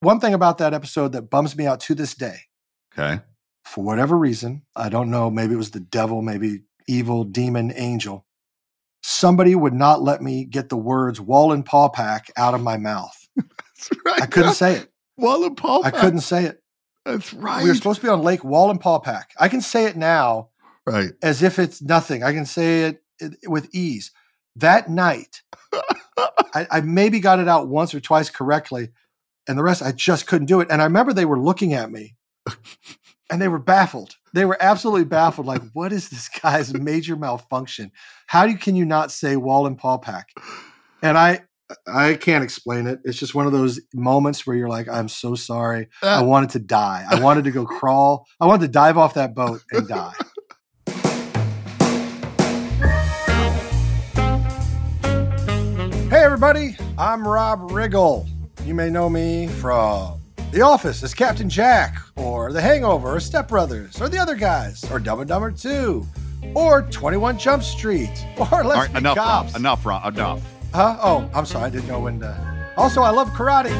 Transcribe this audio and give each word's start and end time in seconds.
One 0.00 0.18
thing 0.18 0.32
about 0.34 0.58
that 0.58 0.72
episode 0.72 1.12
that 1.12 1.28
bums 1.30 1.56
me 1.56 1.66
out 1.66 1.80
to 1.80 1.94
this 1.94 2.14
day, 2.14 2.36
Okay. 2.92 3.20
for 3.64 3.84
whatever 3.84 4.16
reason, 4.16 4.62
I 4.74 4.88
don't 4.88 5.10
know, 5.10 5.30
maybe 5.30 5.52
it 5.54 5.58
was 5.58 5.72
the 5.72 5.80
devil, 5.80 6.22
maybe 6.22 6.62
evil, 6.88 7.22
demon, 7.24 7.70
angel. 7.76 8.24
Somebody 9.02 9.54
would 9.54 9.74
not 9.74 10.02
let 10.02 10.22
me 10.22 10.44
get 10.44 10.68
the 10.70 10.76
words 10.76 11.20
Wallenpaupack 11.20 12.30
out 12.36 12.54
of 12.54 12.62
my 12.62 12.76
mouth. 12.78 13.14
That's 13.36 13.90
right. 14.04 14.22
I 14.22 14.26
couldn't 14.26 14.54
say 14.54 14.76
it. 14.76 14.88
Wallen 15.18 15.54
Paul. 15.54 15.84
I 15.84 15.90
couldn't 15.90 16.20
say 16.20 16.44
it. 16.44 16.62
That's 17.04 17.32
right. 17.34 17.62
We 17.62 17.68
were 17.70 17.74
supposed 17.74 18.00
to 18.00 18.06
be 18.06 18.10
on 18.10 18.22
Lake 18.22 18.40
Wallenpaupack. 18.40 19.24
I 19.38 19.48
can 19.48 19.60
say 19.60 19.84
it 19.84 19.96
now 19.96 20.48
right. 20.86 21.12
as 21.22 21.42
if 21.42 21.58
it's 21.58 21.80
nothing. 21.82 22.22
I 22.22 22.32
can 22.32 22.46
say 22.46 22.84
it 22.84 23.02
i- 23.22 23.30
with 23.48 23.68
ease. 23.74 24.12
That 24.56 24.88
night, 24.90 25.42
I, 26.54 26.66
I 26.70 26.80
maybe 26.82 27.20
got 27.20 27.38
it 27.38 27.48
out 27.48 27.68
once 27.68 27.94
or 27.94 28.00
twice 28.00 28.28
correctly, 28.30 28.90
and 29.50 29.58
the 29.58 29.62
rest 29.64 29.82
I 29.82 29.90
just 29.92 30.26
couldn't 30.28 30.46
do 30.46 30.60
it. 30.60 30.68
And 30.70 30.80
I 30.80 30.84
remember 30.84 31.12
they 31.12 31.24
were 31.24 31.38
looking 31.40 31.74
at 31.74 31.90
me, 31.90 32.14
and 33.30 33.42
they 33.42 33.48
were 33.48 33.58
baffled. 33.58 34.14
They 34.32 34.44
were 34.44 34.56
absolutely 34.60 35.04
baffled. 35.06 35.46
Like, 35.46 35.62
what 35.72 35.92
is 35.92 36.08
this 36.08 36.28
guy's 36.28 36.72
major 36.72 37.16
malfunction? 37.16 37.90
How 38.28 38.46
do 38.46 38.56
can 38.56 38.76
you 38.76 38.84
not 38.84 39.10
say 39.10 39.34
Wallenpaupack? 39.34 40.24
And 41.02 41.18
I. 41.18 41.40
I 41.86 42.14
can't 42.14 42.42
explain 42.42 42.88
it. 42.88 42.98
It's 43.04 43.16
just 43.16 43.32
one 43.32 43.46
of 43.46 43.52
those 43.52 43.80
moments 43.94 44.44
where 44.44 44.56
you're 44.56 44.68
like, 44.68 44.88
I'm 44.88 45.06
so 45.08 45.36
sorry. 45.36 45.86
I 46.02 46.14
Uh, 46.16 46.24
wanted 46.24 46.50
to 46.50 46.58
die. 46.58 47.04
I 47.08 47.20
wanted 47.20 47.44
to 47.44 47.52
go 47.52 47.64
crawl. 47.64 48.26
I 48.40 48.46
wanted 48.46 48.62
to 48.66 48.72
dive 48.72 48.98
off 48.98 49.14
that 49.14 49.36
boat 49.36 49.60
and 49.70 49.86
die. 49.86 50.12
Hey, 56.10 56.24
everybody, 56.24 56.76
I'm 56.98 57.26
Rob 57.26 57.70
Riggle. 57.70 58.28
You 58.66 58.74
may 58.74 58.90
know 58.90 59.08
me 59.08 59.46
from 59.46 60.20
The 60.52 60.60
Office 60.60 61.02
as 61.02 61.14
Captain 61.14 61.48
Jack, 61.48 61.96
or 62.16 62.52
The 62.52 62.60
Hangover, 62.60 63.14
or 63.16 63.20
Step 63.20 63.48
Brothers, 63.48 63.98
or 64.00 64.08
the 64.08 64.18
other 64.18 64.34
guys, 64.34 64.84
or 64.90 65.00
Dumb 65.00 65.20
and 65.20 65.28
Dumber 65.28 65.50
2, 65.50 66.06
or 66.54 66.82
21 66.82 67.38
Jump 67.38 67.62
Street, 67.62 68.10
or 68.52 68.62
Let's 68.62 68.80
right, 68.80 68.92
Be 68.92 68.98
enough, 68.98 69.16
Cops. 69.16 69.56
Enough, 69.56 69.86
Rob. 69.86 70.14
Enough. 70.14 70.42
Huh? 70.74 70.98
Oh, 71.02 71.30
I'm 71.34 71.46
sorry. 71.46 71.64
I 71.64 71.70
didn't 71.70 71.88
know 71.88 72.00
when 72.00 72.20
to. 72.20 72.74
Also, 72.76 73.00
I 73.00 73.10
love 73.10 73.30
karate. 73.30 73.70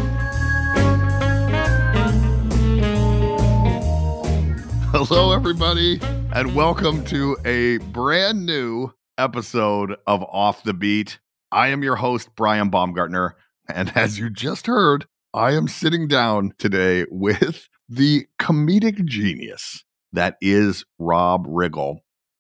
Hello, 4.92 5.32
everybody, 5.32 6.00
and 6.34 6.54
welcome 6.54 7.04
to 7.04 7.36
a 7.44 7.76
brand 7.78 8.46
new 8.46 8.92
episode 9.18 9.96
of 10.06 10.22
Off 10.24 10.62
the 10.62 10.72
Beat. 10.72 11.18
I 11.52 11.68
am 11.68 11.82
your 11.82 11.96
host, 11.96 12.30
Brian 12.34 12.70
Baumgartner. 12.70 13.36
And 13.74 13.92
as 13.96 14.18
you 14.18 14.30
just 14.30 14.66
heard, 14.66 15.06
I 15.32 15.52
am 15.52 15.68
sitting 15.68 16.08
down 16.08 16.54
today 16.58 17.06
with 17.10 17.68
the 17.88 18.26
comedic 18.40 19.04
genius 19.04 19.84
that 20.12 20.36
is 20.40 20.84
Rob 20.98 21.46
Riggle. 21.46 21.98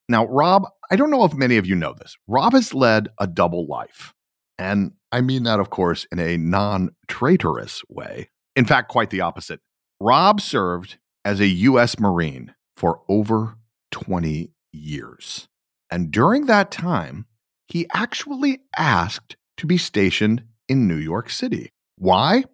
Now, 0.08 0.26
Rob, 0.26 0.64
I 0.90 0.96
don't 0.96 1.10
know 1.10 1.24
if 1.24 1.34
many 1.34 1.56
of 1.56 1.66
you 1.66 1.76
know 1.76 1.94
this. 1.94 2.16
Rob 2.26 2.52
has 2.52 2.74
led 2.74 3.08
a 3.18 3.26
double 3.26 3.66
life. 3.66 4.12
And 4.58 4.92
I 5.12 5.20
mean 5.20 5.44
that, 5.44 5.60
of 5.60 5.70
course, 5.70 6.06
in 6.10 6.18
a 6.18 6.36
non 6.36 6.90
traitorous 7.08 7.82
way. 7.88 8.28
In 8.56 8.64
fact, 8.64 8.88
quite 8.88 9.10
the 9.10 9.20
opposite. 9.20 9.60
Rob 10.00 10.40
served 10.40 10.98
as 11.24 11.40
a 11.40 11.46
U.S. 11.46 11.98
Marine 11.98 12.54
for 12.76 13.02
over 13.08 13.56
20 13.92 14.50
years. 14.72 15.48
And 15.90 16.10
during 16.10 16.46
that 16.46 16.70
time, 16.70 17.26
he 17.68 17.86
actually 17.92 18.60
asked 18.76 19.36
to 19.58 19.66
be 19.66 19.78
stationed 19.78 20.42
in 20.70 20.86
New 20.86 20.96
York 20.96 21.28
City. 21.28 21.72
Why? 21.96 22.44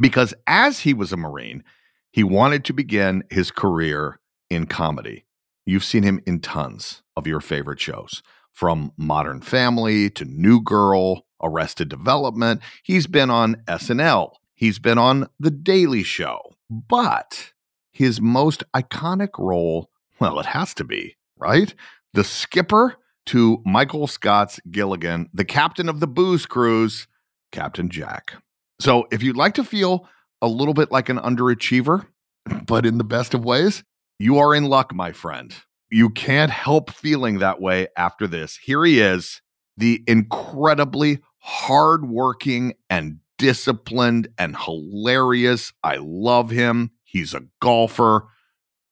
Because 0.00 0.34
as 0.46 0.80
he 0.80 0.92
was 0.92 1.10
a 1.12 1.16
Marine, 1.16 1.64
he 2.12 2.22
wanted 2.22 2.66
to 2.66 2.74
begin 2.74 3.24
his 3.30 3.50
career 3.50 4.20
in 4.50 4.66
comedy. 4.66 5.24
You've 5.64 5.84
seen 5.84 6.02
him 6.02 6.20
in 6.26 6.40
tons 6.40 7.02
of 7.16 7.26
your 7.26 7.40
favorite 7.40 7.80
shows, 7.80 8.22
from 8.52 8.92
Modern 8.98 9.40
Family 9.40 10.10
to 10.10 10.26
New 10.26 10.60
Girl, 10.60 11.24
Arrested 11.42 11.88
Development. 11.88 12.60
He's 12.82 13.06
been 13.06 13.30
on 13.30 13.56
SNL, 13.66 14.34
he's 14.54 14.78
been 14.78 14.98
on 14.98 15.28
The 15.40 15.50
Daily 15.50 16.02
Show. 16.02 16.40
But 16.68 17.52
his 17.90 18.20
most 18.20 18.64
iconic 18.76 19.38
role, 19.38 19.90
well, 20.20 20.38
it 20.38 20.46
has 20.46 20.74
to 20.74 20.84
be, 20.84 21.16
right? 21.38 21.74
The 22.12 22.24
skipper 22.24 22.96
to 23.26 23.62
Michael 23.64 24.06
Scott's 24.06 24.60
Gilligan, 24.70 25.30
the 25.32 25.44
captain 25.44 25.88
of 25.88 26.00
the 26.00 26.06
booze 26.06 26.44
cruise, 26.44 27.06
Captain 27.52 27.88
Jack. 27.88 28.34
So 28.80 29.06
if 29.12 29.22
you'd 29.22 29.36
like 29.36 29.54
to 29.54 29.64
feel 29.64 30.08
a 30.40 30.48
little 30.48 30.74
bit 30.74 30.90
like 30.90 31.08
an 31.08 31.18
underachiever, 31.18 32.06
but 32.66 32.84
in 32.84 32.98
the 32.98 33.04
best 33.04 33.34
of 33.34 33.44
ways, 33.44 33.84
you 34.18 34.38
are 34.38 34.54
in 34.54 34.64
luck, 34.64 34.94
my 34.94 35.12
friend. 35.12 35.54
You 35.90 36.10
can't 36.10 36.50
help 36.50 36.90
feeling 36.90 37.38
that 37.38 37.60
way 37.60 37.88
after 37.96 38.26
this. 38.26 38.56
Here 38.56 38.84
he 38.84 39.00
is, 39.00 39.42
the 39.76 40.02
incredibly 40.06 41.20
hardworking 41.38 42.74
and 42.88 43.18
disciplined 43.38 44.28
and 44.38 44.56
hilarious. 44.56 45.72
I 45.82 45.96
love 46.00 46.50
him. 46.50 46.92
He's 47.04 47.34
a 47.34 47.42
golfer. 47.60 48.28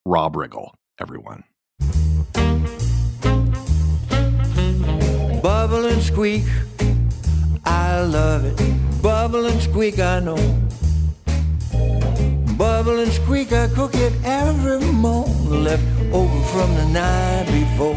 Rob 0.04 0.34
Riggle, 0.34 0.72
everyone. 1.00 1.44
Bubble 5.42 5.86
and 5.86 6.02
squeak, 6.02 6.42
I 8.00 8.04
love 8.04 8.46
it. 8.46 9.02
Bubble 9.02 9.44
and 9.44 9.60
squeak, 9.60 9.98
I 9.98 10.20
know. 10.20 10.38
Bubble 12.56 12.98
and 12.98 13.12
squeak, 13.12 13.52
I 13.52 13.68
cook 13.68 13.94
it 13.94 14.14
every 14.24 14.80
morning, 14.90 15.62
left 15.64 15.84
over 16.10 16.42
from 16.44 16.74
the 16.76 16.86
night 16.94 17.44
before. 17.52 17.94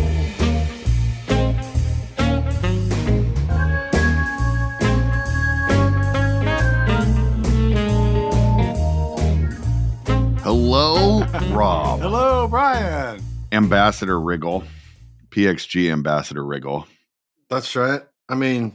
Hello, 10.42 11.24
Rob. 11.56 12.02
Hello, 12.02 12.50
Brian. 12.50 13.24
Ambassador 13.54 14.20
Riggle, 14.20 14.66
PXG 15.30 15.90
Ambassador 15.94 16.44
Riggle. 16.44 16.88
That's 17.50 17.74
right. 17.78 18.02
I 18.28 18.36
mean, 18.36 18.74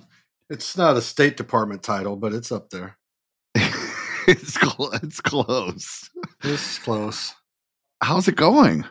it's 0.50 0.77
not 0.77 0.97
a 0.97 1.03
State 1.03 1.37
Department 1.37 1.83
title, 1.83 2.17
but 2.17 2.33
it's 2.33 2.50
up 2.53 2.71
there. 2.71 2.97
it's 3.55 4.55
cl- 4.61 4.91
it's 5.03 5.21
close. 5.21 6.11
It's 6.45 6.79
close. 6.79 7.35
How's 8.03 8.29
it 8.29 8.37
going? 8.37 8.85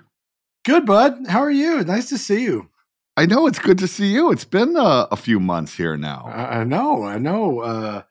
Good, 0.66 0.86
bud. 0.86 1.28
How 1.28 1.40
are 1.40 1.52
you? 1.52 1.84
Nice 1.84 2.10
to 2.10 2.18
see 2.18 2.44
you. 2.44 2.70
I 3.16 3.26
know 3.26 3.48
it's 3.48 3.60
good 3.60 3.78
to 3.80 3.88
see 3.88 4.08
you. 4.14 4.32
It's 4.32 4.46
been 4.46 4.76
uh, 4.78 5.08
a 5.12 5.16
few 5.16 5.40
months 5.40 5.74
here 5.74 5.98
now. 5.98 6.26
I, 6.28 6.60
I 6.60 6.64
know. 6.64 7.04
I 7.04 7.18
know. 7.18 7.62
Uh, 7.62 8.02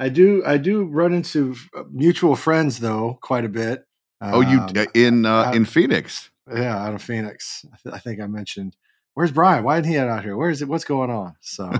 I 0.00 0.08
do. 0.08 0.42
I 0.44 0.56
do 0.56 0.84
run 0.84 1.12
into 1.12 1.52
f- 1.52 1.84
mutual 1.92 2.34
friends 2.36 2.80
though 2.80 3.18
quite 3.22 3.44
a 3.44 3.48
bit. 3.48 3.84
oh, 4.22 4.40
you 4.40 4.60
Um, 4.60 4.72
uh, 4.76 4.86
in 4.94 5.26
uh, 5.26 5.30
out- 5.44 5.54
in 5.56 5.64
Phoenix? 5.66 6.30
Yeah, 6.52 6.76
out 6.84 6.94
of 6.94 7.02
Phoenix. 7.02 7.64
I, 7.72 7.76
th- 7.82 7.94
I 7.94 7.98
think 7.98 8.20
I 8.20 8.26
mentioned. 8.26 8.76
Where's 9.16 9.32
Brian? 9.32 9.64
Why 9.64 9.78
isn't 9.78 9.90
he 9.90 9.96
out 9.98 10.22
here? 10.22 10.36
Where 10.36 10.50
is 10.50 10.60
it? 10.60 10.68
What's 10.68 10.84
going 10.84 11.10
on? 11.10 11.34
So 11.40 11.72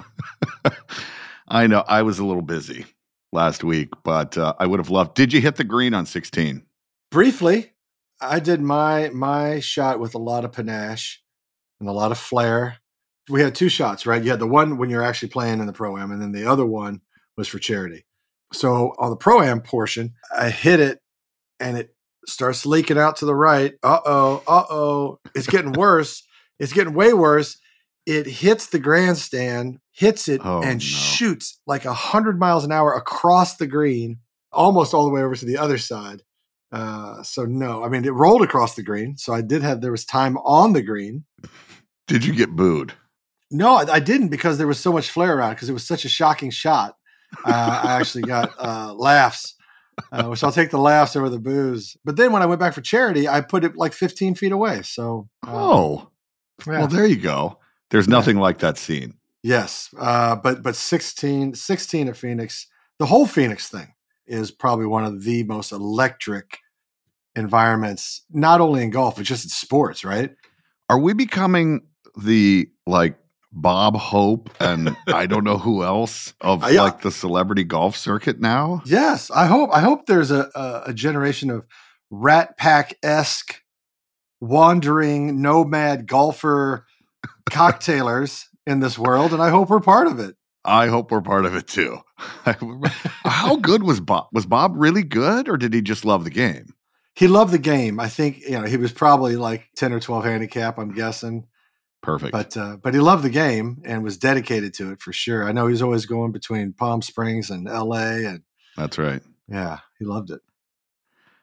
I 1.48 1.66
know. 1.66 1.84
I 1.86 2.00
was 2.00 2.18
a 2.18 2.24
little 2.24 2.42
busy 2.42 2.86
last 3.30 3.62
week, 3.62 3.90
but 4.02 4.38
uh, 4.38 4.54
I 4.58 4.66
would 4.66 4.80
have 4.80 4.90
loved. 4.90 5.14
Did 5.14 5.32
you 5.32 5.40
hit 5.40 5.56
the 5.56 5.64
green 5.64 5.94
on 5.94 6.06
sixteen? 6.06 6.62
briefly, 7.10 7.72
I 8.20 8.40
did 8.40 8.60
my 8.60 9.10
my 9.10 9.60
shot 9.60 10.00
with 10.00 10.14
a 10.14 10.18
lot 10.18 10.44
of 10.44 10.52
panache 10.52 11.22
and 11.80 11.88
a 11.88 11.92
lot 11.92 12.12
of 12.12 12.18
flair. 12.18 12.78
We 13.28 13.40
had 13.40 13.54
two 13.54 13.68
shots, 13.68 14.06
right? 14.06 14.22
You 14.22 14.30
had 14.30 14.38
the 14.38 14.46
one 14.46 14.76
when 14.78 14.90
you're 14.90 15.02
actually 15.02 15.30
playing 15.30 15.60
in 15.60 15.66
the 15.66 15.72
pro 15.72 15.96
am, 15.96 16.10
and 16.10 16.20
then 16.22 16.32
the 16.32 16.46
other 16.46 16.66
one 16.66 17.00
was 17.36 17.48
for 17.48 17.58
charity. 17.58 18.04
So 18.52 18.94
on 18.98 19.10
the 19.10 19.16
pro 19.16 19.42
am 19.42 19.60
portion, 19.60 20.14
I 20.36 20.50
hit 20.50 20.80
it, 20.80 21.00
and 21.58 21.76
it 21.76 21.94
starts 22.26 22.66
leaking 22.66 22.98
out 22.98 23.16
to 23.16 23.26
the 23.26 23.34
right. 23.34 23.74
Uh 23.82 24.00
oh, 24.04 24.42
uh 24.46 24.64
oh, 24.70 25.20
it's 25.34 25.46
getting 25.46 25.72
worse. 25.72 26.22
It's 26.58 26.72
getting 26.72 26.94
way 26.94 27.12
worse. 27.12 27.58
It 28.06 28.26
hits 28.26 28.66
the 28.68 28.78
grandstand, 28.78 29.78
hits 29.90 30.28
it, 30.28 30.40
Oh, 30.44 30.62
and 30.62 30.78
no. 30.78 30.80
shoots 30.80 31.58
like 31.66 31.84
a 31.84 31.92
hundred 31.92 32.38
miles 32.38 32.64
an 32.64 32.70
hour 32.72 32.92
across 32.94 33.56
the 33.56 33.66
green, 33.66 34.18
almost 34.52 34.94
all 34.94 35.04
the 35.04 35.10
way 35.10 35.22
over 35.22 35.34
to 35.34 35.44
the 35.44 35.58
other 35.58 35.78
side. 35.78 36.22
Uh, 36.72 37.22
so 37.22 37.44
no, 37.44 37.84
I 37.84 37.88
mean 37.88 38.04
it 38.04 38.12
rolled 38.12 38.42
across 38.42 38.74
the 38.74 38.82
green. 38.82 39.16
So 39.16 39.32
I 39.32 39.40
did 39.40 39.62
have 39.62 39.80
there 39.80 39.90
was 39.90 40.04
time 40.04 40.36
on 40.38 40.72
the 40.72 40.82
green. 40.82 41.24
Did 42.06 42.24
you 42.24 42.32
get 42.34 42.50
booed? 42.54 42.92
No, 43.50 43.74
I, 43.76 43.94
I 43.94 44.00
didn't 44.00 44.28
because 44.28 44.58
there 44.58 44.66
was 44.66 44.78
so 44.80 44.92
much 44.92 45.10
flair 45.10 45.36
around 45.36 45.54
because 45.54 45.68
it 45.68 45.72
was 45.72 45.86
such 45.86 46.04
a 46.04 46.08
shocking 46.08 46.50
shot. 46.50 46.96
Uh, 47.44 47.80
I 47.84 47.92
actually 47.94 48.24
got 48.24 48.52
uh, 48.58 48.94
laughs, 48.94 49.54
uh, 50.12 50.24
which 50.24 50.42
I'll 50.44 50.52
take 50.52 50.70
the 50.70 50.78
laughs 50.78 51.16
over 51.16 51.28
the 51.28 51.38
booze. 51.38 51.96
But 52.04 52.16
then 52.16 52.32
when 52.32 52.42
I 52.42 52.46
went 52.46 52.60
back 52.60 52.74
for 52.74 52.80
charity, 52.80 53.28
I 53.28 53.40
put 53.40 53.64
it 53.64 53.76
like 53.76 53.92
15 53.92 54.34
feet 54.36 54.52
away. 54.52 54.82
So 54.82 55.28
uh, 55.46 55.50
Oh, 55.52 56.10
yeah. 56.66 56.78
well, 56.78 56.86
there 56.88 57.06
you 57.06 57.16
go. 57.16 57.58
There's 57.90 58.08
nothing 58.08 58.38
like 58.38 58.58
that 58.58 58.78
scene. 58.78 59.14
yes, 59.42 59.88
uh, 59.98 60.36
but 60.36 60.62
but 60.62 60.76
16, 60.76 61.54
16 61.54 62.08
at 62.08 62.16
Phoenix, 62.16 62.66
the 62.98 63.06
whole 63.06 63.26
Phoenix 63.26 63.68
thing 63.68 63.92
is 64.26 64.50
probably 64.50 64.86
one 64.86 65.04
of 65.04 65.22
the 65.22 65.42
most 65.44 65.72
electric 65.72 66.58
environments, 67.34 68.24
not 68.30 68.60
only 68.60 68.82
in 68.82 68.90
golf 68.90 69.16
but 69.16 69.24
just 69.24 69.44
in 69.44 69.50
sports. 69.50 70.04
Right? 70.04 70.34
Are 70.88 70.98
we 70.98 71.12
becoming 71.12 71.82
the 72.16 72.68
like 72.86 73.18
Bob 73.52 73.96
Hope 73.96 74.50
and 74.60 74.96
I 75.08 75.26
don't 75.26 75.44
know 75.44 75.58
who 75.58 75.82
else 75.84 76.34
of 76.40 76.64
Uh, 76.64 76.68
yeah. 76.72 76.82
like 76.82 77.02
the 77.02 77.10
celebrity 77.10 77.64
golf 77.64 77.96
circuit 77.96 78.40
now? 78.40 78.82
Yes, 78.84 79.30
I 79.30 79.46
hope. 79.46 79.70
I 79.72 79.80
hope 79.80 80.06
there's 80.06 80.30
a 80.30 80.50
a, 80.54 80.82
a 80.90 80.94
generation 80.94 81.50
of 81.50 81.66
Rat 82.10 82.56
Pack 82.56 82.96
esque 83.02 83.62
wandering 84.40 85.40
nomad 85.42 86.06
golfer 86.06 86.86
cocktailers 87.50 88.46
in 88.66 88.80
this 88.80 88.98
world, 88.98 89.32
and 89.32 89.42
I 89.42 89.50
hope 89.50 89.70
we're 89.70 89.80
part 89.80 90.06
of 90.06 90.18
it. 90.20 90.36
I 90.64 90.88
hope 90.88 91.10
we're 91.12 91.22
part 91.22 91.44
of 91.46 91.54
it 91.54 91.68
too. 91.68 91.98
How 93.24 93.56
good 93.56 93.82
was 93.84 94.00
Bob? 94.00 94.26
Was 94.32 94.46
Bob 94.46 94.72
really 94.74 95.04
good 95.04 95.48
or 95.48 95.56
did 95.56 95.72
he 95.72 95.80
just 95.80 96.04
love 96.04 96.24
the 96.24 96.30
game? 96.30 96.74
He 97.14 97.28
loved 97.28 97.52
the 97.52 97.58
game. 97.58 98.00
I 98.00 98.08
think 98.08 98.40
you 98.40 98.58
know 98.60 98.64
he 98.64 98.76
was 98.76 98.92
probably 98.92 99.36
like 99.36 99.68
ten 99.76 99.92
or 99.92 100.00
twelve 100.00 100.24
handicap. 100.24 100.76
I'm 100.78 100.92
guessing, 100.92 101.46
Perfect. 102.02 102.32
but 102.32 102.56
uh, 102.56 102.76
but 102.76 102.94
he 102.94 103.00
loved 103.00 103.22
the 103.22 103.30
game 103.30 103.80
and 103.84 104.02
was 104.02 104.18
dedicated 104.18 104.74
to 104.74 104.90
it 104.92 105.00
for 105.00 105.12
sure. 105.12 105.48
I 105.48 105.52
know 105.52 105.66
he 105.66 105.70
was 105.72 105.82
always 105.82 106.04
going 106.04 106.32
between 106.32 106.72
Palm 106.72 107.00
Springs 107.00 107.48
and 107.48 107.68
L.A. 107.68 108.26
and 108.26 108.42
That's 108.76 108.98
right. 108.98 109.22
yeah, 109.48 109.78
he 109.98 110.04
loved 110.04 110.30
it. 110.30 110.40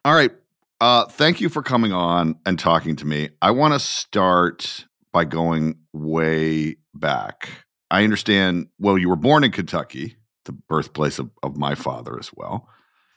All 0.06 0.14
right. 0.14 0.32
Uh, 0.82 1.06
thank 1.06 1.40
you 1.40 1.50
for 1.50 1.62
coming 1.64 1.94
on 1.94 2.36
and 2.46 2.60
talking 2.60 2.96
to 2.98 3.06
me. 3.06 3.30
I 3.42 3.52
want 3.52 3.74
to 3.74 3.80
start 3.80 4.86
by 5.12 5.26
going 5.26 5.76
way 5.94 6.78
back. 6.94 7.50
I 7.90 8.04
understand, 8.04 8.68
well, 8.80 8.98
you 8.98 9.08
were 9.08 9.16
born 9.16 9.44
in 9.44 9.52
Kentucky, 9.52 10.18
the 10.46 10.52
birthplace 10.52 11.20
of, 11.20 11.30
of 11.42 11.56
my 11.56 11.76
father 11.76 12.18
as 12.20 12.32
well, 12.36 12.68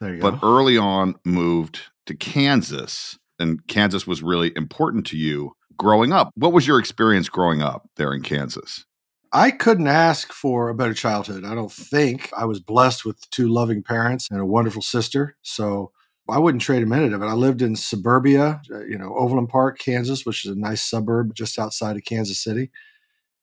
There 0.01 0.15
you 0.15 0.21
but 0.21 0.41
go. 0.41 0.47
early 0.47 0.77
on 0.77 1.17
moved 1.25 1.81
to 2.07 2.15
Kansas, 2.15 3.19
and 3.39 3.67
Kansas 3.67 4.07
was 4.07 4.23
really 4.23 4.53
important 4.55 5.07
to 5.09 5.17
you 5.17 5.53
growing 5.77 6.13
up. 6.13 6.31
What 6.37 6.53
was 6.53 6.67
your 6.67 6.79
experience 6.79 7.29
growing 7.29 7.63
up 7.63 7.89
there 7.97 8.13
in 8.13 8.23
Kansas? 8.23 8.85
I 9.33 9.51
couldn't 9.51 9.89
ask 9.89 10.33
for 10.33 10.69
a 10.69 10.75
better 10.75 10.95
childhood. 10.95 11.45
I 11.45 11.55
don't 11.55 11.73
think 11.73 12.31
I 12.37 12.45
was 12.45 12.61
blessed 12.61 13.05
with 13.05 13.29
two 13.31 13.49
loving 13.49 13.83
parents 13.83 14.29
and 14.31 14.41
a 14.41 14.47
wonderful 14.47 14.83
sister. 14.83 15.37
So 15.43 15.91
I 16.29 16.39
wouldn't 16.39 16.63
trade 16.63 16.83
a 16.83 16.87
minute 16.87 17.13
of 17.13 17.23
it. 17.23 17.27
I 17.27 17.35
lived 17.35 17.63
in 17.63 17.77
suburbia, 17.77 18.61
uh, 18.71 18.85
you 18.85 18.99
know, 18.99 19.15
Overland 19.17 19.49
Park, 19.49 19.79
Kansas, 19.79 20.27
which 20.27 20.45
is 20.45 20.53
a 20.53 20.59
nice 20.59 20.83
suburb 20.83 21.35
just 21.35 21.59
outside 21.59 21.97
of 21.97 22.05
Kansas 22.05 22.43
City. 22.43 22.71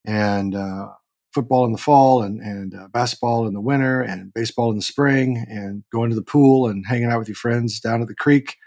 And 0.05 0.53
uh, 0.53 0.89
football 1.33 1.65
in 1.65 1.71
the 1.71 1.77
fall 1.77 2.21
and, 2.21 2.39
and 2.41 2.75
uh, 2.75 2.87
basketball 2.89 3.47
in 3.47 3.53
the 3.53 3.61
winter 3.61 4.01
and 4.01 4.33
baseball 4.33 4.69
in 4.69 4.75
the 4.75 4.81
spring 4.81 5.45
and 5.49 5.83
going 5.91 6.09
to 6.09 6.15
the 6.15 6.21
pool 6.21 6.67
and 6.67 6.85
hanging 6.85 7.09
out 7.09 7.19
with 7.19 7.27
your 7.27 7.35
friends 7.35 7.79
down 7.79 8.01
at 8.01 8.07
the 8.07 8.15
creek 8.15 8.57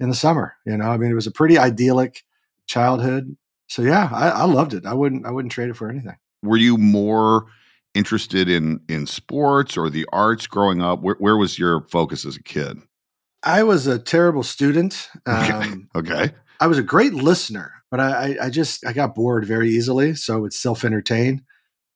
in 0.00 0.08
the 0.08 0.14
summer. 0.14 0.54
You 0.66 0.76
know, 0.76 0.86
I 0.86 0.96
mean, 0.98 1.10
it 1.10 1.14
was 1.14 1.26
a 1.26 1.32
pretty 1.32 1.58
idyllic 1.58 2.22
childhood. 2.66 3.36
So 3.68 3.82
yeah, 3.82 4.10
I, 4.12 4.28
I 4.28 4.44
loved 4.44 4.74
it. 4.74 4.84
I 4.84 4.94
wouldn't, 4.94 5.26
I 5.26 5.30
wouldn't 5.30 5.52
trade 5.52 5.70
it 5.70 5.76
for 5.76 5.88
anything. 5.88 6.16
Were 6.42 6.58
you 6.58 6.76
more 6.76 7.46
interested 7.94 8.48
in 8.48 8.80
in 8.88 9.06
sports 9.06 9.76
or 9.76 9.90
the 9.90 10.06
arts 10.12 10.46
growing 10.46 10.82
up? 10.82 11.00
Where, 11.00 11.16
where 11.18 11.36
was 11.36 11.58
your 11.58 11.82
focus 11.88 12.24
as 12.24 12.36
a 12.36 12.42
kid? 12.42 12.78
I 13.42 13.62
was 13.62 13.86
a 13.86 13.98
terrible 13.98 14.42
student. 14.42 15.08
Okay. 15.26 15.52
Um, 15.52 15.88
Okay. 15.94 16.32
I 16.60 16.68
was 16.68 16.78
a 16.78 16.82
great 16.82 17.12
listener, 17.12 17.72
but 17.90 17.98
I, 17.98 18.36
I, 18.38 18.46
I 18.46 18.50
just 18.50 18.86
I 18.86 18.92
got 18.92 19.16
bored 19.16 19.44
very 19.44 19.68
easily. 19.70 20.14
So 20.14 20.36
I 20.36 20.38
would 20.38 20.52
self 20.52 20.84
entertain, 20.84 21.44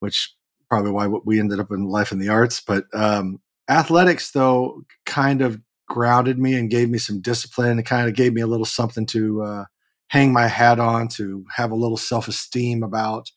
which 0.00 0.34
probably 0.68 0.90
why 0.90 1.06
we 1.06 1.38
ended 1.38 1.60
up 1.60 1.70
in 1.70 1.84
life 1.84 2.10
in 2.10 2.18
the 2.18 2.28
arts. 2.30 2.60
But 2.60 2.86
um, 2.92 3.40
athletics, 3.68 4.32
though, 4.32 4.82
kind 5.04 5.40
of 5.40 5.60
grounded 5.88 6.36
me 6.36 6.54
and 6.54 6.68
gave 6.68 6.90
me 6.90 6.98
some 6.98 7.20
discipline. 7.20 7.78
It 7.78 7.84
kind 7.84 8.08
of 8.08 8.16
gave 8.16 8.32
me 8.32 8.40
a 8.40 8.46
little 8.48 8.66
something 8.66 9.06
to 9.06 9.42
uh, 9.42 9.64
hang 10.08 10.32
my 10.32 10.48
hat 10.48 10.80
on, 10.80 11.06
to 11.10 11.44
have 11.54 11.70
a 11.70 11.76
little 11.76 11.96
self 11.96 12.26
esteem 12.26 12.82
about. 12.82 13.30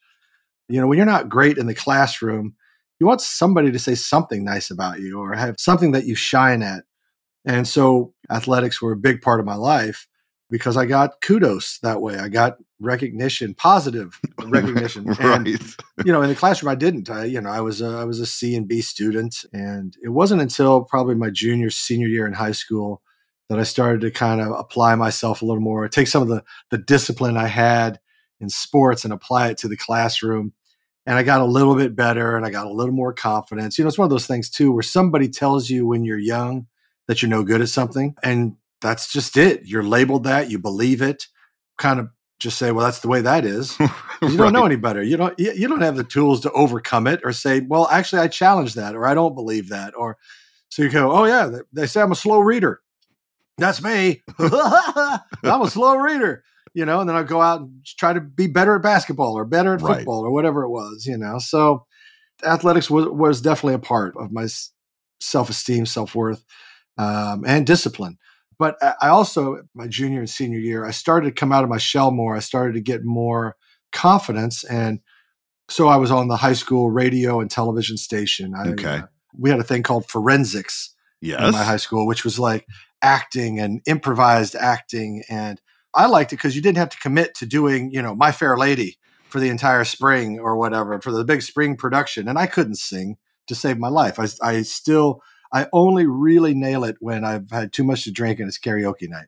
You 0.67 0.81
know, 0.81 0.87
when 0.87 0.97
you're 0.97 1.05
not 1.05 1.29
great 1.29 1.59
in 1.59 1.67
the 1.67 1.75
classroom, 1.75 2.55
you 2.99 3.07
want 3.07 3.21
somebody 3.21 3.71
to 3.71 3.79
say 3.79 3.95
something 3.95 4.43
nice 4.43 4.71
about 4.71 4.99
you 4.99 5.19
or 5.19 5.33
have 5.33 5.55
something 5.59 5.91
that 5.91 6.05
you 6.05 6.15
shine 6.15 6.63
at. 6.63 6.83
And 7.45 7.67
so 7.67 8.13
athletics 8.29 8.81
were 8.81 8.91
a 8.91 8.97
big 8.97 9.21
part 9.21 9.39
of 9.39 9.45
my 9.45 9.55
life 9.55 10.07
because 10.49 10.77
I 10.77 10.85
got 10.85 11.21
kudos 11.21 11.79
that 11.79 12.01
way. 12.01 12.17
I 12.17 12.27
got 12.27 12.57
recognition, 12.79 13.53
positive 13.53 14.19
recognition. 14.45 15.05
right. 15.05 15.19
And 15.19 15.47
you 16.05 16.11
know, 16.11 16.21
in 16.21 16.29
the 16.29 16.35
classroom, 16.35 16.71
I 16.71 16.75
didn't. 16.75 17.09
I, 17.09 17.25
you 17.25 17.39
know, 17.41 17.49
I 17.49 17.61
was 17.61 17.81
a, 17.81 17.87
I 17.87 18.03
was 18.05 18.19
a 18.19 18.25
C 18.25 18.55
and 18.55 18.67
B 18.67 18.81
student, 18.81 19.45
and 19.53 19.95
it 20.03 20.09
wasn't 20.09 20.41
until 20.41 20.83
probably 20.83 21.15
my 21.15 21.29
junior, 21.29 21.69
senior 21.69 22.07
year 22.07 22.25
in 22.25 22.33
high 22.33 22.51
school 22.51 23.01
that 23.49 23.59
I 23.59 23.63
started 23.63 24.01
to 24.01 24.11
kind 24.11 24.41
of 24.41 24.51
apply 24.51 24.95
myself 24.95 25.41
a 25.41 25.45
little 25.45 25.61
more, 25.61 25.87
take 25.87 26.07
some 26.07 26.21
of 26.21 26.27
the 26.27 26.43
the 26.71 26.77
discipline 26.77 27.37
I 27.37 27.47
had 27.47 27.99
in 28.39 28.49
sports 28.49 29.03
and 29.03 29.13
apply 29.13 29.49
it 29.49 29.57
to 29.59 29.67
the 29.67 29.77
classroom. 29.77 30.53
And 31.05 31.17
I 31.17 31.23
got 31.23 31.41
a 31.41 31.45
little 31.45 31.75
bit 31.75 31.95
better, 31.95 32.35
and 32.35 32.45
I 32.45 32.49
got 32.49 32.67
a 32.67 32.73
little 32.73 32.93
more 32.93 33.13
confidence. 33.13 33.77
You 33.77 33.83
know, 33.83 33.87
it's 33.87 33.97
one 33.97 34.05
of 34.05 34.11
those 34.11 34.27
things 34.27 34.49
too, 34.49 34.71
where 34.71 34.83
somebody 34.83 35.27
tells 35.27 35.69
you 35.69 35.85
when 35.85 36.03
you're 36.03 36.19
young 36.19 36.67
that 37.09 37.23
you're 37.23 37.29
no 37.29 37.43
good 37.43 37.59
at 37.59 37.69
something, 37.69 38.13
and 38.21 38.55
that's 38.81 39.11
just 39.11 39.35
it. 39.35 39.65
You're 39.65 39.81
labeled 39.81 40.25
that, 40.25 40.51
you 40.51 40.59
believe 40.59 41.01
it, 41.01 41.25
kind 41.79 41.99
of 41.99 42.09
just 42.37 42.59
say, 42.59 42.71
well, 42.71 42.85
that's 42.85 42.99
the 42.99 43.07
way 43.07 43.21
that 43.21 43.45
is. 43.45 43.75
You 44.21 44.35
don't 44.35 44.51
know 44.51 44.65
any 44.65 44.75
better. 44.75 45.01
You 45.01 45.15
don't 45.15 45.39
you, 45.39 45.69
don't 45.69 45.79
have 45.81 45.95
the 45.95 46.03
tools 46.03 46.41
to 46.41 46.51
overcome 46.51 47.07
it 47.07 47.21
or 47.23 47.31
say, 47.31 47.61
well, 47.61 47.87
actually 47.87 48.21
I 48.21 48.27
challenge 48.27 48.73
that 48.73 48.93
or 48.93 49.07
I 49.07 49.13
don't 49.13 49.33
believe 49.33 49.69
that. 49.69 49.95
Or 49.95 50.17
so 50.67 50.83
you 50.83 50.89
go, 50.89 51.09
oh 51.13 51.23
yeah, 51.23 51.49
they, 51.71 51.87
say 51.87 52.01
I'm 52.01 52.11
a 52.11 52.15
slow 52.15 52.39
reader. 52.39 52.81
That's 53.57 53.81
me. 53.81 54.21
I'm 54.39 55.61
a 55.61 55.69
slow 55.69 55.95
reader. 55.95 56.43
You 56.73 56.85
know, 56.85 56.99
and 56.99 57.07
then 57.07 57.15
I 57.15 57.23
go 57.23 57.41
out 57.41 57.61
and 57.61 57.85
try 57.97 58.11
to 58.11 58.19
be 58.19 58.47
better 58.47 58.75
at 58.75 58.81
basketball 58.81 59.37
or 59.37 59.45
better 59.45 59.73
at 59.73 59.81
Right. 59.81 59.99
football 59.99 60.25
or 60.25 60.31
whatever 60.31 60.63
it 60.63 60.69
was, 60.69 61.05
you 61.05 61.17
know. 61.17 61.39
So 61.39 61.85
athletics 62.43 62.89
was, 62.89 63.05
was 63.07 63.39
definitely 63.39 63.75
a 63.75 63.79
part 63.79 64.15
of 64.17 64.33
my 64.33 64.47
self 65.21 65.49
esteem, 65.49 65.85
self 65.85 66.13
worth, 66.13 66.43
um, 66.99 67.43
and 67.47 67.65
discipline. 67.65 68.17
But 68.59 68.75
I 69.01 69.07
also, 69.07 69.61
my 69.73 69.87
junior 69.87 70.19
and 70.19 70.29
senior 70.29 70.59
year, 70.59 70.85
I 70.85 70.91
started 70.91 71.27
to 71.27 71.39
come 71.39 71.53
out 71.53 71.63
of 71.63 71.69
my 71.69 71.77
shell 71.77 72.11
more. 72.11 72.35
I 72.35 72.39
started 72.39 72.73
to 72.73 72.81
get 72.81 73.05
more 73.05 73.55
confidence. 73.93 74.65
And 74.65 74.99
so 75.69 75.87
I 75.87 75.95
was 75.95 76.11
on 76.11 76.27
the 76.27 76.35
high 76.35 76.53
school 76.53 76.91
radio 76.91 77.39
and 77.39 77.49
television 77.49 77.95
station. 77.97 78.53
I, 78.53 78.69
Okay. 78.71 78.97
uh, 78.97 79.07
we 79.37 79.49
had 79.49 79.59
a 79.59 79.63
thing 79.63 79.83
called 79.83 80.09
forensics 80.09 80.93
in 81.47 81.51
my 81.53 81.63
high 81.63 81.77
school, 81.77 82.05
which 82.05 82.23
was 82.25 82.37
like 82.37 82.65
acting 83.01 83.59
and 83.59 83.81
improvised 83.87 84.55
acting. 84.55 85.23
And 85.29 85.61
I 85.93 86.07
liked 86.07 86.33
it 86.33 86.37
because 86.37 86.55
you 86.55 86.61
didn't 86.61 86.79
have 86.79 86.89
to 86.89 86.99
commit 86.99 87.35
to 87.35 87.45
doing, 87.45 87.91
you 87.91 88.01
know, 88.01 88.13
My 88.13 88.31
Fair 88.31 88.57
Lady 88.57 88.97
for 89.29 89.39
the 89.39 89.49
entire 89.49 89.85
spring 89.85 90.39
or 90.39 90.57
whatever 90.57 90.99
for 90.99 91.11
the 91.11 91.23
big 91.23 91.43
spring 91.43 91.77
production. 91.77 92.27
And 92.27 92.37
I 92.37 92.47
couldn't 92.47 92.75
sing 92.75 93.17
to 93.47 93.55
save 93.55 93.77
my 93.77 93.87
life. 93.87 94.19
I, 94.19 94.27
I 94.41 94.63
still, 94.63 95.21
I 95.51 95.67
only 95.73 96.05
really 96.05 96.53
nail 96.53 96.83
it 96.83 96.97
when 96.99 97.23
I've 97.23 97.49
had 97.49 97.73
too 97.73 97.83
much 97.83 98.03
to 98.03 98.11
drink 98.11 98.39
and 98.39 98.47
it's 98.47 98.59
karaoke 98.59 99.09
night. 99.09 99.27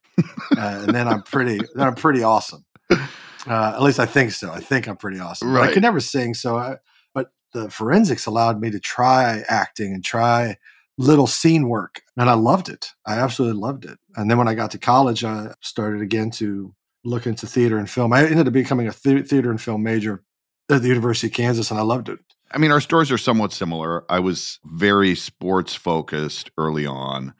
Uh, 0.55 0.83
and 0.85 0.95
then 0.95 1.07
I'm 1.07 1.23
pretty, 1.23 1.59
then 1.75 1.87
I'm 1.87 1.95
pretty 1.95 2.23
awesome. 2.23 2.65
Uh, 2.89 3.73
at 3.75 3.81
least 3.81 3.99
I 3.99 4.05
think 4.05 4.31
so. 4.31 4.51
I 4.51 4.59
think 4.59 4.87
I'm 4.87 4.97
pretty 4.97 5.19
awesome. 5.19 5.53
But 5.53 5.69
I 5.69 5.73
could 5.73 5.81
never 5.81 5.99
sing. 5.99 6.33
So 6.33 6.57
I, 6.57 6.77
but 7.13 7.31
the 7.53 7.69
forensics 7.69 8.25
allowed 8.27 8.61
me 8.61 8.69
to 8.69 8.79
try 8.79 9.43
acting 9.49 9.93
and 9.93 10.03
try 10.03 10.57
little 10.97 11.27
scene 11.27 11.67
work. 11.67 12.01
And 12.17 12.29
I 12.29 12.33
loved 12.33 12.69
it. 12.69 12.91
I 13.05 13.15
absolutely 13.15 13.59
loved 13.59 13.85
it. 13.85 13.97
And 14.15 14.29
then 14.29 14.37
when 14.37 14.47
I 14.47 14.53
got 14.53 14.71
to 14.71 14.77
college, 14.77 15.23
I 15.23 15.53
started 15.61 16.01
again 16.01 16.29
to 16.31 16.75
look 17.03 17.25
into 17.25 17.47
theater 17.47 17.77
and 17.77 17.89
film. 17.89 18.13
I 18.13 18.25
ended 18.25 18.47
up 18.47 18.53
becoming 18.53 18.87
a 18.87 18.91
thea- 18.91 19.23
theater 19.23 19.49
and 19.49 19.59
film 19.59 19.83
major 19.83 20.23
at 20.69 20.81
the 20.81 20.87
University 20.87 21.27
of 21.27 21.33
Kansas, 21.33 21.71
and 21.71 21.79
I 21.79 21.83
loved 21.83 22.09
it. 22.09 22.19
I 22.53 22.57
mean, 22.57 22.71
our 22.71 22.81
stories 22.81 23.11
are 23.11 23.17
somewhat 23.17 23.53
similar. 23.53 24.03
I 24.09 24.19
was 24.19 24.59
very 24.65 25.15
sports 25.15 25.73
focused 25.73 26.51
early 26.57 26.85
on. 26.85 27.33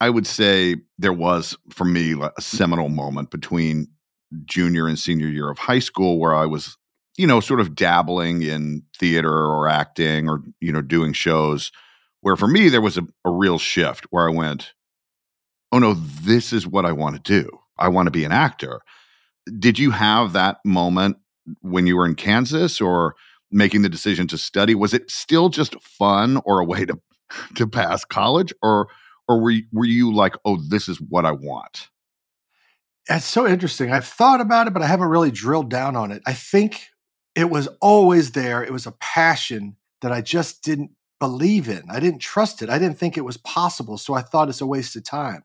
I 0.00 0.10
would 0.10 0.26
say 0.26 0.76
there 0.98 1.12
was, 1.12 1.56
for 1.70 1.84
me, 1.84 2.14
a 2.14 2.40
seminal 2.40 2.88
moment 2.88 3.30
between 3.30 3.88
junior 4.44 4.88
and 4.88 4.98
senior 4.98 5.28
year 5.28 5.50
of 5.50 5.58
high 5.58 5.78
school 5.78 6.18
where 6.18 6.34
I 6.34 6.46
was, 6.46 6.76
you 7.16 7.26
know, 7.26 7.40
sort 7.40 7.60
of 7.60 7.74
dabbling 7.74 8.42
in 8.42 8.82
theater 8.98 9.32
or 9.32 9.68
acting 9.68 10.28
or, 10.28 10.42
you 10.60 10.72
know, 10.72 10.82
doing 10.82 11.12
shows. 11.12 11.70
Where 12.20 12.36
for 12.36 12.48
me, 12.48 12.68
there 12.68 12.80
was 12.80 12.96
a, 12.96 13.06
a 13.24 13.30
real 13.30 13.58
shift 13.58 14.06
where 14.10 14.26
I 14.26 14.32
went, 14.32 14.72
oh 15.72 15.78
no, 15.78 15.94
this 15.94 16.52
is 16.52 16.66
what 16.66 16.86
I 16.86 16.92
want 16.92 17.16
to 17.16 17.22
do. 17.22 17.48
I 17.78 17.88
want 17.88 18.06
to 18.06 18.10
be 18.10 18.24
an 18.24 18.32
actor. 18.32 18.80
Did 19.58 19.78
you 19.78 19.90
have 19.90 20.32
that 20.32 20.58
moment 20.64 21.18
when 21.60 21.86
you 21.86 21.96
were 21.96 22.06
in 22.06 22.14
Kansas 22.14 22.80
or 22.80 23.14
making 23.54 23.82
the 23.82 23.88
decision 23.88 24.26
to 24.28 24.36
study? 24.36 24.74
Was 24.74 24.92
it 24.92 25.10
still 25.10 25.48
just 25.48 25.80
fun 25.80 26.40
or 26.44 26.60
a 26.60 26.64
way 26.64 26.84
to 26.84 26.98
to 27.56 27.66
pass 27.66 28.04
college, 28.04 28.52
or 28.62 28.88
or 29.28 29.40
were 29.40 29.50
you, 29.50 29.64
were 29.72 29.86
you 29.86 30.14
like, 30.14 30.34
oh, 30.44 30.56
this 30.56 30.88
is 30.88 31.00
what 31.00 31.24
I 31.24 31.32
want? 31.32 31.88
That's 33.08 33.24
so 33.24 33.46
interesting. 33.46 33.92
I've 33.92 34.06
thought 34.06 34.40
about 34.40 34.66
it, 34.66 34.72
but 34.72 34.82
I 34.82 34.86
haven't 34.86 35.08
really 35.08 35.30
drilled 35.30 35.70
down 35.70 35.96
on 35.96 36.10
it. 36.10 36.22
I 36.26 36.32
think 36.32 36.88
it 37.34 37.50
was 37.50 37.68
always 37.80 38.32
there. 38.32 38.62
It 38.62 38.72
was 38.72 38.86
a 38.86 38.92
passion 38.92 39.76
that 40.00 40.12
I 40.12 40.20
just 40.20 40.62
didn't 40.62 40.90
believe 41.20 41.68
in. 41.68 41.82
I 41.90 42.00
didn't 42.00 42.20
trust 42.20 42.62
it. 42.62 42.70
I 42.70 42.78
didn't 42.78 42.98
think 42.98 43.16
it 43.16 43.24
was 43.24 43.36
possible. 43.38 43.98
So 43.98 44.14
I 44.14 44.22
thought 44.22 44.48
it's 44.48 44.60
a 44.60 44.66
waste 44.66 44.96
of 44.96 45.04
time. 45.04 45.42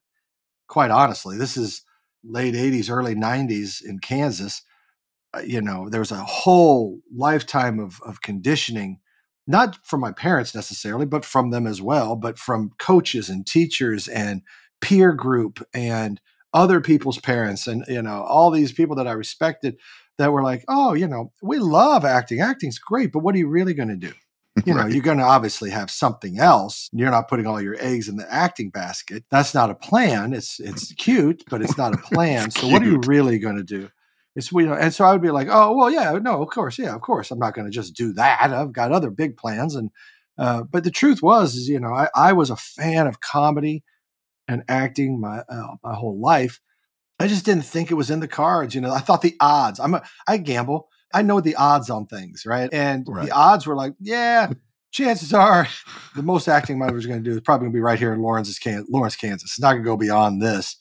Quite 0.67 0.91
honestly, 0.91 1.37
this 1.37 1.57
is 1.57 1.83
late 2.23 2.53
80s, 2.53 2.89
early 2.89 3.15
90s 3.15 3.83
in 3.83 3.99
Kansas. 3.99 4.61
Uh, 5.33 5.41
you 5.45 5.61
know, 5.61 5.89
there 5.89 5.99
was 6.01 6.11
a 6.11 6.15
whole 6.23 6.99
lifetime 7.15 7.79
of, 7.79 8.01
of 8.05 8.21
conditioning, 8.21 8.99
not 9.47 9.77
from 9.85 9.99
my 10.01 10.11
parents 10.11 10.55
necessarily, 10.55 11.05
but 11.05 11.25
from 11.25 11.51
them 11.51 11.67
as 11.67 11.81
well, 11.81 12.15
but 12.15 12.37
from 12.39 12.71
coaches 12.79 13.29
and 13.29 13.45
teachers 13.45 14.07
and 14.07 14.41
peer 14.81 15.13
group 15.13 15.61
and 15.73 16.19
other 16.53 16.81
people's 16.81 17.19
parents 17.19 17.67
and 17.67 17.85
you 17.87 18.01
know 18.01 18.23
all 18.23 18.49
these 18.49 18.71
people 18.71 18.95
that 18.95 19.07
i 19.07 19.11
respected 19.11 19.77
that 20.17 20.31
were 20.31 20.41
like 20.41 20.65
oh 20.67 20.93
you 20.95 21.07
know 21.07 21.31
we 21.43 21.59
love 21.59 22.03
acting. 22.03 22.41
Acting's 22.41 22.79
great 22.79 23.11
but 23.11 23.19
what 23.19 23.35
are 23.35 23.37
you 23.37 23.47
really 23.47 23.73
going 23.73 23.89
to 23.89 23.95
do? 23.95 24.13
You 24.65 24.73
know 24.73 24.81
Right. 24.81 24.91
you're 24.91 25.03
going 25.03 25.19
to 25.19 25.23
obviously 25.23 25.69
have 25.69 25.89
something 25.91 26.39
else. 26.39 26.89
You're 26.91 27.11
not 27.11 27.29
putting 27.29 27.45
all 27.47 27.61
your 27.61 27.77
eggs 27.79 28.09
in 28.09 28.17
the 28.17 28.33
acting 28.33 28.71
basket. 28.71 29.23
That's 29.31 29.53
not 29.53 29.69
a 29.69 29.75
plan. 29.75 30.33
It's 30.33 30.59
it's 30.59 30.91
cute 30.93 31.43
but 31.49 31.61
it's 31.61 31.77
not 31.77 31.93
a 31.93 31.97
plan. 31.97 32.51
So 32.51 32.67
what 32.67 32.81
are 32.81 32.85
you 32.87 32.97
really 33.05 33.37
going 33.39 33.57
to 33.57 33.63
do 33.63 33.89
it's 34.35 34.51
know 34.51 34.73
and 34.73 34.93
so 34.93 35.05
i 35.05 35.11
would 35.11 35.21
be 35.21 35.31
like 35.31 35.47
oh 35.49 35.75
well 35.75 35.89
yeah 35.91 36.11
no 36.21 36.41
of 36.41 36.49
course 36.49 36.77
yeah 36.77 36.93
of 36.95 37.01
course 37.01 37.31
i'm 37.31 37.39
not 37.39 37.53
going 37.53 37.65
to 37.65 37.71
just 37.71 37.95
do 37.95 38.13
that 38.13 38.51
i've 38.51 38.71
got 38.73 38.91
other 38.91 39.09
big 39.09 39.35
plans 39.37 39.75
and 39.75 39.89
uh, 40.37 40.63
but 40.63 40.83
the 40.85 40.91
truth 40.91 41.21
was 41.21 41.55
is 41.55 41.67
you 41.67 41.79
know 41.79 41.93
I, 41.93 42.07
I 42.15 42.33
was 42.33 42.49
a 42.49 42.55
fan 42.55 43.07
of 43.07 43.19
comedy 43.19 43.83
and 44.49 44.63
acting 44.67 45.21
my 45.21 45.39
uh, 45.47 45.75
my 45.83 45.93
whole 45.93 46.19
life. 46.19 46.59
I 47.19 47.27
just 47.27 47.45
didn't 47.45 47.65
think 47.65 47.91
it 47.91 47.95
was 47.95 48.09
in 48.09 48.19
the 48.19 48.27
cards. 48.27 48.73
You 48.73 48.81
know, 48.81 48.91
I 48.91 48.99
thought 48.99 49.21
the 49.21 49.35
odds. 49.39 49.79
I'm 49.79 49.93
a, 49.93 50.03
I 50.27 50.37
gamble. 50.37 50.89
I 51.13 51.21
know 51.21 51.39
the 51.41 51.55
odds 51.55 51.89
on 51.89 52.07
things, 52.07 52.45
right? 52.45 52.69
And 52.73 53.05
Right. 53.07 53.25
the 53.25 53.31
odds 53.31 53.67
were 53.67 53.75
like, 53.75 53.93
yeah, 53.99 54.51
chances 54.91 55.33
are 55.33 55.67
the 56.15 56.23
most 56.23 56.47
acting 56.47 56.79
my 56.79 56.89
was 56.91 57.05
going 57.05 57.23
to 57.23 57.29
do 57.29 57.35
is 57.35 57.41
probably 57.41 57.65
going 57.65 57.73
to 57.73 57.77
be 57.77 57.81
right 57.81 57.99
here 57.99 58.13
in 58.13 58.21
Lawrence, 58.21 58.57
Kansas. 58.57 58.89
Lawrence, 58.89 59.15
Kansas. 59.15 59.51
It's 59.51 59.59
not 59.59 59.73
going 59.73 59.83
to 59.83 59.89
go 59.89 59.97
beyond 59.97 60.41
this. 60.41 60.77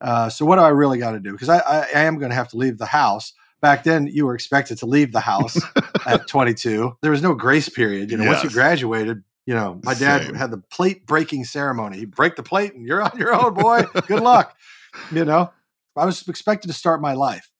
Uh, 0.00 0.28
so 0.28 0.44
what 0.44 0.56
do 0.56 0.62
I 0.62 0.68
really 0.68 0.98
got 0.98 1.12
to 1.12 1.20
do? 1.20 1.32
Because 1.32 1.48
I, 1.48 1.58
I, 1.58 1.86
I 1.94 2.00
am 2.04 2.18
going 2.18 2.30
to 2.30 2.34
have 2.36 2.48
to 2.48 2.56
leave 2.56 2.78
the 2.78 2.86
house. 2.86 3.32
Back 3.60 3.82
then, 3.82 4.06
you 4.06 4.24
were 4.26 4.34
expected 4.34 4.78
to 4.78 4.86
leave 4.86 5.10
the 5.12 5.20
house 5.20 5.58
at 6.06 6.28
22. 6.28 6.96
There 7.02 7.10
was 7.10 7.22
no 7.22 7.34
grace 7.34 7.68
period. 7.68 8.10
You 8.10 8.16
know, 8.16 8.26
once 8.26 8.44
you 8.44 8.50
graduated, 8.50 9.24
you 9.46 9.54
know, 9.54 9.80
my 9.82 9.94
dad 9.94 10.22
Same. 10.26 10.34
had 10.34 10.50
the 10.52 10.58
plate 10.58 11.06
breaking 11.06 11.44
ceremony. 11.44 11.98
He 11.98 12.04
break 12.04 12.36
the 12.36 12.42
plate 12.44 12.74
and 12.74 12.86
you're 12.86 13.02
on 13.02 13.18
your 13.18 13.34
own, 13.34 13.54
boy. 13.54 13.82
Good 14.06 14.20
luck. 14.22 14.56
You 15.10 15.24
know, 15.24 15.50
I 15.96 16.04
was 16.04 16.26
expected 16.28 16.68
to 16.68 16.74
start 16.74 17.00
my 17.00 17.14
life. 17.14 17.50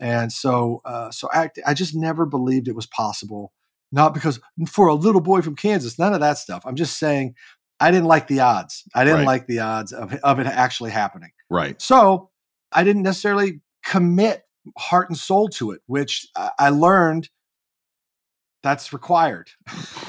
And 0.00 0.32
so, 0.32 0.80
uh, 0.84 1.10
so 1.10 1.28
act, 1.32 1.58
I 1.66 1.74
just 1.74 1.94
never 1.94 2.24
believed 2.26 2.68
it 2.68 2.74
was 2.76 2.86
possible. 2.86 3.52
Not 3.92 4.14
because 4.14 4.40
for 4.68 4.88
a 4.88 4.94
little 4.94 5.20
boy 5.20 5.42
from 5.42 5.56
Kansas, 5.56 5.98
none 5.98 6.14
of 6.14 6.20
that 6.20 6.38
stuff. 6.38 6.62
I'm 6.66 6.76
just 6.76 6.98
saying 6.98 7.34
I 7.78 7.90
didn't 7.90 8.06
like 8.06 8.26
the 8.26 8.40
odds. 8.40 8.84
I 8.94 9.04
didn't 9.04 9.20
Right. 9.20 9.26
like 9.26 9.46
the 9.46 9.60
odds 9.60 9.92
of, 9.92 10.14
of 10.14 10.38
it 10.38 10.46
actually 10.46 10.90
happening. 10.90 11.30
Right. 11.50 11.80
So 11.80 12.30
I 12.72 12.84
didn't 12.84 13.02
necessarily 13.02 13.60
commit 13.84 14.42
heart 14.76 15.08
and 15.08 15.16
soul 15.16 15.48
to 15.48 15.70
it, 15.72 15.80
which 15.86 16.26
I, 16.58 16.70
learned 16.70 17.28
that's 18.62 18.92
required. 18.92 19.50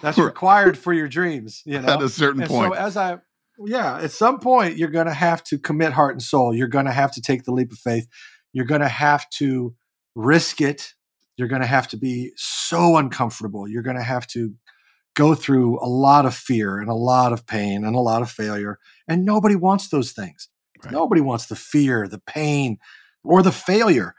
that's 0.00 0.18
required 0.18 0.78
for 0.78 0.92
your 0.92 1.08
dreams, 1.08 1.62
you 1.64 1.80
know. 1.80 1.94
At 1.94 2.02
a 2.02 2.08
certain 2.08 2.42
And 2.42 2.50
point. 2.50 2.74
So 2.74 2.78
as 2.78 2.96
I 2.96 3.18
yeah, 3.58 3.98
at 3.98 4.12
some 4.12 4.38
point 4.38 4.76
you're 4.76 4.90
going 4.90 5.06
to 5.06 5.14
have 5.14 5.42
to 5.44 5.58
commit 5.58 5.92
heart 5.92 6.12
and 6.12 6.22
soul. 6.22 6.54
You're 6.54 6.68
going 6.68 6.86
to 6.86 6.92
have 6.92 7.12
to 7.12 7.20
take 7.20 7.44
the 7.44 7.52
leap 7.52 7.72
of 7.72 7.78
faith. 7.78 8.06
You're 8.52 8.66
going 8.66 8.82
to 8.82 8.88
have 8.88 9.28
to 9.30 9.74
risk 10.14 10.60
it. 10.60 10.94
You're 11.36 11.48
going 11.48 11.62
to 11.62 11.66
have 11.66 11.88
to 11.88 11.96
be 11.96 12.32
so 12.36 12.96
uncomfortable. 12.96 13.68
You're 13.68 13.82
going 13.82 13.96
to 13.96 14.02
have 14.02 14.26
to 14.28 14.54
go 15.14 15.34
through 15.34 15.78
a 15.80 15.88
lot 15.88 16.26
of 16.26 16.34
fear 16.34 16.78
and 16.78 16.88
a 16.88 16.94
lot 16.94 17.32
of 17.32 17.46
pain 17.46 17.84
and 17.84 17.96
a 17.96 18.00
lot 18.00 18.22
of 18.22 18.30
failure. 18.30 18.78
And 19.08 19.24
nobody 19.24 19.56
wants 19.56 19.88
those 19.88 20.12
things. 20.12 20.48
Right. 20.84 20.92
Nobody 20.92 21.20
wants 21.20 21.46
the 21.46 21.56
fear, 21.56 22.08
the 22.08 22.18
pain, 22.20 22.78
or 23.24 23.42
the 23.42 23.52
failure. 23.52 24.14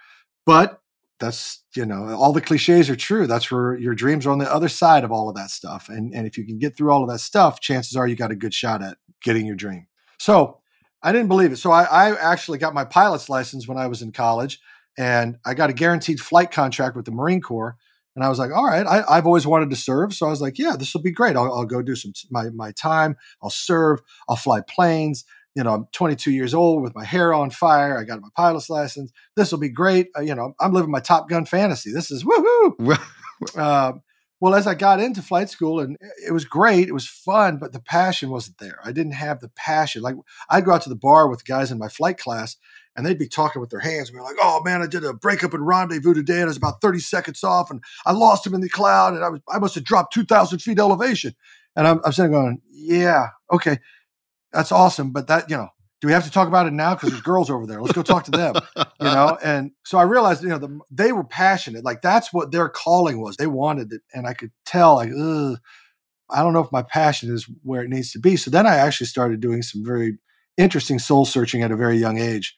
But 0.46 0.82
that's, 1.20 1.64
you 1.76 1.86
know, 1.86 2.14
all 2.16 2.32
the 2.32 2.42
cliches 2.42 2.90
are 2.90 2.96
true. 2.96 3.26
That's 3.28 3.52
where 3.52 3.76
your 3.76 3.96
dreams 3.96 4.26
are 4.26 4.32
on 4.32 4.38
the 4.38 4.54
other 4.54 4.70
side 4.70 5.04
of 5.04 5.12
all 5.12 5.30
of 5.30 5.36
that 5.36 5.50
stuff. 5.50 5.90
And, 5.90 6.14
and 6.14 6.28
if 6.28 6.38
you 6.38 6.46
can 6.46 6.60
get 6.60 6.78
through 6.78 6.92
all 6.92 7.04
of 7.04 7.10
that 7.10 7.20
stuff, 7.20 7.60
chances 7.60 7.96
are 7.96 8.08
you 8.08 8.16
got 8.16 8.32
a 8.32 8.36
good 8.36 8.54
shot 8.54 8.84
at 8.84 8.98
getting 9.24 9.46
your 9.46 9.56
dream. 9.56 9.88
So 10.20 10.60
I 11.02 11.12
didn't 11.12 11.28
believe 11.28 11.52
it. 11.52 11.58
So 11.58 11.72
I, 11.72 11.84
I 11.84 12.16
actually 12.32 12.60
got 12.60 12.74
my 12.74 12.86
pilot's 12.86 13.30
license 13.30 13.68
when 13.68 13.78
I 13.78 13.88
was 13.88 14.02
in 14.02 14.12
college. 14.12 14.60
and 14.98 15.38
I 15.46 15.54
got 15.54 15.70
a 15.70 15.74
guaranteed 15.74 16.20
flight 16.20 16.52
contract 16.52 16.96
with 16.96 17.06
the 17.06 17.12
Marine 17.12 17.42
Corps. 17.42 17.78
And 18.16 18.24
I 18.24 18.30
was 18.30 18.40
like, 18.40 18.52
all 18.52 18.66
right, 18.66 18.86
I, 18.86 19.16
have 19.16 19.28
always 19.28 19.46
wanted 19.46 19.70
to 19.70 19.76
serve. 19.76 20.12
So 20.12 20.26
I 20.26 20.32
was 20.32 20.42
like, 20.42 20.58
yeah, 20.58 20.76
this 20.76 20.92
will 20.94 21.04
be 21.04 21.12
great. 21.12 21.36
I'll, 21.36 21.54
I'll 21.54 21.66
go 21.66 21.84
do 21.84 21.96
some 21.96 22.14
my, 22.32 22.50
my 22.50 22.72
time. 22.72 23.16
I'll 23.44 23.52
serve. 23.52 24.02
I'll 24.28 24.36
fly 24.36 24.62
planes. 24.62 25.24
You 25.58 25.64
know, 25.64 25.74
I'm 25.74 25.88
22 25.92 26.30
years 26.30 26.54
old 26.54 26.84
with 26.84 26.94
my 26.94 27.04
hair 27.04 27.34
on 27.34 27.50
fire. 27.50 27.98
I 27.98 28.04
got 28.04 28.22
my 28.22 28.28
pilot's 28.36 28.70
license. 28.70 29.12
This 29.36 29.52
will 29.52 29.58
be 29.58 29.70
great. 29.70 30.10
Uh, 30.16 30.22
you 30.22 30.36
know, 30.36 30.54
I'm 30.60 30.72
living 30.72 30.92
my 30.92 31.00
Top 31.00 31.28
Gun 31.28 31.46
fantasy. 31.46 31.92
This 31.92 32.12
is 32.12 32.24
woohoo. 32.24 33.00
uh, 33.58 33.94
well, 34.40 34.54
as 34.54 34.68
I 34.68 34.76
got 34.76 35.00
into 35.00 35.24
flight 35.24 35.50
school, 35.50 35.80
and 35.80 35.98
it 36.24 36.32
was 36.32 36.46
great, 36.46 36.88
it 36.88 36.94
was 36.94 37.08
fun, 37.08 37.58
but 37.58 37.74
the 37.74 37.80
passion 37.80 38.30
wasn't 38.30 38.60
there. 38.60 38.78
I 38.84 38.92
didn't 38.92 39.14
have 39.14 39.40
the 39.40 39.50
passion. 39.50 40.04
Like 40.04 40.14
I'd 40.48 40.64
go 40.64 40.74
out 40.74 40.84
to 40.84 40.90
the 40.90 40.96
bar 40.96 41.28
with 41.28 41.44
guys 41.44 41.72
in 41.72 41.80
my 41.80 41.88
flight 41.88 42.20
class, 42.20 42.56
and 42.96 43.04
they'd 43.04 43.18
be 43.18 43.28
talking 43.28 43.60
with 43.60 43.72
their 43.72 43.80
hands. 43.80 44.12
We 44.12 44.20
were 44.20 44.26
like, 44.26 44.38
"Oh 44.40 44.62
man, 44.64 44.84
I 44.84 44.86
did 44.86 45.04
a 45.04 45.12
breakup 45.12 45.56
and 45.56 45.66
rendezvous 45.66 46.14
today, 46.14 46.36
and 46.36 46.44
I 46.44 46.48
was 46.50 46.58
about 46.58 46.82
thirty 46.82 47.00
seconds 47.00 47.44
off, 47.44 47.72
and 47.72 47.84
I 48.06 48.12
lost 48.12 48.46
him 48.46 48.54
in 48.54 48.62
the 48.62 48.70
cloud, 48.70 49.16
and 49.16 49.24
I 49.24 49.30
was 49.30 49.42
I 49.52 49.58
must 49.58 49.74
have 49.74 49.86
dropped 49.86 50.14
two 50.14 50.24
thousand 50.24 50.60
feet 50.60 50.78
elevation." 50.78 51.34
And 51.76 51.88
I'm, 51.88 52.00
I'm 52.06 52.12
sitting 52.12 52.32
going, 52.32 52.62
"Yeah, 52.70 53.30
okay, 53.52 53.80
that's 54.52 54.72
awesome, 54.72 55.12
but 55.12 55.28
that 55.28 55.50
you 55.50 55.58
know, 55.58 55.70
do 56.02 56.08
we 56.08 56.14
have 56.14 56.26
to 56.26 56.32
talk 56.32 56.48
about 56.48 56.68
it 56.68 56.74
now? 56.74 56.94
Because 56.94 57.10
there's 57.10 57.22
girls 57.22 57.50
over 57.50 57.66
there. 57.66 57.82
Let's 57.82 57.94
go 57.94 58.04
talk 58.04 58.26
to 58.26 58.32
them, 58.32 58.56
you 58.76 58.84
know. 59.06 59.38
And 59.44 59.72
so 59.86 59.98
I 59.98 60.04
realized, 60.04 60.44
you 60.44 60.50
know, 60.50 60.60
the, 60.60 60.80
they 60.92 61.12
were 61.12 61.24
passionate. 61.24 61.84
Like 61.84 62.02
that's 62.02 62.32
what 62.32 62.52
their 62.52 62.70
calling 62.70 63.22
was. 63.22 63.38
They 63.38 63.48
wanted 63.48 63.92
it, 63.92 64.02
and 64.14 64.28
I 64.28 64.34
could 64.34 64.52
tell, 64.66 64.96
like, 64.96 65.10
Ugh, 65.10 65.58
I 66.30 66.44
don't 66.44 66.54
know 66.54 66.64
if 66.64 66.72
my 66.72 66.84
passion 66.84 67.34
is 67.34 67.50
where 67.64 67.82
it 67.84 67.90
needs 67.90 68.12
to 68.12 68.20
be. 68.20 68.36
So 68.36 68.52
then 68.52 68.68
I 68.68 68.76
actually 68.76 69.08
started 69.08 69.40
doing 69.40 69.62
some 69.62 69.84
very 69.86 70.18
interesting 70.58 71.00
soul 71.00 71.26
searching 71.26 71.62
at 71.62 71.72
a 71.72 71.76
very 71.76 71.98
young 71.98 72.18
age. 72.18 72.58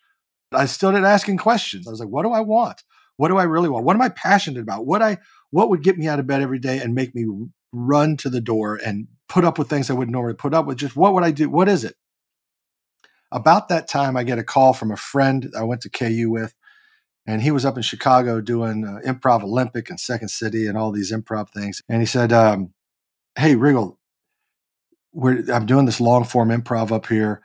I 0.51 0.65
started 0.65 1.03
asking 1.03 1.37
questions. 1.37 1.87
I 1.87 1.91
was 1.91 1.99
like, 1.99 2.09
what 2.09 2.23
do 2.23 2.31
I 2.31 2.39
want? 2.39 2.83
What 3.17 3.27
do 3.27 3.37
I 3.37 3.43
really 3.43 3.69
want? 3.69 3.85
What 3.85 3.95
am 3.95 4.01
I 4.01 4.09
passionate 4.09 4.61
about? 4.61 4.85
What 4.85 5.01
I 5.01 5.17
what 5.51 5.69
would 5.69 5.83
get 5.83 5.97
me 5.97 6.07
out 6.07 6.19
of 6.19 6.27
bed 6.27 6.41
every 6.41 6.59
day 6.59 6.79
and 6.79 6.95
make 6.95 7.13
me 7.13 7.25
run 7.71 8.17
to 8.17 8.29
the 8.29 8.41
door 8.41 8.79
and 8.83 9.07
put 9.29 9.45
up 9.45 9.57
with 9.57 9.69
things 9.69 9.89
I 9.89 9.93
wouldn't 9.93 10.11
normally 10.11 10.33
put 10.33 10.53
up 10.53 10.65
with? 10.65 10.77
Just 10.77 10.95
what 10.95 11.13
would 11.13 11.23
I 11.23 11.31
do? 11.31 11.49
What 11.49 11.69
is 11.69 11.83
it? 11.85 11.95
About 13.31 13.69
that 13.69 13.87
time, 13.87 14.17
I 14.17 14.23
get 14.23 14.39
a 14.39 14.43
call 14.43 14.73
from 14.73 14.91
a 14.91 14.97
friend 14.97 15.53
I 15.57 15.63
went 15.63 15.81
to 15.81 15.89
KU 15.89 16.29
with, 16.29 16.53
and 17.27 17.41
he 17.43 17.51
was 17.51 17.63
up 17.63 17.77
in 17.77 17.83
Chicago 17.83 18.41
doing 18.41 18.83
uh, 18.83 18.99
Improv 19.05 19.43
Olympic 19.43 19.89
and 19.89 19.99
Second 19.99 20.29
City 20.29 20.65
and 20.65 20.77
all 20.77 20.91
these 20.91 21.13
improv 21.13 21.51
things. 21.51 21.81
And 21.87 22.01
he 22.01 22.07
said, 22.07 22.33
um, 22.33 22.73
"Hey, 23.35 23.55
Riggle, 23.55 23.97
I'm 25.15 25.65
doing 25.65 25.85
this 25.85 26.01
long 26.01 26.23
form 26.23 26.49
improv 26.49 26.91
up 26.91 27.07
here. 27.07 27.41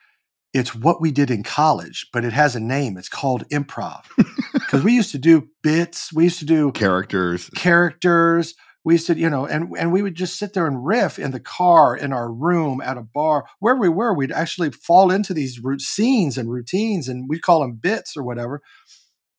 It's 0.53 0.75
what 0.75 1.01
we 1.01 1.11
did 1.11 1.31
in 1.31 1.43
college, 1.43 2.07
but 2.13 2.25
it 2.25 2.33
has 2.33 2.55
a 2.55 2.61
name. 2.61 2.97
It's 2.97 3.09
called 3.09 3.49
improv 3.49 4.05
because 4.53 4.85
we 4.85 4.95
used 4.95 5.11
to 5.13 5.19
do 5.19 5.49
bits. 5.63 6.13
We 6.13 6.25
used 6.25 6.39
to 6.39 6.45
do 6.45 6.73
characters, 6.73 7.51
characters 7.51 8.55
we 8.85 8.95
used 8.95 9.07
to, 9.07 9.17
you 9.17 9.31
know, 9.31 9.47
and 9.47 9.75
and 9.79 9.93
we 9.93 10.03
would 10.03 10.15
just 10.15 10.39
sit 10.39 10.53
there 10.53 10.67
and 10.67 10.85
riff 10.85 11.19
in 11.19 11.31
the 11.31 11.41
car, 11.41 11.97
in 11.97 12.13
our 12.13 12.31
room, 12.31 12.81
at 12.83 12.99
a 12.99 13.03
bar, 13.03 13.47
where 13.59 13.77
we 13.77 13.89
were. 13.89 14.13
We'd 14.15 14.33
actually 14.33 14.71
fall 14.71 15.11
into 15.11 15.33
these 15.33 15.61
scenes 15.79 16.37
and 16.37 16.51
routines, 16.51 17.09
and 17.09 17.29
we'd 17.29 17.43
call 17.43 17.61
them 17.61 17.75
bits 17.75 18.17
or 18.17 18.23
whatever. 18.23 18.61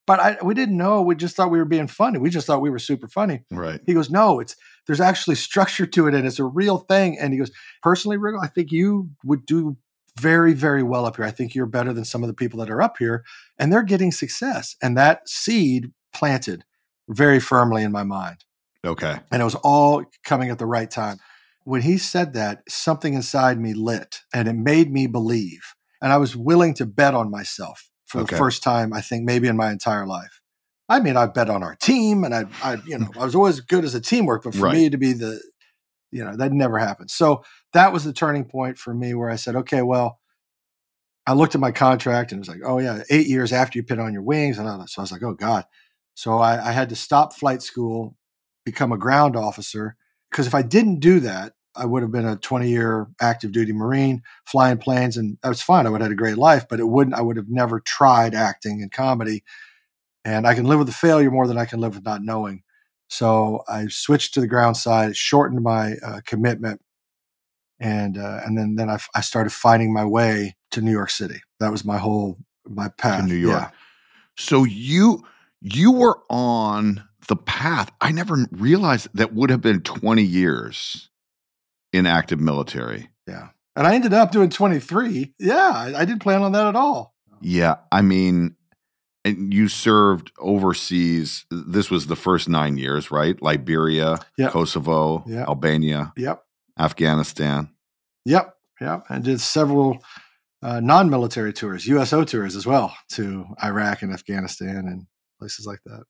But 0.07 0.19
I, 0.19 0.37
we 0.43 0.53
didn't 0.53 0.77
know. 0.77 1.01
We 1.01 1.15
just 1.15 1.35
thought 1.35 1.51
we 1.51 1.57
were 1.57 1.65
being 1.65 1.87
funny. 1.87 2.19
We 2.19 2.29
just 2.29 2.45
thought 2.45 2.61
we 2.61 2.69
were 2.69 2.79
super 2.79 3.07
funny. 3.07 3.43
Right. 3.51 3.81
He 3.85 3.93
goes, 3.93 4.09
no, 4.09 4.39
it's 4.39 4.55
there's 4.85 5.01
actually 5.01 5.35
structure 5.35 5.85
to 5.87 6.07
it, 6.07 6.13
and 6.13 6.27
it's 6.27 6.39
a 6.39 6.43
real 6.43 6.79
thing. 6.79 7.17
And 7.19 7.33
he 7.33 7.39
goes, 7.39 7.51
personally, 7.81 8.17
Riggle, 8.17 8.43
I 8.43 8.47
think 8.47 8.71
you 8.71 9.09
would 9.23 9.45
do 9.45 9.77
very, 10.19 10.53
very 10.53 10.83
well 10.83 11.05
up 11.05 11.17
here. 11.17 11.25
I 11.25 11.31
think 11.31 11.55
you're 11.55 11.65
better 11.65 11.91
than 11.91 12.05
some 12.05 12.23
of 12.23 12.27
the 12.27 12.33
people 12.33 12.59
that 12.59 12.69
are 12.69 12.81
up 12.81 12.97
here, 12.97 13.23
and 13.57 13.71
they're 13.71 13.83
getting 13.83 14.11
success. 14.11 14.75
And 14.81 14.95
that 14.97 15.27
seed 15.27 15.91
planted 16.13 16.63
very 17.09 17.39
firmly 17.39 17.83
in 17.83 17.91
my 17.91 18.03
mind. 18.03 18.44
Okay. 18.85 19.19
And 19.31 19.41
it 19.41 19.45
was 19.45 19.55
all 19.55 20.03
coming 20.23 20.49
at 20.49 20.59
the 20.59 20.65
right 20.65 20.89
time. 20.89 21.17
When 21.63 21.81
he 21.81 21.97
said 21.97 22.33
that, 22.33 22.61
something 22.69 23.13
inside 23.13 23.59
me 23.59 23.73
lit 23.73 24.21
and 24.33 24.47
it 24.47 24.53
made 24.53 24.91
me 24.91 25.07
believe. 25.07 25.73
And 26.01 26.13
I 26.13 26.17
was 26.17 26.35
willing 26.35 26.73
to 26.75 26.85
bet 26.85 27.15
on 27.15 27.31
myself 27.31 27.89
for 28.05 28.21
okay. 28.21 28.35
the 28.35 28.37
first 28.37 28.61
time, 28.61 28.93
I 28.93 29.01
think, 29.01 29.23
maybe 29.23 29.47
in 29.47 29.57
my 29.57 29.71
entire 29.71 30.05
life. 30.05 30.41
I 30.87 30.99
mean, 30.99 31.17
I 31.17 31.25
bet 31.25 31.49
on 31.49 31.63
our 31.63 31.75
team 31.75 32.23
and 32.23 32.35
I, 32.35 32.45
I 32.61 32.77
you 32.85 32.99
know, 32.99 33.07
I 33.19 33.25
was 33.25 33.33
always 33.33 33.59
good 33.59 33.83
as 33.83 33.95
a 33.95 34.01
teamwork, 34.01 34.43
but 34.43 34.53
for 34.53 34.65
right. 34.65 34.75
me 34.75 34.89
to 34.91 34.97
be 34.97 35.13
the, 35.13 35.41
you 36.11 36.23
know, 36.23 36.37
that 36.37 36.51
never 36.51 36.77
happened. 36.77 37.09
So 37.09 37.43
that 37.73 37.91
was 37.91 38.03
the 38.03 38.13
turning 38.13 38.45
point 38.45 38.77
for 38.77 38.93
me 38.93 39.15
where 39.15 39.31
I 39.31 39.35
said, 39.35 39.55
okay, 39.55 39.81
well, 39.81 40.19
I 41.25 41.33
looked 41.33 41.55
at 41.55 41.61
my 41.61 41.71
contract 41.71 42.31
and 42.31 42.37
it 42.37 42.47
was 42.47 42.49
like, 42.49 42.61
oh 42.63 42.77
yeah, 42.77 43.01
eight 43.09 43.25
years 43.25 43.51
after 43.51 43.79
you 43.79 43.83
put 43.83 43.97
on 43.97 44.13
your 44.13 44.21
wings. 44.21 44.59
And 44.59 44.67
all 44.67 44.85
So 44.85 45.01
I 45.01 45.03
was 45.03 45.11
like, 45.11 45.23
oh 45.23 45.33
God. 45.33 45.65
So 46.13 46.37
I, 46.37 46.69
I 46.69 46.71
had 46.71 46.89
to 46.89 46.95
stop 46.95 47.33
flight 47.33 47.63
school 47.63 48.15
become 48.65 48.91
a 48.91 48.97
ground 48.97 49.35
officer. 49.35 49.95
Because 50.29 50.47
if 50.47 50.55
I 50.55 50.61
didn't 50.61 50.99
do 50.99 51.19
that, 51.21 51.53
I 51.75 51.85
would 51.85 52.01
have 52.01 52.11
been 52.11 52.27
a 52.27 52.37
20 52.37 52.69
year 52.69 53.07
active 53.21 53.51
duty 53.51 53.73
Marine 53.73 54.23
flying 54.45 54.77
planes, 54.77 55.17
and 55.17 55.37
that 55.43 55.49
was 55.49 55.61
fine. 55.61 55.85
I 55.85 55.89
would 55.89 56.01
have 56.01 56.09
had 56.09 56.13
a 56.13 56.21
great 56.21 56.37
life, 56.37 56.67
but 56.69 56.79
it 56.79 56.87
wouldn't, 56.87 57.15
I 57.15 57.21
would 57.21 57.37
have 57.37 57.49
never 57.49 57.79
tried 57.79 58.33
acting 58.33 58.81
and 58.81 58.91
comedy. 58.91 59.43
And 60.23 60.47
I 60.47 60.55
can 60.55 60.65
live 60.65 60.79
with 60.79 60.87
the 60.87 60.93
failure 60.93 61.29
more 61.29 61.47
than 61.47 61.57
I 61.57 61.65
can 61.65 61.79
live 61.79 61.95
with 61.95 62.05
not 62.05 62.23
knowing. 62.23 62.63
So 63.07 63.63
I 63.67 63.87
switched 63.87 64.33
to 64.33 64.41
the 64.41 64.47
ground 64.47 64.77
side, 64.77 65.11
it 65.11 65.15
shortened 65.15 65.61
my 65.61 65.95
uh, 66.05 66.21
commitment. 66.25 66.81
And 67.79 68.17
uh, 68.17 68.39
and 68.45 68.57
then 68.57 68.75
then 68.75 68.89
I, 68.89 68.97
I 69.13 69.19
started 69.19 69.51
finding 69.51 69.93
my 69.93 70.05
way 70.05 70.55
to 70.71 70.81
New 70.81 70.91
York 70.91 71.09
City. 71.09 71.41
That 71.59 71.71
was 71.73 71.83
my 71.83 71.97
whole 71.97 72.37
my 72.65 72.87
path. 72.87 73.21
To 73.21 73.27
New 73.27 73.35
York. 73.35 73.61
Yeah. 73.61 73.69
So 74.37 74.63
you 74.63 75.25
you 75.61 75.91
were 75.91 76.19
on 76.29 77.03
the 77.27 77.35
path. 77.35 77.91
I 78.01 78.11
never 78.11 78.47
realized 78.51 79.07
that 79.13 79.33
would 79.33 79.49
have 79.49 79.61
been 79.61 79.81
20 79.81 80.23
years 80.23 81.09
in 81.93 82.05
active 82.05 82.39
military. 82.39 83.09
Yeah. 83.27 83.49
And 83.75 83.85
I 83.85 83.95
ended 83.95 84.13
up 84.13 84.31
doing 84.31 84.49
23. 84.49 85.33
Yeah. 85.39 85.71
I, 85.73 86.01
I 86.01 86.05
didn't 86.05 86.21
plan 86.21 86.41
on 86.41 86.53
that 86.53 86.67
at 86.67 86.75
all. 86.75 87.15
Yeah. 87.41 87.75
I 87.91 88.01
mean, 88.01 88.55
and 89.25 89.51
you 89.51 89.67
served 89.67 90.31
overseas. 90.37 91.45
This 91.49 91.89
was 91.89 92.05
the 92.05 92.15
first 92.15 92.47
nine 92.47 92.77
years, 92.77 93.09
right? 93.11 93.41
Liberia, 93.41 94.19
yep. 94.37 94.51
Kosovo, 94.51 95.23
yep. 95.25 95.47
Albania, 95.47 96.13
yep, 96.15 96.43
Afghanistan. 96.79 97.69
Yep, 98.25 98.55
yep. 98.79 99.03
And 99.09 99.23
did 99.23 99.41
several 99.41 99.97
uh, 100.61 100.79
non-military 100.79 101.53
tours, 101.53 101.87
USO 101.87 102.23
tours 102.23 102.55
as 102.55 102.67
well, 102.67 102.95
to 103.13 103.45
Iraq 103.63 104.03
and 104.03 104.13
Afghanistan 104.13 104.87
and 104.87 105.07
places 105.39 105.65
like 105.65 105.79
that. 105.87 106.03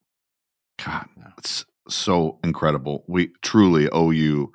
God, 0.84 1.08
it's 1.38 1.66
so 1.88 2.40
incredible. 2.44 3.04
We 3.08 3.32
truly 3.42 3.90
owe 3.90 4.12
you 4.12 4.52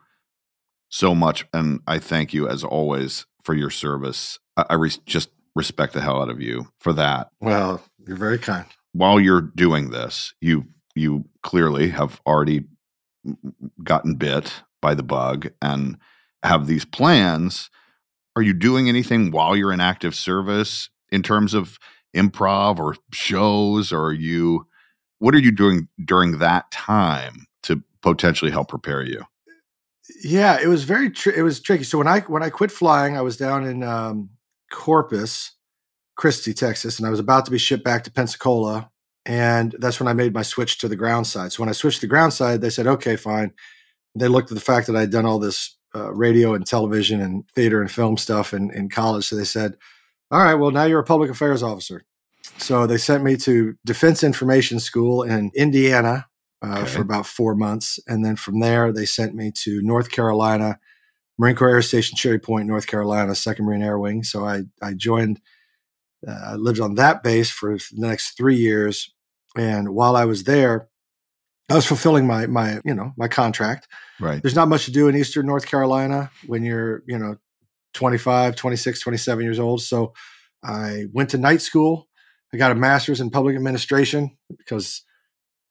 so 0.89 1.15
much, 1.15 1.47
and 1.53 1.81
I 1.87 1.99
thank 1.99 2.35
you 2.35 2.49
as 2.49 2.65
always 2.65 3.27
for 3.45 3.55
your 3.55 3.71
service. 3.71 4.39
I, 4.57 4.67
I 4.71 4.75
re- 4.75 4.91
just 5.07 5.31
respect 5.55 5.93
the 5.95 6.01
hell 6.01 6.21
out 6.21 6.31
of 6.31 6.41
you 6.41 6.69
for 6.79 6.93
that. 6.95 7.31
Well, 7.41 7.83
you're 8.07 8.17
very 8.17 8.39
kind. 8.39 8.67
While 8.93 9.21
you're 9.21 9.41
doing 9.41 9.91
this, 9.91 10.35
you 10.41 10.67
you 10.95 11.25
clearly 11.43 11.91
have 11.91 12.21
already 12.27 12.65
gotten 13.83 14.15
bit 14.15 14.63
by 14.83 14.95
the 14.95 15.03
bug 15.03 15.51
and 15.63 15.97
have 16.43 16.67
these 16.67 16.85
plans. 16.85 17.71
Are 18.35 18.43
you 18.43 18.53
doing 18.53 18.89
anything 18.89 19.31
while 19.31 19.57
you're 19.57 19.73
in 19.73 19.81
active 19.81 20.15
service 20.15 20.89
in 21.11 21.23
terms 21.23 21.55
of 21.55 21.79
improv 22.17 22.79
or 22.79 22.97
shows, 23.13 23.93
or 23.93 24.07
are 24.07 24.13
you 24.13 24.67
what 25.21 25.35
are 25.35 25.39
you 25.39 25.53
doing 25.53 25.87
during 26.05 26.39
that 26.39 26.71
time 26.73 27.47
to 27.63 27.83
potentially 28.03 28.51
help 28.51 28.69
prepare 28.69 29.03
you? 29.03 29.23
Yeah, 30.25 30.59
it 30.61 30.67
was 30.67 30.85
very 30.85 31.11
tr- 31.11 31.31
it 31.31 31.43
was 31.43 31.61
tricky. 31.61 31.85
So 31.85 31.99
when 31.99 32.09
I 32.09 32.21
when 32.21 32.43
I 32.43 32.51
quit 32.51 32.73
flying, 32.73 33.17
I 33.17 33.21
was 33.21 33.37
down 33.37 33.65
in 33.65 33.85
um, 33.85 34.31
Corpus 34.73 35.53
Christi, 36.17 36.53
Texas, 36.53 36.99
and 36.99 37.07
I 37.07 37.11
was 37.11 37.21
about 37.21 37.45
to 37.45 37.51
be 37.51 37.59
shipped 37.59 37.85
back 37.85 38.05
to 38.05 38.11
Pensacola, 38.11 38.91
and 39.25 39.75
that's 39.79 40.01
when 40.01 40.09
I 40.09 40.13
made 40.15 40.35
my 40.35 40.43
switch 40.43 40.79
to 40.79 40.89
the 40.89 40.97
ground 40.97 41.27
side. 41.27 41.53
So 41.53 41.63
when 41.63 41.69
I 41.69 41.73
switched 41.73 42.01
to 42.01 42.07
the 42.07 42.11
ground 42.11 42.33
side, 42.33 42.61
they 42.61 42.71
said, 42.71 42.87
"Okay, 42.87 43.17
fine." 43.17 43.53
They 44.17 44.29
looked 44.29 44.51
at 44.51 44.57
the 44.57 44.61
fact 44.61 44.89
that 44.89 44.97
I'd 44.97 45.13
done 45.13 45.27
all 45.27 45.39
this 45.39 45.77
uh, 45.95 46.13
radio 46.13 46.55
and 46.55 46.67
television 46.67 47.21
and 47.21 47.45
theater 47.55 47.81
and 47.81 47.91
film 47.91 48.17
stuff 48.17 48.53
in, 48.53 48.71
in 48.73 48.89
college, 48.89 49.27
so 49.27 49.37
they 49.37 49.45
said, 49.45 49.77
"All 50.31 50.41
right, 50.43 50.55
well 50.55 50.73
now 50.73 50.85
you're 50.85 51.01
a 51.01 51.05
public 51.05 51.31
affairs 51.31 51.63
officer." 51.63 52.05
So 52.59 52.87
they 52.87 52.99
sent 52.99 53.25
me 53.25 53.37
to 53.39 53.75
Defense 53.85 54.23
Information 54.23 54.81
School 54.81 55.23
in 55.23 55.51
Indiana 55.55 56.27
uh, 56.63 56.81
okay. 56.81 56.87
for 56.87 57.01
about 57.01 57.27
four 57.27 57.55
months. 57.55 57.99
And 58.07 58.25
then 58.25 58.37
from 58.37 58.61
there, 58.61 58.93
they 58.93 59.07
sent 59.07 59.35
me 59.35 59.53
to 59.63 59.81
North 59.83 60.11
Carolina, 60.11 60.79
Marine 61.39 61.57
Corps 61.57 61.71
Air 61.71 61.83
Station 61.83 62.17
Cherry 62.17 62.39
Point, 62.39 62.67
North 62.67 62.87
Carolina, 62.87 63.33
2nd 63.33 63.61
Marine 63.61 63.83
Air 63.83 63.99
Wing. 63.99 64.23
So 64.23 64.45
I, 64.45 64.65
I 64.83 64.93
joined, 64.95 65.41
uh, 66.27 66.53
I 66.53 66.55
lived 66.57 66.81
on 66.81 66.97
that 66.97 67.23
base 67.23 67.51
for 67.51 67.77
the 67.77 67.85
next 67.95 68.37
three 68.37 68.57
years. 68.57 69.13
And 69.57 69.95
while 69.95 70.17
I 70.17 70.27
was 70.27 70.45
there, 70.45 70.89
I 71.71 71.75
was 71.75 71.87
fulfilling 71.87 72.27
my, 72.27 72.47
my, 72.47 72.81
you 72.85 72.95
know, 72.95 73.13
my 73.17 73.29
contract. 73.29 73.89
Right. 74.21 74.43
There's 74.43 74.57
not 74.57 74.69
much 74.69 74.85
to 74.85 74.91
do 74.91 75.09
in 75.09 75.17
Eastern 75.17 75.47
North 75.47 75.67
Carolina 75.67 76.31
when 76.47 76.63
you're, 76.63 77.03
you 77.07 77.17
know, 77.17 77.37
25, 77.95 78.57
26, 78.57 79.01
27 79.01 79.45
years 79.45 79.59
old. 79.59 79.81
So 79.81 80.13
I 80.63 81.07
went 81.13 81.31
to 81.31 81.39
night 81.39 81.63
school 81.63 82.09
I 82.53 82.57
got 82.57 82.73
a 82.73 82.75
master's 82.75 83.21
in 83.21 83.31
public 83.31 83.57
administration 83.57 84.37
because, 84.59 85.03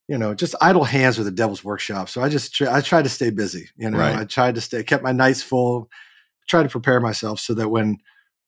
you 0.08 0.18
know, 0.18 0.34
just 0.34 0.56
idle 0.62 0.84
hands 0.86 1.20
are 1.20 1.24
the 1.24 1.32
devil's 1.32 1.64
workshop. 1.64 2.10
So 2.10 2.22
I 2.22 2.30
just 2.30 2.54
tr- 2.56 2.70
I 2.70 2.82
tried 2.82 3.04
to 3.04 3.10
stay 3.10 3.30
busy. 3.32 3.70
You 3.76 3.90
know, 3.90 4.00
Right. 4.00 4.16
I 4.16 4.24
tried 4.26 4.56
to 4.56 4.62
stay, 4.62 4.84
kept 4.84 5.04
my 5.04 5.12
nights 5.12 5.42
full, 5.42 5.90
tried 6.48 6.64
to 6.64 6.70
prepare 6.70 7.00
myself 7.00 7.40
so 7.40 7.54
that 7.56 7.70
when 7.70 7.98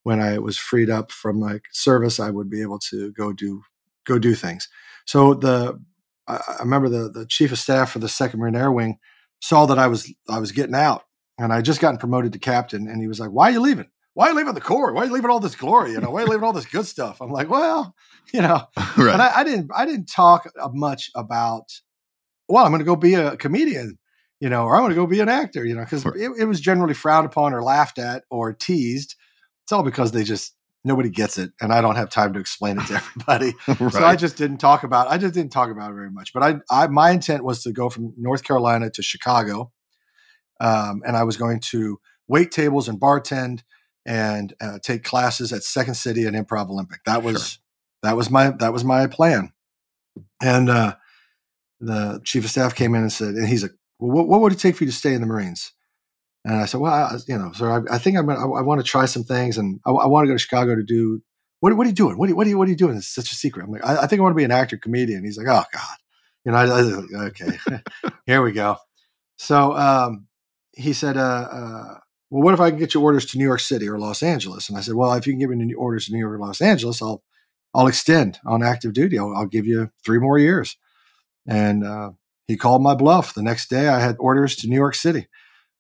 when 0.04 0.20
I 0.20 0.39
was 0.39 0.58
freed 0.58 0.89
up 0.89 1.12
from 1.12 1.39
my 1.39 1.60
service, 1.72 2.20
I 2.20 2.32
would 2.32 2.50
be 2.50 2.62
able 2.62 2.80
to 2.89 3.12
go 3.12 3.34
do 3.34 3.62
go 4.06 4.17
do 4.17 4.34
things. 4.34 4.67
So 5.06 5.34
the 5.34 5.80
I, 6.28 6.36
I 6.36 6.56
remember 6.60 6.89
the 6.89 7.10
the 7.10 7.26
chief 7.26 7.52
of 7.52 7.60
staff 7.60 7.91
for 7.91 8.00
the 8.00 8.10
Second 8.10 8.39
Marine 8.39 8.56
Air 8.56 8.72
Wing 8.72 8.98
saw 9.41 9.65
that 9.67 9.78
I 9.78 9.88
was 9.88 10.12
I 10.30 10.39
was 10.39 10.52
getting 10.52 10.76
out, 10.76 11.04
and 11.38 11.52
I 11.52 11.58
had 11.58 11.65
just 11.65 11.82
gotten 11.82 12.00
promoted 12.00 12.34
to 12.34 12.39
captain, 12.39 12.88
and 12.88 13.02
he 13.02 13.08
was 13.08 13.20
like, 13.20 13.30
"Why 13.32 13.50
are 13.50 13.52
you 13.52 13.60
leaving? 13.60 13.89
Why 14.13 14.28
are 14.28 14.30
you 14.32 14.36
leaving 14.38 14.54
the 14.54 14.62
Corps? 14.62 14.93
Why 14.93 15.04
are 15.04 15.06
you 15.06 15.13
leaving 15.13 15.30
all 15.30 15.39
this 15.39 15.56
glory? 15.56 15.93
You 15.93 16.02
know, 16.02 16.12
why 16.12 16.21
are 16.21 16.26
you 16.26 16.32
leaving 16.32 16.43
all 16.43 16.54
this 16.54 16.65
good 16.65 16.86
stuff?" 16.86 17.21
I'm 17.21 17.32
like, 17.32 17.50
"Well, 17.50 17.95
you 18.34 18.41
know," 18.41 18.63
Right. 18.97 19.13
and 19.13 19.21
I, 19.21 19.39
I 19.39 19.43
didn't 19.43 19.71
I 19.76 19.86
didn't 19.86 20.08
talk 20.08 20.50
uh, 20.60 20.69
much 20.74 21.10
about. 21.15 21.65
Well, 22.50 22.65
I'm 22.65 22.71
going 22.71 22.80
to 22.80 22.86
go 22.86 22.97
be 22.97 23.13
a 23.13 23.38
comedian, 23.38 23.97
you 24.41 24.50
know, 24.50 24.65
or 24.65 24.76
I'm 24.76 24.82
going 24.82 24.89
to 24.89 24.95
go 24.95 25.08
be 25.08 25.21
an 25.21 25.30
actor, 25.30 25.65
you 25.65 25.74
know, 25.74 25.82
because 25.84 26.06
Right. 26.06 26.17
it, 26.17 26.32
it 26.39 26.45
was 26.45 26.60
generally 26.60 26.93
frowned 26.93 27.26
upon 27.26 27.54
or 27.54 27.63
laughed 27.63 27.97
at 27.97 28.24
or 28.30 28.52
teased. 28.52 29.15
It's 29.63 29.71
all 29.71 29.84
because 29.84 30.12
they 30.12 30.24
just 30.26 30.54
nobody 30.84 31.10
gets 31.10 31.38
it, 31.38 31.52
and 31.62 31.71
I 31.71 31.80
don't 31.80 31.95
have 31.95 32.10
time 32.10 32.34
to 32.34 32.39
explain 32.41 32.78
it 32.80 32.88
to 32.88 32.95
everybody. 33.28 33.54
right. 33.67 33.93
So 33.93 34.04
I 34.04 34.15
just 34.17 34.36
didn't 34.36 34.58
talk 34.58 34.84
about. 34.84 35.08
I 35.10 35.17
just 35.17 35.34
didn't 35.34 35.54
talk 35.54 35.71
about 35.71 35.91
it 35.91 35.95
very 35.95 36.12
much. 36.12 36.34
But 36.34 36.43
I, 36.43 36.56
I 36.69 36.88
my 36.88 37.12
intent 37.12 37.45
was 37.45 37.63
to 37.63 37.71
go 37.71 37.89
from 37.89 38.13
North 38.17 38.43
Carolina 38.43 38.89
to 38.89 39.02
Chicago, 39.02 39.71
um, 40.60 41.02
and 41.06 41.15
I 41.15 41.24
was 41.24 41.38
going 41.38 41.60
to 41.71 42.00
wait 42.28 42.52
tables 42.52 42.88
and 42.89 43.00
bartend 43.00 43.62
and 44.06 44.54
uh, 44.62 44.80
take 44.82 45.04
classes 45.04 45.54
at 45.54 45.64
Second 45.64 45.96
City 45.96 46.26
and 46.26 46.36
Improv 46.36 46.70
Olympic. 46.70 47.04
That 47.06 47.24
was 47.24 47.60
that 48.04 48.16
was 48.18 48.30
my 48.30 48.52
that 48.52 48.74
was 48.74 48.84
my 48.84 49.08
plan. 49.08 49.52
And 50.42 50.70
uh, 50.70 50.96
the 51.80 52.22
chief 52.24 52.44
of 52.44 52.52
staff 52.52 52.76
came 52.76 52.96
in 52.96 53.02
and 53.02 53.14
said, 53.14 53.36
and 53.36 53.48
he's 53.48 53.64
like, 53.64 53.74
"Well, 54.00 54.12
what, 54.12 54.28
what 54.28 54.42
would 54.42 54.54
it 54.54 54.60
take 54.60 54.76
for 54.76 54.84
you 54.84 54.90
to 54.90 54.96
stay 54.96 55.14
in 55.14 55.22
the 55.22 55.28
Marines?" 55.28 55.74
And 56.44 56.56
I 56.56 56.66
said, 56.66 56.82
"Well, 56.82 56.94
I, 56.94 57.18
you 57.28 57.38
know, 57.38 57.52
sir, 57.54 57.72
I, 57.72 57.96
I 57.96 57.98
think 57.98 58.18
I'm 58.18 58.26
gonna, 58.26 58.40
I, 58.40 58.60
I 58.60 58.62
want 58.62 58.82
to 58.82 58.88
try 58.88 59.06
some 59.06 59.24
things, 59.24 59.58
and 59.58 59.80
I, 59.86 59.92
I 59.92 60.08
want 60.08 60.26
to 60.26 60.28
go 60.28 60.36
to 60.36 60.40
Chicago 60.40 60.76
to 60.76 60.84
do 60.84 61.22
what, 61.62 61.78
what 61.78 61.86
are 61.86 61.90
you 61.90 61.96
doing? 61.96 62.18
What 62.18 62.26
are 62.26 62.32
you, 62.32 62.36
what 62.36 62.48
are 62.48 62.50
you, 62.50 62.58
what 62.58 62.68
are 62.68 62.72
you 62.72 62.78
doing? 62.78 62.98
It's 62.98 63.08
such 63.08 63.32
a 63.32 63.36
secret. 63.36 63.64
I'm 63.64 63.72
like, 63.72 63.86
I, 63.86 64.04
I 64.04 64.08
think 64.08 64.20
I 64.20 64.24
want 64.24 64.34
to 64.34 64.38
be 64.38 64.44
an 64.44 64.52
actor, 64.52 64.78
comedian. 64.78 65.24
He's 65.24 65.38
like, 65.38 65.48
oh 65.48 65.64
God, 65.72 65.98
you 66.44 66.52
know, 66.52 66.58
I, 66.58 66.64
I 66.64 66.82
like, 66.82 67.40
okay, 67.40 67.60
here 68.26 68.42
we 68.42 68.52
go. 68.52 68.78
So 69.38 69.76
um, 69.78 70.28
he 70.74 70.94
said, 70.94 71.18
uh, 71.18 71.48
uh, 71.52 71.98
well, 72.32 72.44
what 72.44 72.54
if 72.54 72.62
I 72.62 72.70
can 72.70 72.80
get 72.80 72.94
you 72.94 73.02
orders 73.02 73.26
to 73.28 73.38
New 73.38 73.44
York 73.44 73.60
City 73.60 73.88
or 73.88 74.00
Los 74.00 74.24
Angeles? 74.24 74.70
And 74.70 74.78
I 74.78 74.82
said, 74.82 74.96
well, 74.96 75.13
if 75.13 75.28
you 75.28 75.34
can 75.34 75.39
give 75.39 75.50
me 75.50 75.58
new 75.58 75.78
orders 75.78 76.06
to 76.06 76.13
New 76.13 76.20
York 76.20 76.34
or 76.34 76.39
Los 76.39 76.62
Angeles, 76.62 77.02
I'll, 77.02 77.22
I'll 77.76 77.88
extend 77.88 78.39
on 78.46 78.63
active 78.63 78.94
duty. 78.94 79.20
I'll, 79.20 79.36
I'll 79.36 79.46
give 79.46 79.67
you 79.67 79.91
three 80.04 80.17
more 80.17 80.39
years. 80.39 80.78
And 81.46 81.86
uh, 81.86 82.12
he 82.48 82.56
called 82.56 82.82
my 82.82 82.96
bluff. 82.96 83.34
The 83.34 83.44
next 83.44 83.70
day, 83.70 83.89
I 83.89 84.00
had 84.00 84.15
orders 84.17 84.56
to 84.58 84.67
New 84.67 84.76
York 84.78 84.96
City. 84.96 85.28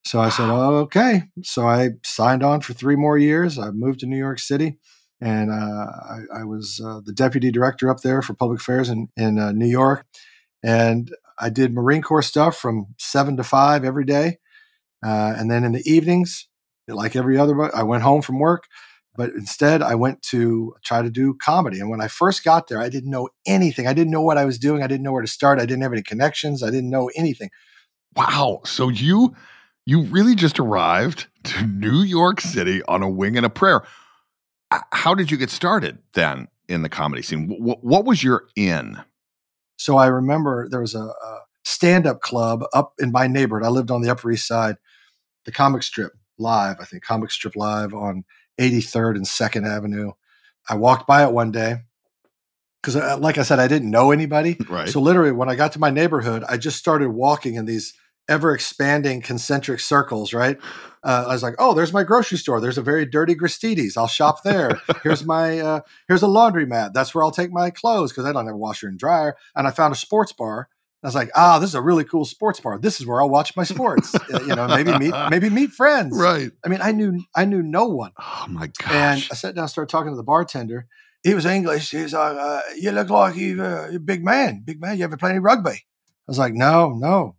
So 0.03 0.19
I 0.19 0.29
said, 0.29 0.49
oh, 0.49 0.77
okay. 0.79 1.23
So 1.43 1.67
I 1.67 1.91
signed 2.03 2.43
on 2.43 2.61
for 2.61 2.73
three 2.73 2.95
more 2.95 3.17
years. 3.17 3.57
I 3.57 3.71
moved 3.71 4.01
to 4.01 4.07
New 4.07 4.17
York 4.17 4.39
City 4.39 4.77
and 5.21 5.51
uh, 5.51 5.53
I, 5.55 6.41
I 6.41 6.43
was 6.43 6.81
uh, 6.83 6.99
the 7.05 7.13
deputy 7.13 7.51
director 7.51 7.89
up 7.89 8.01
there 8.01 8.21
for 8.21 8.33
public 8.33 8.59
affairs 8.59 8.89
in, 8.89 9.09
in 9.15 9.37
uh, 9.37 9.51
New 9.51 9.67
York. 9.67 10.05
And 10.63 11.13
I 11.39 11.49
did 11.49 11.73
Marine 11.73 12.01
Corps 12.01 12.23
stuff 12.23 12.57
from 12.57 12.87
seven 12.97 13.37
to 13.37 13.43
five 13.43 13.85
every 13.85 14.05
day. 14.05 14.39
Uh, 15.03 15.33
and 15.37 15.49
then 15.49 15.63
in 15.63 15.71
the 15.71 15.83
evenings, 15.89 16.47
like 16.87 17.15
every 17.15 17.37
other, 17.37 17.75
I 17.75 17.83
went 17.83 18.03
home 18.03 18.21
from 18.21 18.39
work. 18.39 18.65
But 19.15 19.31
instead, 19.31 19.81
I 19.81 19.95
went 19.95 20.21
to 20.23 20.73
try 20.85 21.01
to 21.01 21.09
do 21.09 21.33
comedy. 21.33 21.79
And 21.79 21.89
when 21.89 21.99
I 21.99 22.07
first 22.07 22.45
got 22.45 22.67
there, 22.67 22.79
I 22.79 22.87
didn't 22.87 23.11
know 23.11 23.27
anything. 23.45 23.85
I 23.85 23.93
didn't 23.93 24.11
know 24.11 24.21
what 24.21 24.37
I 24.37 24.45
was 24.45 24.57
doing. 24.57 24.83
I 24.83 24.87
didn't 24.87 25.03
know 25.03 25.11
where 25.11 25.21
to 25.21 25.27
start. 25.27 25.59
I 25.59 25.65
didn't 25.65 25.81
have 25.81 25.91
any 25.91 26.01
connections. 26.01 26.63
I 26.63 26.69
didn't 26.69 26.89
know 26.89 27.11
anything. 27.15 27.49
Wow. 28.15 28.61
So 28.65 28.89
you 28.89 29.35
you 29.85 30.03
really 30.03 30.35
just 30.35 30.59
arrived 30.59 31.27
to 31.43 31.65
New 31.65 32.03
York 32.03 32.39
City 32.39 32.81
on 32.83 33.03
a 33.03 33.09
wing 33.09 33.35
and 33.35 33.45
a 33.45 33.49
prayer. 33.49 33.83
How 34.91 35.13
did 35.13 35.31
you 35.31 35.37
get 35.37 35.49
started 35.49 35.97
then 36.13 36.47
in 36.69 36.81
the 36.81 36.89
comedy 36.89 37.21
scene? 37.21 37.49
What, 37.49 37.83
what 37.83 38.05
was 38.05 38.23
your 38.23 38.47
in? 38.55 38.97
So 39.75 39.97
I 39.97 40.07
remember 40.07 40.69
there 40.69 40.79
was 40.79 40.95
a, 40.95 41.03
a 41.03 41.39
stand 41.65 42.07
up 42.07 42.21
club 42.21 42.63
up 42.73 42.93
in 42.99 43.11
my 43.11 43.27
neighborhood. 43.27 43.65
I 43.65 43.69
lived 43.69 43.91
on 43.91 44.01
the 44.01 44.09
Upper 44.09 44.31
East 44.31 44.47
Side, 44.47 44.77
the 45.45 45.51
Comic 45.51 45.83
Strip 45.83 46.13
Live, 46.37 46.77
I 46.79 46.85
think, 46.85 47.03
Comic 47.03 47.31
Strip 47.31 47.55
Live 47.55 47.93
on 47.93 48.25
83rd 48.59 49.15
and 49.15 49.25
2nd 49.25 49.67
Avenue. 49.67 50.11
I 50.69 50.75
walked 50.75 51.07
by 51.07 51.23
it 51.23 51.31
one 51.31 51.51
day 51.51 51.77
because, 52.81 52.95
uh, 52.95 53.17
like 53.17 53.37
I 53.37 53.43
said, 53.43 53.59
I 53.59 53.67
didn't 53.67 53.89
know 53.91 54.11
anybody. 54.11 54.57
Right. 54.69 54.89
So 54.89 55.01
literally, 55.01 55.31
when 55.31 55.49
I 55.49 55.55
got 55.55 55.73
to 55.73 55.79
my 55.79 55.89
neighborhood, 55.89 56.43
I 56.47 56.57
just 56.57 56.77
started 56.77 57.09
walking 57.09 57.55
in 57.55 57.65
these 57.65 57.93
ever 58.29 58.53
expanding 58.53 59.21
concentric 59.21 59.79
circles. 59.79 60.33
Right. 60.33 60.57
Uh, 61.03 61.25
I 61.27 61.33
was 61.33 61.43
like, 61.43 61.55
"Oh, 61.59 61.73
there's 61.73 61.91
my 61.91 62.03
grocery 62.03 62.37
store. 62.37 62.61
There's 62.61 62.77
a 62.77 62.83
very 62.83 63.05
dirty 63.05 63.35
Gristedes. 63.35 63.97
I'll 63.97 64.07
shop 64.07 64.43
there. 64.43 64.79
Here's 65.03 65.25
my 65.25 65.59
uh, 65.59 65.79
here's 66.07 66.23
a 66.23 66.27
laundromat. 66.27 66.93
That's 66.93 67.13
where 67.13 67.23
I'll 67.23 67.31
take 67.31 67.51
my 67.51 67.69
clothes 67.69 68.11
because 68.11 68.25
I 68.25 68.31
don't 68.31 68.45
have 68.45 68.55
a 68.55 68.57
washer 68.57 68.87
and 68.87 68.97
dryer." 68.99 69.35
And 69.55 69.67
I 69.67 69.71
found 69.71 69.93
a 69.93 69.97
sports 69.97 70.31
bar. 70.31 70.69
I 71.03 71.07
was 71.07 71.15
like, 71.15 71.31
"Ah, 71.35 71.57
this 71.57 71.69
is 71.69 71.75
a 71.75 71.81
really 71.81 72.03
cool 72.03 72.25
sports 72.25 72.59
bar. 72.59 72.77
This 72.77 72.99
is 72.99 73.07
where 73.07 73.21
I'll 73.21 73.29
watch 73.29 73.55
my 73.55 73.63
sports. 73.63 74.15
Uh, 74.31 74.39
you 74.41 74.55
know, 74.55 74.67
maybe 74.67 74.97
meet 74.97 75.13
maybe 75.29 75.49
meet 75.49 75.71
friends." 75.71 76.17
Right. 76.17 76.51
I 76.63 76.69
mean, 76.69 76.79
I 76.81 76.91
knew 76.91 77.23
I 77.35 77.45
knew 77.45 77.61
no 77.61 77.85
one. 77.87 78.11
Oh 78.19 78.45
my 78.49 78.67
gosh. 78.67 78.91
And 78.91 79.27
I 79.31 79.35
sat 79.35 79.55
down, 79.55 79.63
and 79.63 79.69
started 79.69 79.91
talking 79.91 80.11
to 80.11 80.15
the 80.15 80.23
bartender. 80.23 80.87
He 81.23 81.33
was 81.33 81.45
English. 81.45 81.91
He's 81.91 82.13
like, 82.13 82.37
uh, 82.37 82.61
"You 82.77 82.91
look 82.91 83.09
like 83.09 83.35
you, 83.35 83.63
uh, 83.63 83.87
you're 83.87 83.97
a 83.97 83.99
big 83.99 84.23
man, 84.23 84.61
big 84.63 84.79
man. 84.79 84.97
You 84.97 85.03
ever 85.03 85.17
play 85.17 85.31
any 85.31 85.39
rugby?" 85.39 85.71
I 85.71 86.27
was 86.27 86.37
like, 86.37 86.53
"No, 86.53 86.93
no." 86.93 87.35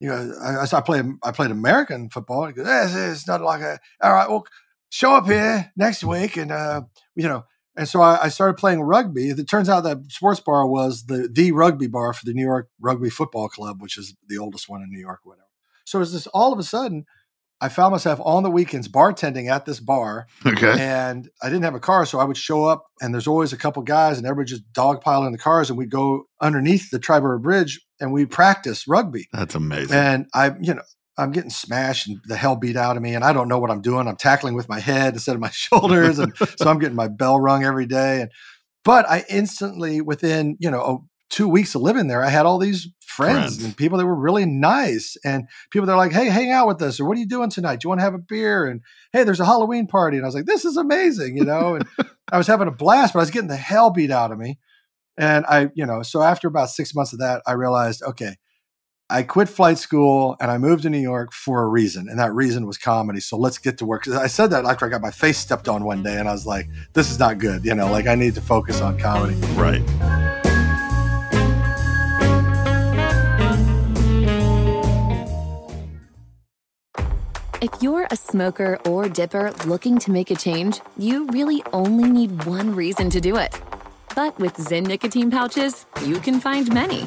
You 0.00 0.08
know, 0.10 0.34
I, 0.42 0.64
I, 0.64 0.66
I 0.70 0.80
played 0.82 1.06
I 1.22 1.30
played 1.32 1.50
American 1.50 2.10
football. 2.10 2.46
He 2.46 2.52
goes, 2.52 2.66
"Eh, 2.66 2.84
it's, 2.84 2.94
it's 2.94 3.28
not 3.28 3.40
like 3.40 3.62
a. 3.62 3.78
All 4.02 4.12
right, 4.12 4.28
well, 4.28 4.46
show 4.90 5.14
up 5.14 5.26
here 5.26 5.72
next 5.76 6.04
week, 6.04 6.36
and 6.36 6.50
uh, 6.50 6.82
you 7.14 7.28
know." 7.28 7.44
And 7.76 7.88
so 7.88 8.00
I, 8.00 8.24
I 8.24 8.28
started 8.28 8.54
playing 8.54 8.80
rugby. 8.80 9.28
It 9.28 9.48
turns 9.48 9.68
out 9.68 9.82
that 9.82 10.10
sports 10.10 10.40
bar 10.40 10.66
was 10.66 11.04
the 11.06 11.28
the 11.30 11.52
rugby 11.52 11.86
bar 11.86 12.12
for 12.12 12.24
the 12.24 12.32
New 12.32 12.44
York 12.44 12.68
Rugby 12.80 13.10
Football 13.10 13.48
Club, 13.48 13.82
which 13.82 13.98
is 13.98 14.14
the 14.28 14.38
oldest 14.38 14.68
one 14.68 14.82
in 14.82 14.90
New 14.90 15.00
York, 15.00 15.20
or 15.24 15.30
whatever. 15.30 15.48
So 15.84 16.00
it's 16.00 16.12
this 16.12 16.26
all 16.28 16.52
of 16.52 16.58
a 16.58 16.62
sudden, 16.62 17.04
I 17.60 17.68
found 17.68 17.92
myself 17.92 18.20
on 18.22 18.42
the 18.42 18.50
weekends 18.50 18.88
bartending 18.88 19.50
at 19.50 19.64
this 19.64 19.80
bar, 19.80 20.26
okay. 20.44 20.76
and 20.78 21.28
I 21.42 21.48
didn't 21.48 21.64
have 21.64 21.74
a 21.74 21.80
car, 21.80 22.04
so 22.04 22.18
I 22.18 22.24
would 22.24 22.36
show 22.36 22.64
up, 22.64 22.84
and 23.00 23.14
there's 23.14 23.26
always 23.26 23.52
a 23.52 23.56
couple 23.56 23.82
guys, 23.82 24.18
and 24.18 24.26
everybody 24.26 24.50
just 24.50 24.70
dogpile 24.72 25.26
in 25.26 25.32
the 25.32 25.38
cars, 25.38 25.70
and 25.70 25.78
we'd 25.78 25.90
go 25.90 26.24
underneath 26.40 26.90
the 26.90 26.98
Triborough 26.98 27.40
Bridge, 27.40 27.80
and 27.98 28.12
we 28.12 28.26
practice 28.26 28.86
rugby. 28.86 29.28
That's 29.32 29.54
amazing. 29.54 29.96
And 29.96 30.26
I, 30.34 30.52
you 30.60 30.74
know, 30.74 30.82
I'm 31.18 31.32
getting 31.32 31.50
smashed 31.50 32.08
and 32.08 32.20
the 32.24 32.36
hell 32.36 32.56
beat 32.56 32.76
out 32.76 32.96
of 32.96 33.02
me, 33.02 33.14
and 33.14 33.24
I 33.24 33.32
don't 33.32 33.48
know 33.48 33.58
what 33.58 33.70
I'm 33.70 33.80
doing. 33.80 34.06
I'm 34.06 34.16
tackling 34.16 34.54
with 34.54 34.68
my 34.68 34.80
head 34.80 35.12
instead 35.14 35.34
of 35.34 35.40
my 35.40 35.50
shoulders, 35.52 36.18
and 36.18 36.36
so 36.36 36.68
I'm 36.68 36.78
getting 36.78 36.96
my 36.96 37.08
bell 37.08 37.40
rung 37.40 37.64
every 37.64 37.86
day. 37.86 38.22
And 38.22 38.30
but 38.84 39.08
I 39.08 39.24
instantly, 39.28 40.00
within 40.00 40.56
you 40.60 40.70
know 40.70 40.80
oh, 40.80 41.04
two 41.30 41.48
weeks 41.48 41.74
of 41.74 41.82
living 41.82 42.08
there, 42.08 42.22
I 42.22 42.28
had 42.30 42.46
all 42.46 42.58
these 42.58 42.88
friends, 43.00 43.56
Friends. 43.56 43.64
and 43.64 43.76
people 43.76 43.98
that 43.98 44.06
were 44.06 44.14
really 44.14 44.46
nice, 44.46 45.16
and 45.24 45.48
people 45.70 45.86
that 45.86 45.92
are 45.92 45.98
like, 45.98 46.12
"Hey, 46.12 46.28
hang 46.28 46.50
out 46.50 46.68
with 46.68 46.82
us," 46.82 47.00
or 47.00 47.06
"What 47.06 47.16
are 47.16 47.20
you 47.20 47.28
doing 47.28 47.50
tonight? 47.50 47.80
Do 47.80 47.86
you 47.86 47.88
want 47.88 48.00
to 48.00 48.04
have 48.04 48.14
a 48.14 48.18
beer?" 48.18 48.66
And 48.66 48.82
hey, 49.12 49.24
there's 49.24 49.40
a 49.40 49.46
Halloween 49.46 49.86
party, 49.86 50.16
and 50.16 50.26
I 50.26 50.28
was 50.28 50.34
like, 50.34 50.46
"This 50.46 50.64
is 50.64 50.76
amazing," 50.76 51.36
you 51.36 51.44
know. 51.44 51.76
And 51.76 51.86
I 52.32 52.38
was 52.38 52.46
having 52.46 52.68
a 52.68 52.72
blast, 52.72 53.14
but 53.14 53.20
I 53.20 53.22
was 53.22 53.30
getting 53.30 53.48
the 53.48 53.56
hell 53.56 53.90
beat 53.90 54.10
out 54.10 54.32
of 54.32 54.38
me. 54.38 54.58
And 55.18 55.46
I, 55.46 55.70
you 55.74 55.86
know, 55.86 56.02
so 56.02 56.22
after 56.22 56.46
about 56.46 56.70
six 56.70 56.94
months 56.94 57.12
of 57.12 57.20
that, 57.20 57.42
I 57.46 57.52
realized, 57.52 58.02
okay, 58.02 58.36
I 59.08 59.22
quit 59.22 59.48
flight 59.48 59.78
school 59.78 60.36
and 60.40 60.50
I 60.50 60.58
moved 60.58 60.82
to 60.82 60.90
New 60.90 60.98
York 60.98 61.32
for 61.32 61.62
a 61.62 61.68
reason, 61.68 62.08
and 62.08 62.18
that 62.18 62.34
reason 62.34 62.66
was 62.66 62.76
comedy. 62.76 63.20
So 63.20 63.36
let's 63.36 63.56
get 63.56 63.78
to 63.78 63.86
work. 63.86 64.08
I 64.08 64.26
said 64.26 64.50
that 64.50 64.64
after 64.64 64.84
I 64.84 64.88
got 64.88 65.00
my 65.00 65.12
face 65.12 65.38
stepped 65.38 65.68
on 65.68 65.84
one 65.84 66.02
day, 66.02 66.18
and 66.18 66.28
I 66.28 66.32
was 66.32 66.44
like, 66.44 66.68
"This 66.92 67.08
is 67.08 67.20
not 67.20 67.38
good." 67.38 67.64
You 67.64 67.76
know, 67.76 67.88
like 67.88 68.08
I 68.08 68.16
need 68.16 68.34
to 68.34 68.40
focus 68.40 68.80
on 68.80 68.98
comedy. 68.98 69.36
right. 69.54 69.80
If 77.62 77.70
you're 77.80 78.08
a 78.10 78.16
smoker 78.16 78.80
or 78.86 79.08
dipper 79.08 79.52
looking 79.66 79.98
to 80.00 80.10
make 80.10 80.32
a 80.32 80.36
change, 80.36 80.80
you 80.98 81.28
really 81.28 81.62
only 81.72 82.10
need 82.10 82.44
one 82.44 82.74
reason 82.74 83.08
to 83.10 83.20
do 83.20 83.36
it. 83.36 83.54
But 84.16 84.36
with 84.40 84.54
Zyn 84.54 84.86
nicotine 84.86 85.30
pouches, 85.30 85.86
you 86.04 86.18
can 86.18 86.40
find 86.40 86.72
many. 86.72 87.06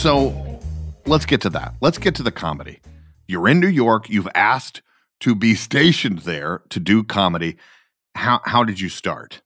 So 0.00 0.32
let's 1.04 1.26
get 1.26 1.42
to 1.42 1.50
that. 1.50 1.74
Let's 1.82 1.98
get 1.98 2.14
to 2.14 2.22
the 2.22 2.32
comedy. 2.32 2.80
You're 3.28 3.46
in 3.48 3.60
New 3.60 3.68
York. 3.68 4.08
You've 4.08 4.28
asked 4.34 4.80
to 5.20 5.34
be 5.34 5.54
stationed 5.68 6.20
there 6.20 6.62
to 6.70 6.80
do 6.80 7.04
comedy. 7.04 7.58
How 8.14 8.40
how 8.46 8.64
did 8.64 8.80
you 8.80 8.88
start? 8.88 9.42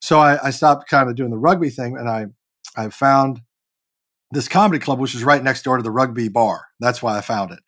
So 0.00 0.18
I, 0.18 0.46
I 0.46 0.50
stopped 0.50 0.88
kind 0.88 1.10
of 1.10 1.16
doing 1.16 1.30
the 1.30 1.36
rugby 1.36 1.68
thing, 1.68 1.98
and 1.98 2.08
I 2.08 2.28
I 2.74 2.88
found 2.88 3.42
this 4.30 4.48
comedy 4.48 4.78
club, 4.78 4.98
which 4.98 5.14
is 5.14 5.24
right 5.24 5.44
next 5.44 5.62
door 5.62 5.76
to 5.76 5.82
the 5.82 5.90
rugby 5.90 6.28
bar. 6.30 6.62
That's 6.80 7.02
why 7.02 7.18
I 7.18 7.20
found 7.20 7.50
it. 7.52 7.60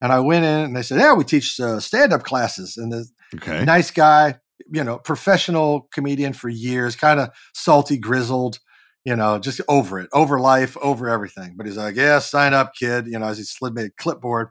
And 0.00 0.12
I 0.12 0.20
went 0.20 0.44
in, 0.44 0.60
and 0.60 0.76
they 0.76 0.82
said, 0.82 1.00
"Yeah, 1.00 1.14
we 1.14 1.24
teach 1.24 1.58
uh, 1.58 1.80
stand 1.80 2.12
up 2.12 2.22
classes." 2.22 2.76
And 2.76 2.92
the 2.92 3.04
Okay. 3.34 3.64
nice 3.64 3.90
guy, 3.90 4.36
you 4.72 4.84
know, 4.84 4.98
professional 4.98 5.88
comedian 5.92 6.34
for 6.34 6.48
years, 6.48 6.94
kind 6.94 7.18
of 7.18 7.30
salty, 7.52 7.98
grizzled, 7.98 8.60
you 9.04 9.14
know, 9.14 9.38
just 9.38 9.60
over 9.68 10.00
it, 10.00 10.08
over 10.12 10.40
life, 10.40 10.76
over 10.78 11.08
everything. 11.08 11.54
But 11.56 11.66
he's 11.66 11.76
like, 11.76 11.96
yeah, 11.96 12.18
sign 12.18 12.54
up, 12.54 12.74
kid, 12.74 13.06
you 13.06 13.18
know, 13.18 13.26
as 13.26 13.38
he 13.38 13.44
slid 13.44 13.74
me 13.74 13.84
a 13.84 13.90
clipboard. 13.90 14.48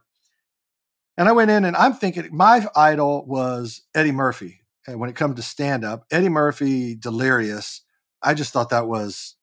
And 1.17 1.27
I 1.27 1.31
went 1.31 1.51
in 1.51 1.65
and 1.65 1.75
I'm 1.75 1.93
thinking 1.93 2.27
my 2.31 2.65
idol 2.75 3.25
was 3.27 3.81
Eddie 3.95 4.11
Murphy. 4.11 4.61
And 4.87 4.99
when 4.99 5.09
it 5.09 5.15
comes 5.15 5.35
to 5.35 5.41
stand 5.41 5.85
up, 5.85 6.05
Eddie 6.11 6.29
Murphy, 6.29 6.95
delirious, 6.95 7.81
I 8.21 8.33
just 8.33 8.51
thought 8.51 8.69
that 8.69 8.87
was 8.87 9.35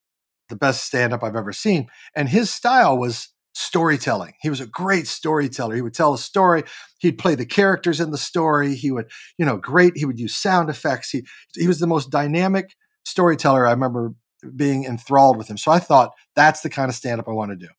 the 0.48 0.56
best 0.56 0.84
stand 0.84 1.12
up 1.12 1.22
I've 1.22 1.36
ever 1.36 1.52
seen. 1.52 1.88
And 2.14 2.28
his 2.28 2.50
style 2.50 2.98
was 2.98 3.28
storytelling. 3.52 4.34
He 4.42 4.50
was 4.50 4.60
a 4.60 4.66
great 4.66 5.06
storyteller. 5.06 5.74
He 5.74 5.82
would 5.82 5.94
tell 5.94 6.14
a 6.14 6.18
story. 6.18 6.64
He'd 6.98 7.18
play 7.18 7.34
the 7.34 7.46
characters 7.46 8.00
in 8.00 8.10
the 8.10 8.18
story. 8.18 8.74
He 8.74 8.90
would, 8.90 9.10
you 9.38 9.46
know, 9.46 9.56
great. 9.56 9.96
He 9.96 10.04
would 10.04 10.18
use 10.18 10.34
sound 10.34 10.70
effects. 10.70 11.10
He 11.10 11.24
he 11.56 11.66
was 11.66 11.78
the 11.78 11.86
most 11.86 12.10
dynamic 12.10 12.74
storyteller 13.04 13.66
I 13.66 13.72
remember 13.72 14.14
being 14.56 14.84
enthralled 14.84 15.36
with 15.36 15.48
him. 15.48 15.56
So 15.56 15.70
I 15.70 15.78
thought 15.78 16.12
that's 16.34 16.60
the 16.60 16.70
kind 16.70 16.88
of 16.88 16.94
stand 16.94 17.20
up 17.20 17.28
I 17.28 17.32
want 17.32 17.50
to 17.52 17.56
do. 17.56 17.68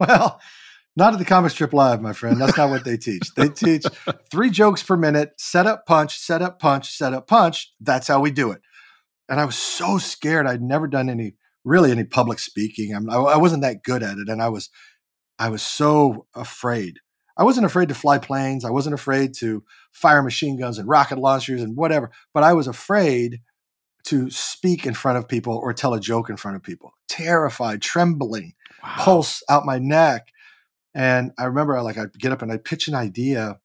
Well, 0.00 0.40
not 0.96 1.12
at 1.12 1.18
the 1.18 1.24
Comic 1.24 1.50
Strip 1.52 1.74
Live, 1.74 2.00
my 2.00 2.14
friend. 2.14 2.40
That's 2.40 2.56
not 2.56 2.70
what 2.70 2.84
they 2.84 2.96
teach. 2.96 3.34
They 3.34 3.48
teach 3.48 3.84
three 4.30 4.50
jokes 4.50 4.82
per 4.82 4.96
minute, 4.96 5.32
set 5.38 5.66
up, 5.66 5.84
punch, 5.86 6.18
set 6.18 6.42
up, 6.42 6.58
punch, 6.58 6.96
set 6.96 7.12
up, 7.12 7.26
punch. 7.26 7.72
That's 7.80 8.08
how 8.08 8.20
we 8.20 8.30
do 8.30 8.50
it. 8.50 8.62
And 9.28 9.38
I 9.38 9.44
was 9.44 9.56
so 9.56 9.98
scared. 9.98 10.46
I'd 10.46 10.62
never 10.62 10.88
done 10.88 11.08
any, 11.08 11.34
really 11.64 11.90
any 11.90 12.04
public 12.04 12.38
speaking. 12.38 12.94
I'm, 12.94 13.08
I, 13.08 13.16
I 13.16 13.36
wasn't 13.36 13.62
that 13.62 13.82
good 13.84 14.02
at 14.02 14.18
it. 14.18 14.28
And 14.28 14.42
I 14.42 14.48
was, 14.48 14.70
I 15.38 15.48
was 15.48 15.62
so 15.62 16.26
afraid. 16.34 16.98
I 17.36 17.44
wasn't 17.44 17.66
afraid 17.66 17.88
to 17.88 17.94
fly 17.94 18.18
planes. 18.18 18.64
I 18.64 18.70
wasn't 18.70 18.94
afraid 18.94 19.32
to 19.34 19.64
fire 19.92 20.22
machine 20.22 20.58
guns 20.58 20.78
and 20.78 20.88
rocket 20.88 21.18
launchers 21.18 21.62
and 21.62 21.76
whatever. 21.76 22.10
But 22.34 22.42
I 22.42 22.52
was 22.52 22.66
afraid 22.66 23.40
to 24.04 24.30
speak 24.30 24.86
in 24.86 24.94
front 24.94 25.18
of 25.18 25.28
people 25.28 25.56
or 25.56 25.72
tell 25.72 25.94
a 25.94 26.00
joke 26.00 26.30
in 26.30 26.36
front 26.36 26.56
of 26.56 26.62
people. 26.62 26.94
Terrified, 27.08 27.82
trembling, 27.82 28.54
pulse 28.82 29.42
out 29.48 29.66
my 29.66 29.78
neck. 29.78 30.28
And 30.94 31.32
I 31.38 31.44
remember 31.44 31.76
I 31.76 31.80
like 31.82 31.98
I'd 31.98 32.18
get 32.18 32.32
up 32.32 32.42
and 32.42 32.52
I'd 32.52 32.64
pitch 32.64 32.88
an 32.88 32.94
idea 32.94 33.60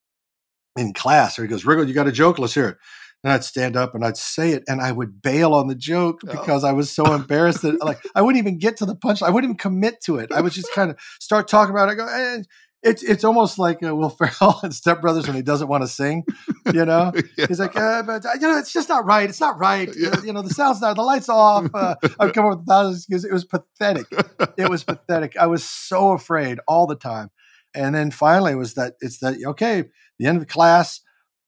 in 0.77 0.93
class. 0.93 1.39
Or 1.39 1.43
he 1.43 1.47
goes, 1.47 1.63
Riggle, 1.63 1.87
you 1.87 1.93
got 1.93 2.07
a 2.07 2.11
joke? 2.11 2.39
Let's 2.39 2.53
hear 2.53 2.69
it. 2.69 2.77
And 3.23 3.33
I'd 3.33 3.43
stand 3.43 3.75
up 3.75 3.95
and 3.95 4.05
I'd 4.05 4.17
say 4.17 4.51
it 4.51 4.63
and 4.67 4.79
I 4.79 4.91
would 4.91 5.19
bail 5.21 5.55
on 5.55 5.67
the 5.67 5.73
joke 5.73 6.21
because 6.21 6.63
I 6.63 6.73
was 6.73 6.91
so 6.91 7.11
embarrassed 7.13 7.63
that 7.63 7.83
like 7.83 7.99
I 8.13 8.21
wouldn't 8.21 8.39
even 8.39 8.59
get 8.59 8.77
to 8.77 8.85
the 8.85 8.95
punch. 8.95 9.23
I 9.23 9.31
wouldn't 9.31 9.49
even 9.49 9.57
commit 9.57 9.95
to 10.05 10.17
it. 10.17 10.31
I 10.31 10.41
would 10.41 10.51
just 10.51 10.71
kind 10.73 10.91
of 10.91 10.97
start 11.19 11.47
talking 11.47 11.73
about 11.73 11.89
it. 11.89 11.93
I 11.93 11.95
go, 11.95 12.07
eh. 12.07 12.43
It's 12.85 13.01
it's 13.03 13.23
almost 13.23 13.57
like 13.57 13.83
uh, 13.83 13.93
Will 13.95 14.09
Ferrell 14.39 14.59
and 14.63 14.73
Step 14.73 15.01
Brothers 15.01 15.27
when 15.27 15.35
he 15.35 15.41
doesn't 15.41 15.67
want 15.67 15.83
to 15.83 15.87
sing, 15.87 16.23
you 16.73 16.85
know. 16.85 17.11
He's 17.47 17.59
like, 17.59 17.75
uh, 17.75 18.03
but 18.03 18.25
uh, 18.25 18.29
you 18.35 18.47
know, 18.47 18.57
it's 18.57 18.71
just 18.71 18.87
not 18.87 19.05
right. 19.05 19.27
It's 19.27 19.41
not 19.41 19.59
right. 19.59 19.89
Uh, 19.89 20.21
you 20.23 20.31
know, 20.31 20.41
the 20.41 20.53
sound's 20.53 20.79
not. 20.79 20.95
The 20.95 21.01
lights 21.01 21.27
off. 21.27 21.67
Uh, 21.73 21.95
I've 22.19 22.33
come 22.33 22.45
up 22.45 22.51
with 22.51 22.61
a 22.61 22.65
thousand 22.65 22.95
excuses. 22.95 23.25
It 23.25 23.33
was 23.33 23.45
pathetic. 23.45 24.05
It 24.57 24.69
was 24.69 24.83
pathetic. 24.83 25.35
I 25.35 25.47
was 25.47 25.63
so 25.63 26.11
afraid 26.11 26.59
all 26.67 26.85
the 26.87 26.95
time. 26.95 27.31
And 27.73 27.93
then 27.93 28.11
finally, 28.11 28.53
it 28.53 28.57
was 28.57 28.75
that 28.75 28.93
it's 29.01 29.17
that 29.19 29.37
okay. 29.43 29.83
The 30.19 30.27
end 30.27 30.37
of 30.37 30.41
the 30.41 30.51
class, 30.51 31.01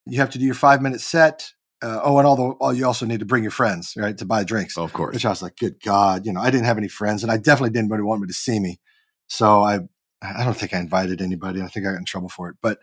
you 0.06 0.20
have 0.20 0.32
to 0.32 0.40
do 0.40 0.46
your 0.46 0.56
five 0.56 0.82
minute 0.82 1.02
set. 1.02 1.52
Uh, 1.80 2.00
oh, 2.04 2.18
and 2.18 2.26
all 2.26 2.36
the 2.36 2.56
oh, 2.60 2.72
you 2.72 2.86
also 2.88 3.06
need 3.06 3.20
to 3.20 3.26
bring 3.26 3.44
your 3.44 3.52
friends, 3.52 3.94
right, 3.96 4.18
to 4.18 4.26
buy 4.26 4.44
drinks. 4.44 4.78
Of 4.78 4.92
course. 4.94 5.14
Which 5.14 5.26
I 5.26 5.30
was 5.30 5.44
like, 5.44 5.58
good 5.58 5.76
God, 5.84 6.26
you 6.26 6.34
know, 6.34 6.42
I 6.42 6.50
didn't 6.50 6.66
have 6.66 6.80
any 6.80 6.88
friends, 6.88 7.22
and 7.22 7.32
I 7.32 7.38
definitely 7.38 7.70
didn't 7.70 7.90
want 7.90 8.22
me 8.22 8.28
to 8.28 8.34
see 8.34 8.60
me. 8.60 8.80
So 9.28 9.62
I 9.62 9.82
I 10.22 10.44
don't 10.44 10.58
think 10.58 10.74
I 10.74 10.80
invited 10.80 11.22
anybody. 11.22 11.62
I 11.62 11.68
think 11.68 11.86
I 11.86 11.92
got 11.92 12.00
in 12.00 12.06
trouble 12.06 12.30
for 12.30 12.50
it. 12.50 12.56
But 12.62 12.80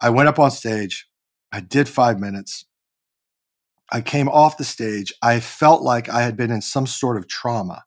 I 0.00 0.10
went 0.10 0.28
up 0.28 0.38
on 0.38 0.50
stage. 0.50 1.08
I 1.52 1.60
did 1.60 1.88
five 1.88 2.18
minutes. 2.18 2.64
I 3.92 4.00
came 4.00 4.28
off 4.28 4.56
the 4.56 4.64
stage. 4.64 5.12
I 5.20 5.40
felt 5.40 5.82
like 5.82 6.08
I 6.08 6.22
had 6.22 6.36
been 6.36 6.52
in 6.52 6.62
some 6.62 6.86
sort 6.86 7.16
of 7.16 7.26
trauma. 7.26 7.84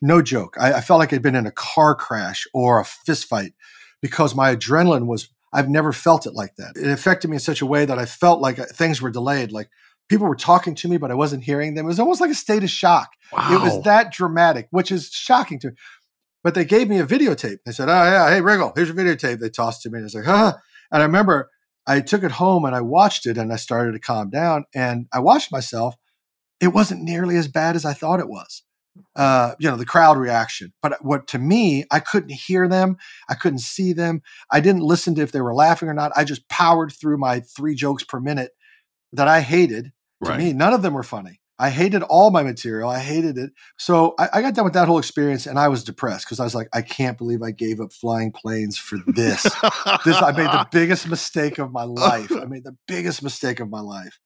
No 0.00 0.22
joke. 0.22 0.56
I, 0.60 0.74
I 0.74 0.80
felt 0.80 0.98
like 0.98 1.12
I'd 1.12 1.22
been 1.22 1.34
in 1.34 1.46
a 1.46 1.52
car 1.52 1.94
crash 1.94 2.46
or 2.54 2.80
a 2.80 2.84
fist 2.84 3.26
fight 3.26 3.52
because 4.00 4.34
my 4.34 4.54
adrenaline 4.54 5.06
was, 5.06 5.28
I've 5.52 5.68
never 5.68 5.92
felt 5.92 6.26
it 6.26 6.34
like 6.34 6.56
that. 6.56 6.76
It 6.76 6.90
affected 6.90 7.28
me 7.28 7.36
in 7.36 7.40
such 7.40 7.60
a 7.60 7.66
way 7.66 7.84
that 7.84 7.98
I 7.98 8.06
felt 8.06 8.40
like 8.40 8.58
uh, 8.58 8.66
things 8.66 9.02
were 9.02 9.10
delayed. 9.10 9.52
Like 9.52 9.68
people 10.08 10.26
were 10.26 10.36
talking 10.36 10.74
to 10.76 10.88
me, 10.88 10.96
but 10.96 11.10
I 11.10 11.14
wasn't 11.14 11.44
hearing 11.44 11.74
them. 11.74 11.86
It 11.86 11.88
was 11.88 12.00
almost 12.00 12.20
like 12.20 12.30
a 12.30 12.34
state 12.34 12.62
of 12.62 12.70
shock. 12.70 13.10
Wow. 13.32 13.52
It 13.52 13.60
was 13.62 13.82
that 13.84 14.12
dramatic, 14.12 14.68
which 14.70 14.90
is 14.92 15.10
shocking 15.10 15.58
to 15.60 15.68
me. 15.68 15.74
But 16.42 16.54
they 16.54 16.64
gave 16.64 16.88
me 16.88 16.98
a 16.98 17.06
videotape. 17.06 17.58
They 17.64 17.72
said, 17.72 17.88
Oh, 17.88 17.92
yeah, 17.92 18.30
hey, 18.30 18.40
Riggle, 18.40 18.72
here's 18.76 18.88
your 18.88 18.96
videotape. 18.96 19.38
They 19.38 19.48
tossed 19.48 19.84
it 19.84 19.88
to 19.88 19.92
me. 19.92 19.98
And 19.98 20.04
I 20.04 20.06
was 20.06 20.14
like, 20.14 20.24
Huh. 20.24 20.54
And 20.90 21.02
I 21.02 21.06
remember 21.06 21.50
I 21.86 22.00
took 22.00 22.22
it 22.22 22.32
home 22.32 22.64
and 22.64 22.74
I 22.74 22.80
watched 22.80 23.26
it 23.26 23.38
and 23.38 23.52
I 23.52 23.56
started 23.56 23.92
to 23.92 23.98
calm 23.98 24.30
down. 24.30 24.64
And 24.74 25.06
I 25.12 25.20
watched 25.20 25.52
myself. 25.52 25.96
It 26.60 26.68
wasn't 26.68 27.02
nearly 27.02 27.36
as 27.36 27.48
bad 27.48 27.76
as 27.76 27.84
I 27.84 27.92
thought 27.92 28.20
it 28.20 28.28
was. 28.28 28.62
Uh, 29.16 29.54
you 29.58 29.70
know, 29.70 29.76
the 29.76 29.86
crowd 29.86 30.18
reaction. 30.18 30.72
But 30.82 31.02
what 31.04 31.26
to 31.28 31.38
me, 31.38 31.84
I 31.90 31.98
couldn't 31.98 32.32
hear 32.32 32.68
them. 32.68 32.98
I 33.28 33.34
couldn't 33.34 33.60
see 33.60 33.92
them. 33.92 34.22
I 34.50 34.60
didn't 34.60 34.82
listen 34.82 35.14
to 35.14 35.22
if 35.22 35.32
they 35.32 35.40
were 35.40 35.54
laughing 35.54 35.88
or 35.88 35.94
not. 35.94 36.12
I 36.14 36.24
just 36.24 36.48
powered 36.48 36.92
through 36.92 37.16
my 37.16 37.40
three 37.40 37.74
jokes 37.74 38.04
per 38.04 38.20
minute 38.20 38.52
that 39.12 39.28
I 39.28 39.40
hated. 39.40 39.92
To 40.24 40.30
right. 40.30 40.38
me, 40.38 40.52
none 40.52 40.72
of 40.72 40.82
them 40.82 40.94
were 40.94 41.02
funny. 41.02 41.40
I 41.62 41.70
hated 41.70 42.02
all 42.02 42.32
my 42.32 42.42
material. 42.42 42.90
I 42.90 42.98
hated 42.98 43.38
it. 43.38 43.52
So 43.78 44.16
I, 44.18 44.28
I 44.32 44.42
got 44.42 44.56
done 44.56 44.64
with 44.64 44.72
that 44.72 44.88
whole 44.88 44.98
experience 44.98 45.46
and 45.46 45.60
I 45.60 45.68
was 45.68 45.84
depressed 45.84 46.26
because 46.26 46.40
I 46.40 46.44
was 46.44 46.56
like, 46.56 46.68
I 46.72 46.82
can't 46.82 47.16
believe 47.16 47.40
I 47.40 47.52
gave 47.52 47.80
up 47.80 47.92
flying 47.92 48.32
planes 48.32 48.76
for 48.76 48.98
this. 49.06 49.44
this 50.04 50.20
I 50.20 50.32
made 50.36 50.50
the 50.50 50.66
biggest 50.72 51.08
mistake 51.08 51.58
of 51.58 51.70
my 51.70 51.84
life. 51.84 52.32
I 52.32 52.46
made 52.46 52.64
the 52.64 52.76
biggest 52.88 53.22
mistake 53.22 53.60
of 53.60 53.70
my 53.70 53.78
life. 53.78 54.18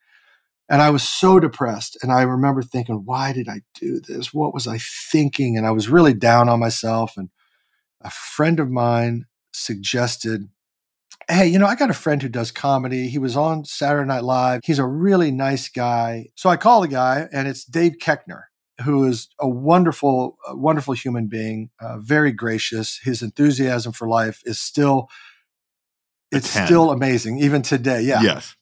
And 0.70 0.80
I 0.80 0.88
was 0.88 1.02
so 1.02 1.38
depressed. 1.38 1.98
And 2.02 2.10
I 2.10 2.22
remember 2.22 2.62
thinking, 2.62 3.02
why 3.04 3.34
did 3.34 3.50
I 3.50 3.60
do 3.74 4.00
this? 4.00 4.32
What 4.32 4.54
was 4.54 4.66
I 4.66 4.78
thinking? 4.78 5.58
And 5.58 5.66
I 5.66 5.72
was 5.72 5.90
really 5.90 6.14
down 6.14 6.48
on 6.48 6.58
myself. 6.58 7.18
And 7.18 7.28
a 8.00 8.08
friend 8.08 8.58
of 8.58 8.70
mine 8.70 9.26
suggested 9.52 10.48
hey, 11.28 11.46
you 11.46 11.58
know, 11.58 11.66
I 11.66 11.74
got 11.74 11.90
a 11.90 11.94
friend 11.94 12.22
who 12.22 12.28
does 12.28 12.50
comedy. 12.50 13.08
He 13.08 13.18
was 13.18 13.36
on 13.36 13.64
Saturday 13.64 14.06
Night 14.06 14.24
Live. 14.24 14.60
He's 14.64 14.78
a 14.78 14.86
really 14.86 15.30
nice 15.30 15.68
guy. 15.68 16.26
So 16.34 16.48
I 16.48 16.56
call 16.56 16.80
the 16.80 16.88
guy, 16.88 17.28
and 17.32 17.48
it's 17.48 17.64
Dave 17.64 17.96
Koechner, 18.00 18.44
who 18.84 19.04
is 19.04 19.28
a 19.40 19.48
wonderful, 19.48 20.38
a 20.46 20.56
wonderful 20.56 20.94
human 20.94 21.26
being, 21.26 21.70
uh, 21.80 21.98
very 21.98 22.32
gracious. 22.32 23.00
His 23.02 23.22
enthusiasm 23.22 23.92
for 23.92 24.08
life 24.08 24.40
is 24.44 24.58
still, 24.58 25.08
it's 26.30 26.48
still 26.48 26.90
amazing, 26.90 27.38
even 27.38 27.62
today. 27.62 28.02
Yeah. 28.02 28.22
Yes. 28.22 28.54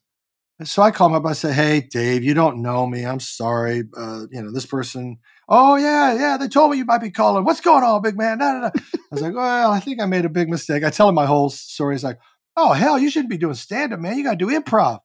So 0.63 0.83
I 0.83 0.93
call 0.93 1.09
him 1.09 1.15
up. 1.15 1.27
I 1.27 1.33
say, 1.33 1.53
"Hey, 1.53 1.81
Dave, 1.81 2.23
you 2.23 2.33
don't 2.33 2.63
know 2.63 2.87
me. 2.87 3.05
I'm 3.05 3.19
sorry. 3.19 3.83
Uh, 3.97 4.27
you 4.31 4.41
know 4.41 4.53
this 4.53 4.67
person. 4.67 5.19
Oh 5.49 5.75
yeah, 5.75 6.15
yeah. 6.15 6.37
They 6.37 6.47
told 6.47 6.71
me 6.71 6.77
you 6.77 6.85
might 6.85 7.01
be 7.01 7.11
calling. 7.11 7.45
What's 7.45 7.61
going 7.61 7.83
on, 7.83 8.01
big 8.03 8.17
man? 8.17 8.39
No, 8.39 8.53
no, 8.53 8.61
no. 8.61 8.67
I 8.67 8.81
was 9.11 9.21
like, 9.21 9.35
well, 9.35 9.73
I 9.73 9.81
think 9.81 10.01
I 10.01 10.07
made 10.07 10.25
a 10.25 10.29
big 10.29 10.49
mistake. 10.49 10.85
I 10.85 10.91
tell 10.91 11.09
him 11.09 11.17
my 11.17 11.27
whole 11.27 11.51
story. 11.51 11.97
He's 11.97 12.05
like, 12.05 12.21
oh 12.57 12.73
hell, 12.73 12.99
you 12.99 13.11
shouldn't 13.11 13.31
be 13.31 13.39
doing 13.39 13.55
stand 13.55 13.93
up, 13.93 14.01
man. 14.01 14.17
You 14.17 14.25
got 14.25 14.39
to 14.39 14.45
do 14.45 14.49
improv. 14.49 15.01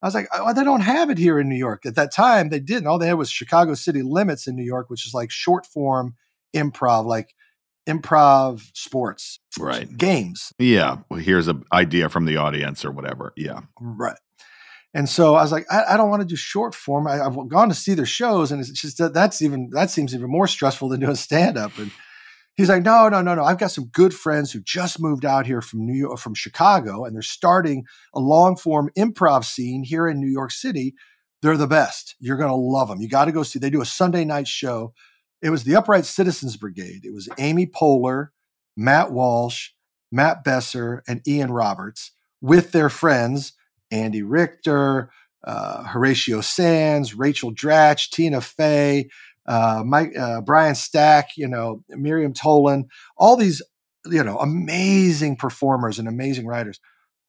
I 0.00 0.06
was 0.06 0.14
like, 0.14 0.28
oh, 0.32 0.52
they 0.54 0.62
don't 0.62 0.80
have 0.80 1.10
it 1.10 1.18
here 1.18 1.40
in 1.40 1.48
New 1.48 1.56
York. 1.56 1.84
At 1.84 1.96
that 1.96 2.12
time, 2.12 2.50
they 2.50 2.60
didn't. 2.60 2.86
All 2.86 2.98
they 2.98 3.08
had 3.08 3.18
was 3.18 3.30
Chicago 3.30 3.74
City 3.74 4.02
Limits 4.02 4.46
in 4.46 4.54
New 4.54 4.64
York, 4.64 4.90
which 4.90 5.04
is 5.06 5.12
like 5.12 5.30
short 5.30 5.66
form 5.66 6.14
improv, 6.54 7.04
like 7.04 7.34
improv 7.88 8.62
sports, 8.74 9.40
right? 9.58 9.96
Games. 9.96 10.52
Yeah. 10.58 10.98
Well, 11.10 11.18
here's 11.18 11.48
an 11.48 11.64
idea 11.72 12.08
from 12.08 12.26
the 12.26 12.36
audience 12.36 12.84
or 12.84 12.92
whatever. 12.92 13.32
Yeah. 13.36 13.62
Right. 13.80 14.16
And 14.94 15.08
so 15.08 15.34
I 15.34 15.42
was 15.42 15.52
like, 15.52 15.66
I, 15.70 15.84
I 15.90 15.96
don't 15.96 16.10
want 16.10 16.22
to 16.22 16.28
do 16.28 16.36
short 16.36 16.74
form. 16.74 17.06
I, 17.06 17.16
have 17.16 17.36
gone 17.48 17.68
to 17.68 17.74
see 17.74 17.94
their 17.94 18.06
shows, 18.06 18.52
and 18.52 18.60
it's 18.60 18.70
just 18.70 18.98
that 18.98 19.14
that's 19.14 19.42
even 19.42 19.70
that 19.72 19.90
seems 19.90 20.14
even 20.14 20.30
more 20.30 20.46
stressful 20.46 20.88
than 20.88 21.00
doing 21.00 21.14
stand 21.14 21.58
up. 21.58 21.76
And 21.78 21.90
He's 22.58 22.68
like, 22.68 22.82
no, 22.82 23.08
no, 23.08 23.22
no, 23.22 23.36
no. 23.36 23.44
I've 23.44 23.60
got 23.60 23.70
some 23.70 23.86
good 23.86 24.12
friends 24.12 24.50
who 24.50 24.60
just 24.60 25.00
moved 25.00 25.24
out 25.24 25.46
here 25.46 25.62
from 25.62 25.86
New 25.86 25.94
York, 25.94 26.18
from 26.18 26.34
Chicago, 26.34 27.04
and 27.04 27.14
they're 27.14 27.22
starting 27.22 27.84
a 28.12 28.18
long 28.18 28.56
form 28.56 28.90
improv 28.98 29.44
scene 29.44 29.84
here 29.84 30.08
in 30.08 30.18
New 30.20 30.26
York 30.26 30.50
City. 30.50 30.94
They're 31.40 31.56
the 31.56 31.68
best. 31.68 32.16
You're 32.18 32.36
going 32.36 32.50
to 32.50 32.56
love 32.56 32.88
them. 32.88 33.00
You 33.00 33.08
got 33.08 33.26
to 33.26 33.32
go 33.32 33.44
see. 33.44 33.60
They 33.60 33.70
do 33.70 33.80
a 33.80 33.86
Sunday 33.86 34.24
night 34.24 34.48
show. 34.48 34.92
It 35.40 35.50
was 35.50 35.62
the 35.62 35.76
Upright 35.76 36.04
Citizens 36.04 36.56
Brigade. 36.56 37.04
It 37.04 37.14
was 37.14 37.28
Amy 37.38 37.64
Poehler, 37.64 38.30
Matt 38.76 39.12
Walsh, 39.12 39.68
Matt 40.10 40.42
Besser, 40.42 41.04
and 41.06 41.22
Ian 41.28 41.52
Roberts 41.52 42.10
with 42.40 42.72
their 42.72 42.88
friends 42.88 43.52
Andy 43.92 44.22
Richter, 44.22 45.10
uh, 45.44 45.84
Horatio 45.84 46.40
Sanz, 46.40 47.14
Rachel 47.14 47.54
Dratch, 47.54 48.10
Tina 48.10 48.40
Fey, 48.40 49.08
uh, 49.48 49.82
Mike, 49.84 50.16
uh, 50.16 50.42
Brian 50.42 50.74
Stack, 50.74 51.30
you 51.36 51.48
know, 51.48 51.82
Miriam 51.88 52.34
Tolan, 52.34 52.84
all 53.16 53.34
these, 53.34 53.62
you 54.06 54.22
know, 54.22 54.38
amazing 54.38 55.36
performers 55.36 55.98
and 55.98 56.06
amazing 56.06 56.46
writers. 56.46 56.78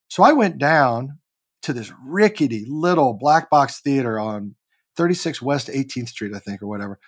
So 0.10 0.24
I 0.24 0.34
went 0.34 0.58
down 0.58 1.20
to 1.62 1.72
this 1.72 1.92
rickety 2.06 2.66
little 2.68 3.14
black 3.14 3.50
box 3.50 3.80
theater 3.80 4.20
on 4.20 4.56
36 4.98 5.42
West 5.42 5.70
18th 5.70 6.10
Street, 6.10 6.34
I 6.36 6.40
think, 6.40 6.62
or 6.62 6.68
whatever. 6.68 7.00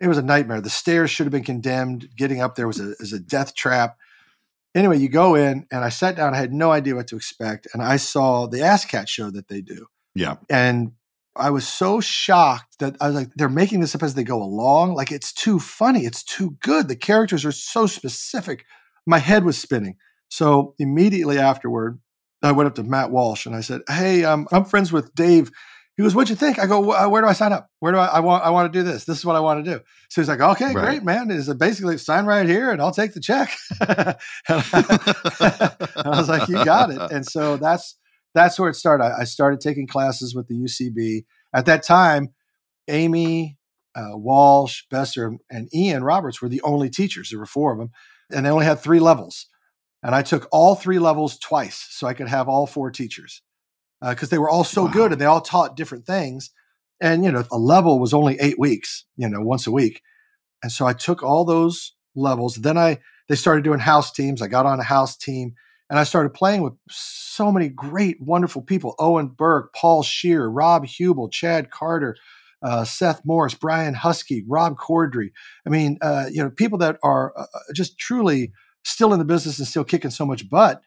It 0.00 0.06
was 0.06 0.18
a 0.18 0.22
nightmare. 0.22 0.60
The 0.60 0.70
stairs 0.70 1.10
should 1.10 1.26
have 1.26 1.32
been 1.32 1.42
condemned. 1.42 2.08
Getting 2.16 2.40
up 2.40 2.54
there 2.54 2.68
was 2.68 2.78
a, 2.78 2.94
was 3.00 3.12
a 3.12 3.18
death 3.18 3.54
trap. 3.56 3.96
Anyway, 4.74 4.98
you 4.98 5.08
go 5.08 5.34
in, 5.34 5.66
and 5.70 5.84
I 5.84 5.88
sat 5.88 6.16
down. 6.16 6.34
I 6.34 6.38
had 6.38 6.52
no 6.52 6.70
idea 6.70 6.94
what 6.94 7.08
to 7.08 7.16
expect, 7.16 7.66
and 7.72 7.82
I 7.82 7.96
saw 7.96 8.46
the 8.46 8.58
ASSSSCAT 8.58 9.08
show 9.08 9.30
that 9.30 9.48
they 9.48 9.60
do. 9.60 9.86
Yeah, 10.16 10.36
and 10.50 10.92
I 11.36 11.50
was 11.50 11.66
so 11.66 12.00
shocked 12.00 12.78
that 12.78 12.96
I 13.00 13.08
was 13.08 13.16
like, 13.16 13.30
they're 13.34 13.48
making 13.48 13.80
this 13.80 13.94
up 13.94 14.02
as 14.02 14.14
they 14.14 14.24
go 14.24 14.42
along. 14.42 14.94
Like 14.94 15.10
it's 15.10 15.32
too 15.32 15.58
funny. 15.58 16.06
It's 16.06 16.22
too 16.22 16.56
good. 16.62 16.88
The 16.88 16.96
characters 16.96 17.44
are 17.44 17.52
so 17.52 17.86
specific. 17.86 18.64
My 19.06 19.18
head 19.18 19.44
was 19.44 19.58
spinning. 19.58 19.96
So 20.28 20.74
immediately 20.78 21.38
afterward, 21.38 22.00
I 22.42 22.52
went 22.52 22.68
up 22.68 22.74
to 22.76 22.82
Matt 22.82 23.10
Walsh 23.10 23.46
and 23.46 23.54
I 23.54 23.60
said, 23.60 23.82
Hey, 23.88 24.24
um, 24.24 24.46
I'm 24.52 24.64
friends 24.64 24.92
with 24.92 25.14
Dave. 25.14 25.50
He 25.96 26.02
goes, 26.02 26.12
"What'd 26.12 26.28
you 26.28 26.34
think?" 26.34 26.58
I 26.58 26.66
go, 26.66 26.80
"Where 27.08 27.22
do 27.22 27.28
I 27.28 27.34
sign 27.34 27.52
up? 27.52 27.68
Where 27.78 27.92
do 27.92 27.98
I, 27.98 28.06
I 28.06 28.20
want? 28.20 28.44
I 28.44 28.50
want 28.50 28.72
to 28.72 28.76
do 28.76 28.82
this. 28.82 29.04
This 29.04 29.18
is 29.18 29.24
what 29.24 29.36
I 29.36 29.40
want 29.40 29.64
to 29.64 29.70
do." 29.70 29.80
So 30.10 30.20
he's 30.20 30.28
like, 30.28 30.40
"Okay, 30.40 30.74
right. 30.74 30.74
great, 30.74 31.04
man. 31.04 31.30
Is 31.30 31.48
it 31.48 31.56
basically 31.56 31.98
sign 31.98 32.26
right 32.26 32.48
here, 32.48 32.72
and 32.72 32.82
I'll 32.82 32.90
take 32.90 33.14
the 33.14 33.20
check." 33.20 33.56
and, 33.80 33.90
I, 34.00 34.16
and 35.94 36.06
I 36.06 36.18
was 36.18 36.28
like, 36.28 36.48
"You 36.48 36.64
got 36.64 36.90
it." 36.90 37.12
And 37.12 37.24
so 37.24 37.56
that's 37.56 37.96
that's 38.34 38.58
where 38.58 38.68
it 38.68 38.74
started. 38.74 39.04
I, 39.04 39.20
I 39.20 39.24
started 39.24 39.60
taking 39.60 39.86
classes 39.86 40.34
with 40.34 40.48
the 40.48 40.54
UCB. 40.54 41.24
At 41.54 41.66
that 41.66 41.82
time, 41.82 42.34
Amy, 42.88 43.58
uh, 43.94 44.16
Walsh, 44.16 44.82
Besser, 44.90 45.36
and 45.50 45.72
Ian 45.74 46.02
Roberts 46.04 46.42
were 46.42 46.48
the 46.48 46.62
only 46.62 46.90
teachers. 46.90 47.30
There 47.30 47.38
were 47.38 47.46
four 47.46 47.72
of 47.72 47.78
them, 47.78 47.90
and 48.30 48.44
they 48.44 48.50
only 48.50 48.66
had 48.66 48.80
three 48.80 49.00
levels. 49.00 49.46
And 50.02 50.14
I 50.14 50.22
took 50.22 50.46
all 50.52 50.74
three 50.74 50.98
levels 50.98 51.38
twice 51.38 51.86
so 51.90 52.06
I 52.06 52.12
could 52.12 52.28
have 52.28 52.48
all 52.48 52.66
four 52.66 52.90
teachers 52.90 53.40
because 54.00 54.28
uh, 54.28 54.30
they 54.32 54.38
were 54.38 54.50
all 54.50 54.64
so 54.64 54.84
wow. 54.84 54.90
good 54.90 55.12
and 55.12 55.20
they 55.20 55.24
all 55.24 55.40
taught 55.40 55.76
different 55.76 56.04
things. 56.04 56.50
And, 57.00 57.24
you 57.24 57.32
know, 57.32 57.44
a 57.50 57.58
level 57.58 57.98
was 57.98 58.12
only 58.12 58.38
eight 58.38 58.58
weeks, 58.58 59.06
you 59.16 59.28
know, 59.28 59.40
once 59.40 59.66
a 59.66 59.70
week. 59.70 60.02
And 60.62 60.70
so 60.70 60.86
I 60.86 60.92
took 60.92 61.22
all 61.22 61.46
those 61.46 61.94
levels. 62.14 62.56
Then 62.56 62.76
I, 62.76 62.98
they 63.28 63.34
started 63.34 63.64
doing 63.64 63.80
house 63.80 64.12
teams. 64.12 64.42
I 64.42 64.46
got 64.46 64.66
on 64.66 64.78
a 64.78 64.84
house 64.84 65.16
team 65.16 65.54
and 65.90 65.98
I 65.98 66.04
started 66.04 66.30
playing 66.30 66.62
with 66.62 66.74
so 66.88 67.52
many 67.52 67.68
great, 67.68 68.20
wonderful 68.20 68.62
people 68.62 68.94
Owen 68.98 69.28
Burke, 69.28 69.74
Paul 69.74 70.02
Scheer, 70.02 70.48
Rob 70.48 70.86
Huebel, 70.86 71.28
Chad 71.28 71.70
Carter, 71.70 72.16
uh, 72.62 72.84
Seth 72.84 73.22
Morris, 73.24 73.54
Brian 73.54 73.94
Huskey, 73.94 74.42
Rob 74.46 74.76
Corddry. 74.78 75.30
I 75.66 75.70
mean, 75.70 75.98
uh, 76.00 76.26
you 76.30 76.42
know, 76.42 76.50
people 76.50 76.78
that 76.78 76.98
are 77.02 77.32
uh, 77.36 77.42
uh, 77.42 77.72
just 77.74 77.98
truly 77.98 78.52
still 78.84 79.12
in 79.12 79.18
the 79.18 79.24
business 79.24 79.58
and 79.58 79.68
still 79.68 79.84
kicking 79.84 80.10
so 80.10 80.24
much 80.24 80.48
butt. 80.48 80.80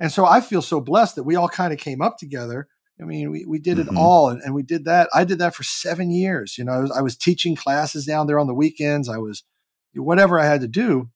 And 0.00 0.10
so 0.10 0.26
I 0.26 0.40
feel 0.40 0.62
so 0.62 0.80
blessed 0.80 1.16
that 1.16 1.22
we 1.22 1.36
all 1.36 1.48
kind 1.48 1.72
of 1.72 1.78
came 1.78 2.02
up 2.02 2.18
together. 2.18 2.68
I 3.00 3.04
mean, 3.04 3.30
we, 3.30 3.44
we 3.44 3.58
did 3.58 3.78
it 3.78 3.86
mm-hmm. 3.86 3.98
all 3.98 4.28
and, 4.28 4.42
and, 4.42 4.54
we 4.54 4.62
did 4.62 4.84
that. 4.84 5.08
I 5.14 5.24
did 5.24 5.38
that 5.38 5.54
for 5.54 5.62
seven 5.62 6.10
years. 6.10 6.56
You 6.58 6.64
know, 6.64 6.72
I 6.72 6.78
was, 6.78 6.90
I 6.90 7.00
was 7.00 7.16
teaching 7.16 7.56
classes 7.56 8.04
down 8.04 8.26
there 8.26 8.38
on 8.38 8.46
the 8.46 8.54
weekends. 8.54 9.08
I 9.08 9.18
was 9.18 9.44
whatever 9.94 10.38
I 10.38 10.46
had 10.46 10.60
to 10.60 10.68
do 10.68 11.08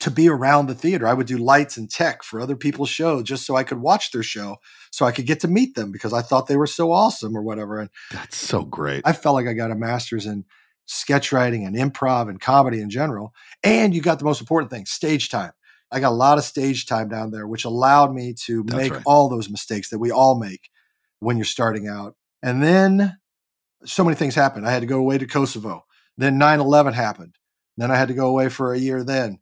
to 0.00 0.10
be 0.10 0.28
around 0.28 0.66
the 0.66 0.74
theater. 0.74 1.06
I 1.06 1.12
would 1.12 1.26
do 1.26 1.36
lights 1.36 1.76
and 1.76 1.88
tech 1.88 2.22
for 2.22 2.40
other 2.40 2.56
people's 2.56 2.88
show 2.88 3.22
just 3.22 3.46
so 3.46 3.54
I 3.54 3.64
could 3.64 3.80
watch 3.80 4.10
their 4.10 4.22
show, 4.22 4.56
so 4.90 5.04
I 5.04 5.12
could 5.12 5.26
get 5.26 5.40
to 5.40 5.48
meet 5.48 5.74
them 5.74 5.92
because 5.92 6.12
I 6.12 6.22
thought 6.22 6.46
they 6.46 6.56
were 6.56 6.66
so 6.66 6.90
awesome 6.90 7.36
or 7.36 7.42
whatever. 7.42 7.78
And 7.78 7.90
that's 8.10 8.36
so 8.36 8.62
great. 8.62 9.02
I 9.04 9.12
felt 9.12 9.34
like 9.34 9.46
I 9.46 9.52
got 9.52 9.70
a 9.70 9.76
master's 9.76 10.26
in 10.26 10.46
sketch 10.86 11.32
writing 11.32 11.64
and 11.64 11.76
improv 11.76 12.28
and 12.28 12.40
comedy 12.40 12.80
in 12.80 12.90
general. 12.90 13.34
And 13.62 13.94
you 13.94 14.00
got 14.00 14.18
the 14.18 14.24
most 14.24 14.40
important 14.40 14.70
thing, 14.70 14.86
stage 14.86 15.28
time. 15.28 15.52
I 15.92 16.00
got 16.00 16.10
a 16.10 16.14
lot 16.14 16.38
of 16.38 16.44
stage 16.44 16.86
time 16.86 17.08
down 17.08 17.30
there, 17.30 17.46
which 17.46 17.64
allowed 17.64 18.14
me 18.14 18.34
to 18.46 18.62
that's 18.62 18.76
make 18.76 18.92
right. 18.94 19.02
all 19.04 19.28
those 19.28 19.50
mistakes 19.50 19.90
that 19.90 19.98
we 19.98 20.10
all 20.10 20.38
make 20.38 20.70
when 21.18 21.36
you're 21.36 21.44
starting 21.44 21.88
out. 21.88 22.16
And 22.42 22.62
then 22.62 23.18
so 23.84 24.02
many 24.02 24.16
things 24.16 24.34
happened. 24.34 24.66
I 24.66 24.70
had 24.70 24.80
to 24.80 24.86
go 24.86 24.98
away 24.98 25.18
to 25.18 25.26
Kosovo. 25.26 25.84
Then 26.16 26.38
9 26.38 26.60
11 26.60 26.94
happened. 26.94 27.36
Then 27.76 27.90
I 27.90 27.96
had 27.96 28.08
to 28.08 28.14
go 28.14 28.28
away 28.28 28.48
for 28.48 28.72
a 28.72 28.78
year 28.78 29.04
then 29.04 29.40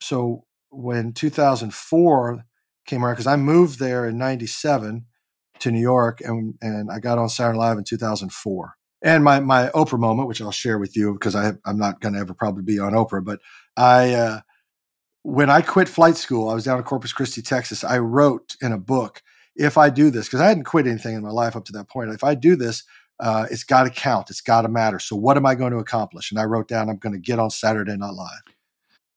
so 0.00 0.44
when 0.70 1.12
2004 1.12 2.44
came 2.86 3.04
around, 3.04 3.14
because 3.14 3.26
I 3.26 3.36
moved 3.36 3.78
there 3.78 4.06
in 4.06 4.18
97 4.18 5.06
to 5.60 5.70
New 5.70 5.80
York 5.80 6.20
and, 6.20 6.54
and 6.60 6.90
I 6.90 7.00
got 7.00 7.18
on 7.18 7.28
Saturday 7.28 7.58
Live 7.58 7.78
in 7.78 7.84
2004. 7.84 8.74
And 9.02 9.24
my, 9.24 9.40
my 9.40 9.68
Oprah 9.68 9.98
moment, 9.98 10.28
which 10.28 10.40
I'll 10.40 10.50
share 10.50 10.78
with 10.78 10.96
you 10.96 11.12
because 11.12 11.34
I, 11.34 11.52
I'm 11.64 11.78
not 11.78 12.00
going 12.00 12.14
to 12.14 12.20
ever 12.20 12.34
probably 12.34 12.62
be 12.62 12.78
on 12.78 12.92
Oprah, 12.92 13.24
but 13.24 13.40
I, 13.76 14.14
uh, 14.14 14.40
when 15.22 15.50
I 15.50 15.60
quit 15.60 15.88
flight 15.88 16.16
school, 16.16 16.48
I 16.48 16.54
was 16.54 16.64
down 16.64 16.78
in 16.78 16.84
Corpus 16.84 17.12
Christi, 17.12 17.42
Texas. 17.42 17.84
I 17.84 17.98
wrote 17.98 18.56
in 18.60 18.72
a 18.72 18.78
book, 18.78 19.22
if 19.54 19.76
I 19.76 19.90
do 19.90 20.10
this, 20.10 20.26
because 20.26 20.40
I 20.40 20.48
hadn't 20.48 20.64
quit 20.64 20.86
anything 20.86 21.16
in 21.16 21.22
my 21.22 21.30
life 21.30 21.56
up 21.56 21.64
to 21.66 21.72
that 21.72 21.88
point. 21.88 22.10
If 22.10 22.24
I 22.24 22.34
do 22.34 22.56
this, 22.56 22.84
uh, 23.18 23.46
it's 23.50 23.64
got 23.64 23.84
to 23.84 23.90
count. 23.90 24.30
It's 24.30 24.40
got 24.40 24.62
to 24.62 24.68
matter. 24.68 24.98
So 24.98 25.16
what 25.16 25.36
am 25.36 25.46
I 25.46 25.54
going 25.54 25.72
to 25.72 25.78
accomplish? 25.78 26.30
And 26.30 26.38
I 26.38 26.44
wrote 26.44 26.68
down, 26.68 26.88
I'm 26.88 26.98
going 26.98 27.14
to 27.14 27.18
get 27.18 27.38
on 27.38 27.50
Saturday 27.50 27.96
Night 27.96 28.12
Live 28.12 28.55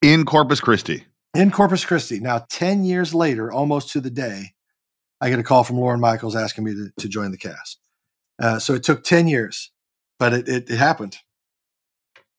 in 0.02 0.26
Corpus 0.26 0.60
Christi. 0.60 1.06
In 1.34 1.52
Corpus 1.52 1.86
Christi. 1.86 2.20
Now, 2.20 2.45
10 2.50 2.84
years 2.84 3.14
later, 3.14 3.52
almost 3.52 3.91
to 3.91 4.02
the 4.02 4.10
day, 4.10 4.54
I 5.22 5.30
get 5.30 5.39
a 5.39 5.43
call 5.43 5.64
from 5.64 5.78
Lorne 5.78 6.00
Michaels 6.00 6.36
asking 6.36 6.64
me 6.64 6.74
to, 6.74 6.91
to 7.00 7.08
join 7.08 7.32
the 7.32 7.38
cast. 7.38 7.80
Uh, 8.41 8.58
so 8.58 8.74
it 8.74 8.84
took 8.84 9.04
10 9.04 9.28
years, 9.28 9.72
but 10.18 10.34
it, 10.34 10.47
it, 10.47 10.70
it 10.70 10.78
happened. 10.78 11.18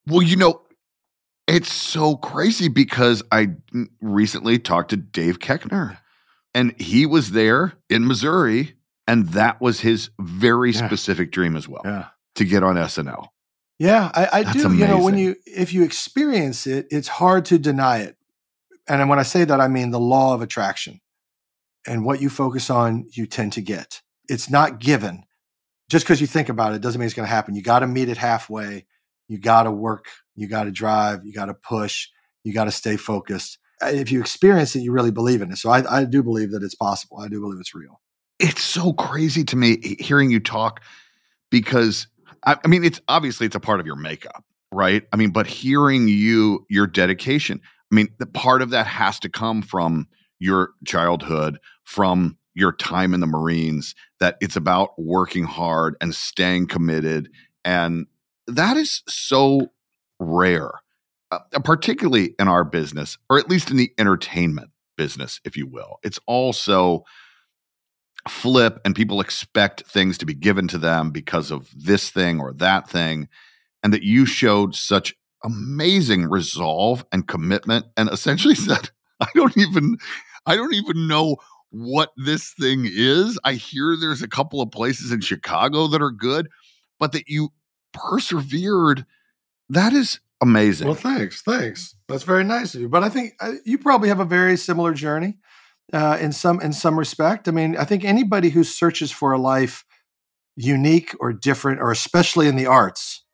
Well, 0.07 0.23
you 0.23 0.37
know, 0.37 0.63
it's 1.47 1.73
so 1.73 2.17
crazy 2.17 2.69
because 2.69 3.23
I 3.31 3.49
recently 4.01 4.59
talked 4.59 4.91
to 4.91 4.97
Dave 4.97 5.41
Koechner 5.41 5.99
and 6.55 6.81
he 6.81 7.07
was 7.07 7.33
there 7.33 7.75
in 7.89 8.07
Missouri 8.07 8.75
and 9.07 9.29
that 9.31 9.61
was 9.61 9.81
his 9.81 10.11
very 10.21 10.71
yeah. 10.71 10.87
specific 10.87 11.33
dream 11.33 11.57
as 11.57 11.69
well. 11.69 11.83
Yeah. 11.85 12.07
To 12.37 12.45
get 12.45 12.63
on 12.63 12.77
SNL. 12.77 13.27
Yeah, 13.81 14.11
I, 14.15 14.29
I 14.33 14.53
do. 14.53 14.67
Amazing. 14.67 14.79
You 14.79 14.87
know, 14.87 15.03
when 15.03 15.19
you 15.19 15.35
if 15.47 15.73
you 15.73 15.83
experience 15.83 16.69
it, 16.69 16.87
it's 16.91 17.09
hard 17.09 17.47
to 17.47 17.59
deny 17.59 17.99
it. 17.99 18.17
And 18.89 19.09
when 19.09 19.19
I 19.19 19.23
say 19.23 19.45
that, 19.45 19.61
I 19.61 19.67
mean 19.67 19.91
the 19.91 20.01
law 20.01 20.35
of 20.35 20.43
attraction. 20.43 21.01
And 21.87 22.05
what 22.05 22.21
you 22.21 22.29
focus 22.29 22.71
on, 22.71 23.07
you 23.13 23.27
tend 23.27 23.55
to 23.55 23.63
get. 23.63 24.03
It's 24.29 24.51
not 24.51 24.79
given. 24.79 25.25
Just 25.89 26.05
because 26.05 26.21
you 26.21 26.29
think 26.29 26.49
about 26.49 26.75
it 26.75 26.83
doesn't 26.83 27.01
mean 27.01 27.07
it's 27.07 27.15
going 27.15 27.27
to 27.27 27.35
happen. 27.35 27.57
You 27.57 27.63
got 27.63 27.81
to 27.81 27.87
meet 27.89 28.09
it 28.09 28.17
halfway. 28.17 28.87
You 29.27 29.39
got 29.39 29.65
to 29.65 29.73
work 29.73 30.07
you 30.41 30.49
got 30.49 30.65
to 30.65 30.71
drive, 30.71 31.25
you 31.25 31.35
got 31.35 31.47
to 31.47 31.55
push, 31.55 32.09
you 32.45 32.55
got 32.55 32.65
to 32.65 32.71
stay 32.71 32.97
focused. 32.97 33.59
Uh, 33.83 33.89
if 33.89 34.11
you 34.11 34.21
experience 34.21 34.75
it, 34.75 34.81
you 34.81 34.91
really 34.91 35.11
believe 35.11 35.43
in 35.43 35.53
it. 35.53 35.59
So 35.59 35.69
I, 35.71 35.99
I 35.99 36.05
do 36.05 36.23
believe 36.23 36.51
that 36.53 36.63
it's 36.63 36.75
possible. 36.75 37.21
I 37.21 37.29
do 37.29 37.41
believe 37.41 37.61
it's 37.61 37.75
real. 37.75 38.01
It's 38.39 38.63
so 38.63 38.95
crazy 38.95 39.45
to 39.45 39.57
me 39.57 39.97
hearing 40.01 40.31
you 40.31 40.41
talk 40.41 40.81
because 41.51 42.07
I, 42.45 42.57
I 42.65 42.69
mean, 42.69 42.85
it's 42.85 43.01
obviously 43.09 43.47
it's 43.47 43.57
a 43.57 43.61
part 43.61 43.81
of 43.81 43.87
your 43.87 43.97
makeup, 43.97 44.45
right? 44.73 45.07
I 45.13 45.17
mean, 45.17 45.31
but 45.31 45.47
hearing 45.47 46.09
you, 46.09 46.67
your 46.69 46.87
dedication, 46.87 47.61
I 47.91 47.95
mean, 47.95 48.09
the 48.19 48.27
part 48.27 48.63
of 48.63 48.71
that 48.71 48.87
has 48.87 49.19
to 49.21 49.29
come 49.29 49.63
from 49.63 50.09
your 50.39 50.71
childhood, 50.87 51.59
from 51.85 52.37
your 52.55 52.73
time 52.73 53.15
in 53.15 53.21
the 53.21 53.27
Marines, 53.27 53.95
that 54.21 54.37
it's 54.41 54.57
about 54.57 54.91
working 54.99 55.45
hard 55.45 55.97
and 56.01 56.15
staying 56.15 56.67
committed. 56.67 57.31
And 57.65 58.07
that 58.47 58.77
is 58.77 59.03
so 59.09 59.73
rare, 60.19 60.73
uh, 61.31 61.41
particularly 61.65 62.35
in 62.39 62.49
our 62.49 62.65
business, 62.65 63.19
or 63.29 63.39
at 63.39 63.49
least 63.49 63.71
in 63.71 63.77
the 63.77 63.93
entertainment 63.99 64.71
business, 64.97 65.41
if 65.45 65.57
you 65.57 65.67
will. 65.67 65.99
It's 66.03 66.19
also 66.27 67.05
flip 68.29 68.81
and 68.85 68.95
people 68.95 69.21
expect 69.21 69.83
things 69.87 70.19
to 70.19 70.27
be 70.27 70.35
given 70.35 70.69
to 70.69 70.79
them 70.79 71.11
because 71.11 71.51
of 71.51 71.71
this 71.77 72.11
thing 72.11 72.41
or 72.41 72.53
that 72.55 72.89
thing 72.89 73.29
and 73.83 73.93
that 73.93 74.03
you 74.03 74.27
showed 74.27 74.75
such 74.75 75.15
amazing 75.43 76.29
resolve 76.29 77.05
and 77.13 77.27
commitment 77.27 77.87
and 77.97 78.11
essentially 78.11 78.55
said 78.57 78.91
i 79.21 79.29
don't 79.35 79.57
even 79.57 79.97
i 80.47 80.55
don't 80.55 80.75
even 80.75 81.09
know 81.09 81.37
what 81.71 82.13
this 82.17 82.53
thing 82.53 82.87
is 82.87 83.39
i 83.45 83.55
hear 83.55 83.97
there's 83.97 84.23
a 84.23 84.29
couple 84.29 84.61
of 84.61 84.71
places 84.71 85.13
in 85.13 85.21
chicago 85.21 85.87
that 85.87 86.03
are 86.03 86.11
good 86.11 86.49
but 86.99 87.13
that 87.13 87.27
you 87.27 87.49
persevered 87.93 89.07
that 89.71 89.93
is 89.93 90.21
amazing. 90.41 90.89
Well, 90.89 90.97
thanks, 90.97 91.43
thanks. 91.43 91.95
That's 92.09 92.25
very 92.25 92.45
nice 92.45 92.75
of 92.75 92.81
you. 92.81 92.89
But 92.89 93.05
I 93.05 93.09
think 93.09 93.35
uh, 93.41 93.53
you 93.65 93.79
probably 93.79 94.09
have 94.09 94.21
a 94.21 94.25
very 94.25 94.57
similar 94.57 94.93
journey 94.93 95.39
uh, 95.93 96.19
in 96.21 96.33
some 96.33 96.61
in 96.61 96.73
some 96.73 96.99
respect. 96.99 97.49
I 97.49 97.51
mean, 97.51 97.77
I 97.77 97.85
think 97.85 98.05
anybody 98.05 98.51
who 98.51 98.65
searches 98.65 99.11
for 99.11 99.33
a 99.33 99.39
life 99.39 99.85
unique 100.57 101.15
or 101.21 101.33
different, 101.33 101.81
or 101.81 101.91
especially 101.91 102.49
in 102.49 102.57
the 102.57 102.67
arts, 102.67 103.25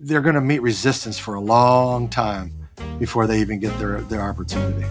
they're 0.00 0.22
going 0.22 0.34
to 0.34 0.40
meet 0.40 0.62
resistance 0.62 1.18
for 1.18 1.34
a 1.34 1.40
long 1.40 2.08
time 2.08 2.68
before 2.98 3.26
they 3.26 3.40
even 3.40 3.58
get 3.58 3.76
their 3.78 4.00
their 4.02 4.22
opportunity. 4.22 4.86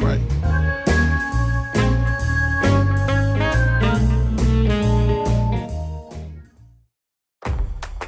Right. 0.00 0.20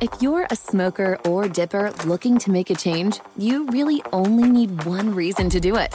If 0.02 0.22
you're 0.22 0.46
a 0.50 0.56
smoker 0.56 1.18
or 1.26 1.46
dipper 1.46 1.92
looking 2.06 2.38
to 2.38 2.50
make 2.50 2.70
a 2.70 2.74
change, 2.74 3.20
you 3.36 3.66
really 3.66 4.02
only 4.14 4.48
need 4.48 4.84
one 4.84 5.14
reason 5.14 5.50
to 5.50 5.60
do 5.60 5.76
it. 5.76 5.94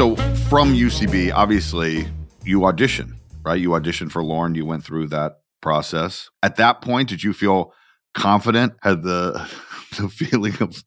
So 0.00 0.16
from 0.48 0.72
UCB, 0.72 1.30
obviously 1.30 2.08
you 2.42 2.64
audition, 2.64 3.18
right? 3.44 3.60
You 3.60 3.68
auditioned 3.72 4.10
for 4.10 4.24
Lorne. 4.24 4.54
You 4.54 4.64
went 4.64 4.82
through 4.82 5.08
that 5.08 5.42
process. 5.60 6.30
At 6.42 6.56
that 6.56 6.80
point, 6.80 7.10
did 7.10 7.22
you 7.22 7.34
feel 7.34 7.74
confident? 8.14 8.72
Had 8.80 9.02
the 9.02 9.46
the 9.98 10.08
feeling 10.08 10.54
of 10.62 10.82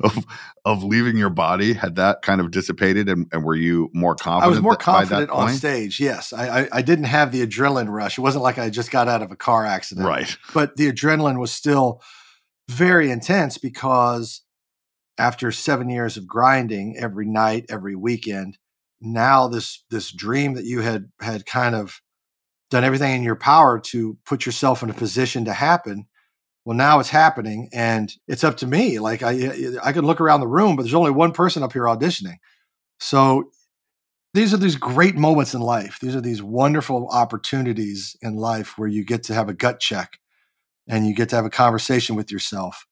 of 0.00 0.24
of 0.64 0.82
leaving 0.82 1.18
your 1.18 1.28
body 1.28 1.74
had 1.74 1.96
that 1.96 2.22
kind 2.22 2.40
of 2.40 2.50
dissipated, 2.50 3.10
and, 3.10 3.26
and 3.32 3.44
were 3.44 3.54
you 3.54 3.90
more 3.92 4.14
confident? 4.14 4.46
I 4.46 4.48
was 4.48 4.62
more 4.62 4.76
th- 4.76 4.86
by 4.86 5.04
that 5.04 5.08
confident 5.08 5.30
on 5.30 5.46
point? 5.48 5.58
stage. 5.58 6.00
Yes, 6.00 6.32
I, 6.32 6.60
I 6.60 6.68
I 6.72 6.80
didn't 6.80 7.04
have 7.04 7.32
the 7.32 7.46
adrenaline 7.46 7.90
rush. 7.90 8.16
It 8.16 8.22
wasn't 8.22 8.44
like 8.44 8.56
I 8.56 8.70
just 8.70 8.90
got 8.90 9.08
out 9.08 9.20
of 9.20 9.30
a 9.30 9.36
car 9.36 9.66
accident, 9.66 10.06
Right. 10.06 10.38
But 10.54 10.76
the 10.76 10.90
adrenaline 10.90 11.38
was 11.38 11.52
still 11.52 12.00
very 12.66 13.10
intense 13.10 13.58
because 13.58 14.40
after 15.18 15.50
seven 15.52 15.88
years 15.90 16.16
of 16.16 16.26
grinding 16.26 16.96
every 16.96 17.26
night, 17.26 17.66
every 17.68 17.94
weekend, 17.96 18.58
now 19.00 19.48
this 19.48 19.84
this 19.90 20.10
dream 20.10 20.54
that 20.54 20.64
you 20.64 20.80
had 20.80 21.10
had 21.20 21.46
kind 21.46 21.74
of 21.74 22.00
done 22.70 22.84
everything 22.84 23.14
in 23.14 23.22
your 23.22 23.36
power 23.36 23.78
to 23.80 24.18
put 24.26 24.44
yourself 24.44 24.82
in 24.82 24.90
a 24.90 24.94
position 24.94 25.44
to 25.46 25.52
happen. 25.52 26.06
Well, 26.64 26.76
now 26.76 27.00
it's 27.00 27.08
happening, 27.08 27.70
and 27.72 28.12
it's 28.26 28.44
up 28.44 28.58
to 28.58 28.66
me. 28.66 28.98
Like 28.98 29.22
I, 29.22 29.72
I 29.82 29.92
could 29.92 30.04
look 30.04 30.20
around 30.20 30.40
the 30.40 30.48
room, 30.48 30.76
but 30.76 30.82
there's 30.82 30.94
only 30.94 31.10
one 31.10 31.32
person 31.32 31.62
up 31.62 31.72
here 31.72 31.84
auditioning. 31.84 32.36
So 33.00 33.50
these 34.34 34.52
are 34.52 34.58
these 34.58 34.76
great 34.76 35.16
moments 35.16 35.54
in 35.54 35.60
life. 35.60 35.98
These 36.00 36.14
are 36.14 36.20
these 36.20 36.42
wonderful 36.42 37.08
opportunities 37.08 38.16
in 38.20 38.36
life 38.36 38.76
where 38.76 38.88
you 38.88 39.04
get 39.04 39.22
to 39.24 39.34
have 39.34 39.48
a 39.48 39.54
gut 39.54 39.80
check 39.80 40.18
and 40.86 41.06
you 41.06 41.14
get 41.14 41.30
to 41.30 41.36
have 41.36 41.46
a 41.46 41.50
conversation 41.50 42.16
with 42.16 42.30
yourself, 42.30 42.86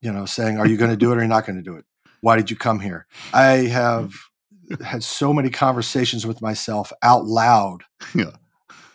you 0.00 0.12
know, 0.12 0.24
saying, 0.26 0.58
Are 0.58 0.66
you 0.66 0.76
going 0.76 0.90
to 0.90 0.96
do 0.96 1.10
it 1.12 1.16
or 1.16 1.18
are 1.18 1.22
you 1.22 1.28
not 1.28 1.46
going 1.46 1.56
to 1.56 1.62
do 1.62 1.76
it? 1.76 1.84
Why 2.20 2.36
did 2.36 2.50
you 2.50 2.56
come 2.56 2.80
here? 2.80 3.06
I 3.32 3.66
have 3.66 4.14
had 4.84 5.02
so 5.02 5.32
many 5.32 5.50
conversations 5.50 6.26
with 6.26 6.42
myself 6.42 6.92
out 7.02 7.24
loud 7.24 7.84
Yeah. 8.14 8.32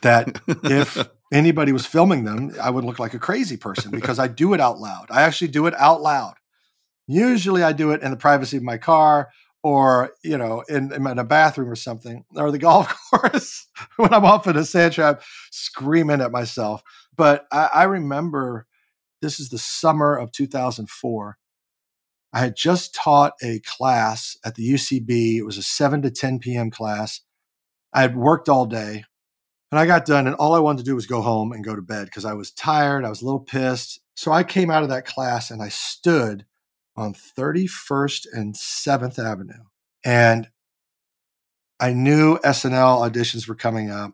that 0.01 0.41
if 0.63 0.97
anybody 1.33 1.71
was 1.71 1.85
filming 1.85 2.23
them, 2.23 2.51
I 2.61 2.69
would 2.69 2.83
look 2.83 2.99
like 2.99 3.13
a 3.13 3.19
crazy 3.19 3.57
person 3.57 3.91
because 3.91 4.19
I 4.19 4.27
do 4.27 4.53
it 4.53 4.59
out 4.59 4.79
loud. 4.79 5.07
I 5.09 5.21
actually 5.23 5.49
do 5.49 5.65
it 5.67 5.73
out 5.77 6.01
loud. 6.01 6.35
Usually 7.07 7.63
I 7.63 7.73
do 7.73 7.91
it 7.91 8.01
in 8.01 8.11
the 8.11 8.17
privacy 8.17 8.57
of 8.57 8.63
my 8.63 8.77
car 8.77 9.29
or, 9.61 10.11
you 10.23 10.37
know, 10.37 10.61
in, 10.69 10.91
in 10.93 11.05
a 11.19 11.23
bathroom 11.23 11.69
or 11.69 11.75
something, 11.75 12.25
or 12.35 12.51
the 12.51 12.57
golf 12.59 12.93
course 13.09 13.67
when 13.97 14.13
I'm 14.13 14.25
off 14.25 14.47
in 14.47 14.57
a 14.57 14.63
sand 14.65 14.93
trap 14.93 15.21
screaming 15.51 16.21
at 16.21 16.31
myself. 16.31 16.83
But 17.15 17.45
I, 17.51 17.69
I 17.73 17.83
remember 17.83 18.67
this 19.23 19.39
is 19.39 19.49
the 19.49 19.57
summer 19.57 20.15
of 20.15 20.31
2004. 20.31 21.37
I 22.33 22.39
had 22.39 22.55
just 22.55 22.93
taught 22.93 23.33
a 23.41 23.59
class 23.59 24.37
at 24.43 24.55
the 24.55 24.67
UCB. 24.67 25.37
It 25.37 25.45
was 25.45 25.57
a 25.57 25.63
7 25.63 26.01
to 26.01 26.11
10 26.11 26.39
p.m. 26.39 26.69
class. 26.69 27.21
I 27.93 28.01
had 28.01 28.15
worked 28.17 28.49
all 28.49 28.65
day 28.65 29.05
and 29.71 29.79
I 29.79 29.87
got 29.87 30.05
done, 30.05 30.27
and 30.27 30.35
all 30.35 30.53
I 30.53 30.59
wanted 30.59 30.79
to 30.79 30.83
do 30.83 30.93
was 30.93 31.07
go 31.07 31.21
home 31.21 31.51
and 31.51 31.63
go 31.63 31.75
to 31.75 31.81
bed 31.81 32.05
because 32.05 32.25
I 32.25 32.33
was 32.33 32.51
tired. 32.51 33.03
I 33.03 33.09
was 33.09 33.23
a 33.23 33.25
little 33.25 33.39
pissed. 33.39 34.01
So 34.15 34.31
I 34.31 34.43
came 34.43 34.69
out 34.69 34.83
of 34.83 34.89
that 34.89 35.05
class 35.05 35.49
and 35.49 35.63
I 35.63 35.69
stood 35.69 36.45
on 36.95 37.15
31st 37.15 38.27
and 38.33 38.53
7th 38.53 39.17
Avenue. 39.17 39.63
And 40.05 40.49
I 41.79 41.93
knew 41.93 42.37
SNL 42.37 43.09
auditions 43.09 43.47
were 43.47 43.55
coming 43.55 43.89
up. 43.89 44.13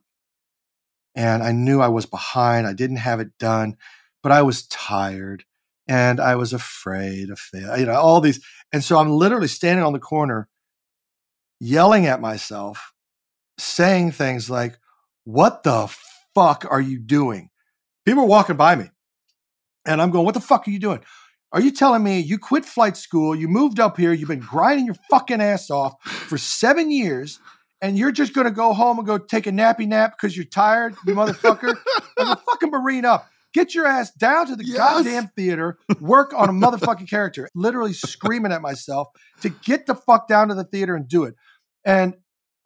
And 1.14 1.44
I 1.44 1.52
knew 1.52 1.82
I 1.82 1.90
was 1.90 2.06
behind. 2.06 2.66
I 2.66 2.72
didn't 2.74 2.96
have 2.98 3.20
it 3.20 3.38
done, 3.38 3.76
but 4.22 4.32
I 4.32 4.42
was 4.42 4.68
tired 4.68 5.46
and 5.88 6.20
I 6.20 6.36
was 6.36 6.54
afraid 6.54 7.30
of 7.30 7.40
fail, 7.40 7.78
you 7.78 7.86
know, 7.86 7.94
all 7.94 8.22
these. 8.22 8.40
And 8.72 8.84
so 8.84 8.98
I'm 8.98 9.10
literally 9.10 9.48
standing 9.48 9.84
on 9.84 9.94
the 9.94 10.00
corner 10.00 10.48
yelling 11.60 12.06
at 12.06 12.22
myself, 12.22 12.94
saying 13.58 14.12
things 14.12 14.50
like, 14.50 14.78
What 15.24 15.64
the 15.64 15.94
fuck 16.36 16.66
are 16.70 16.82
you 16.82 17.00
doing? 17.00 17.50
People 18.06 18.24
are 18.24 18.28
walking 18.28 18.56
by 18.56 18.76
me 18.76 18.90
and 19.86 20.02
I'm 20.02 20.12
going, 20.12 20.26
What 20.26 20.36
the 20.36 20.42
fuck 20.42 20.68
are 20.68 20.72
you 20.72 20.80
doing? 20.80 21.02
Are 21.52 21.62
you 21.62 21.72
telling 21.72 22.04
me 22.04 22.20
you 22.20 22.38
quit 22.38 22.64
flight 22.64 22.96
school, 22.96 23.36
you 23.36 23.48
moved 23.48 23.80
up 23.80 23.98
here, 23.98 24.14
you've 24.14 24.30
been 24.30 24.40
grinding 24.40 24.86
your 24.86 24.96
fucking 25.10 25.42
ass 25.42 25.72
off 25.72 25.96
for 26.04 26.38
seven 26.38 26.92
years, 26.92 27.40
and 27.82 27.98
you're 27.98 28.12
just 28.12 28.36
gonna 28.36 28.52
go 28.52 28.74
home 28.74 29.00
and 29.00 29.08
go 29.08 29.18
take 29.18 29.48
a 29.48 29.52
nappy 29.52 29.88
nap 29.88 30.16
because 30.16 30.36
you're 30.38 30.46
tired, 30.46 30.96
you 31.08 31.16
motherfucker? 31.16 31.76
I'm 32.20 32.32
a 32.34 32.36
fucking 32.36 32.70
Marine 32.70 33.06
up. 33.06 33.28
Get 33.54 33.74
your 33.74 33.88
ass 33.88 34.12
down 34.12 34.48
to 34.48 34.56
the 34.56 34.66
Yes. 34.66 34.78
goddamn 34.78 35.30
theater, 35.36 35.80
work 36.00 36.34
on 36.36 36.50
a 36.50 36.54
motherfucking 36.54 37.10
character. 37.10 37.50
Literally 37.56 37.94
screaming 37.94 38.52
at 38.52 38.62
myself 38.62 39.08
to 39.42 39.50
get 39.50 39.86
the 39.86 39.96
fuck 39.96 40.28
down 40.28 40.50
to 40.50 40.56
the 40.56 40.64
theater 40.64 40.96
and 40.96 41.08
do 41.08 41.24
it. 41.24 41.36
And 41.86 42.16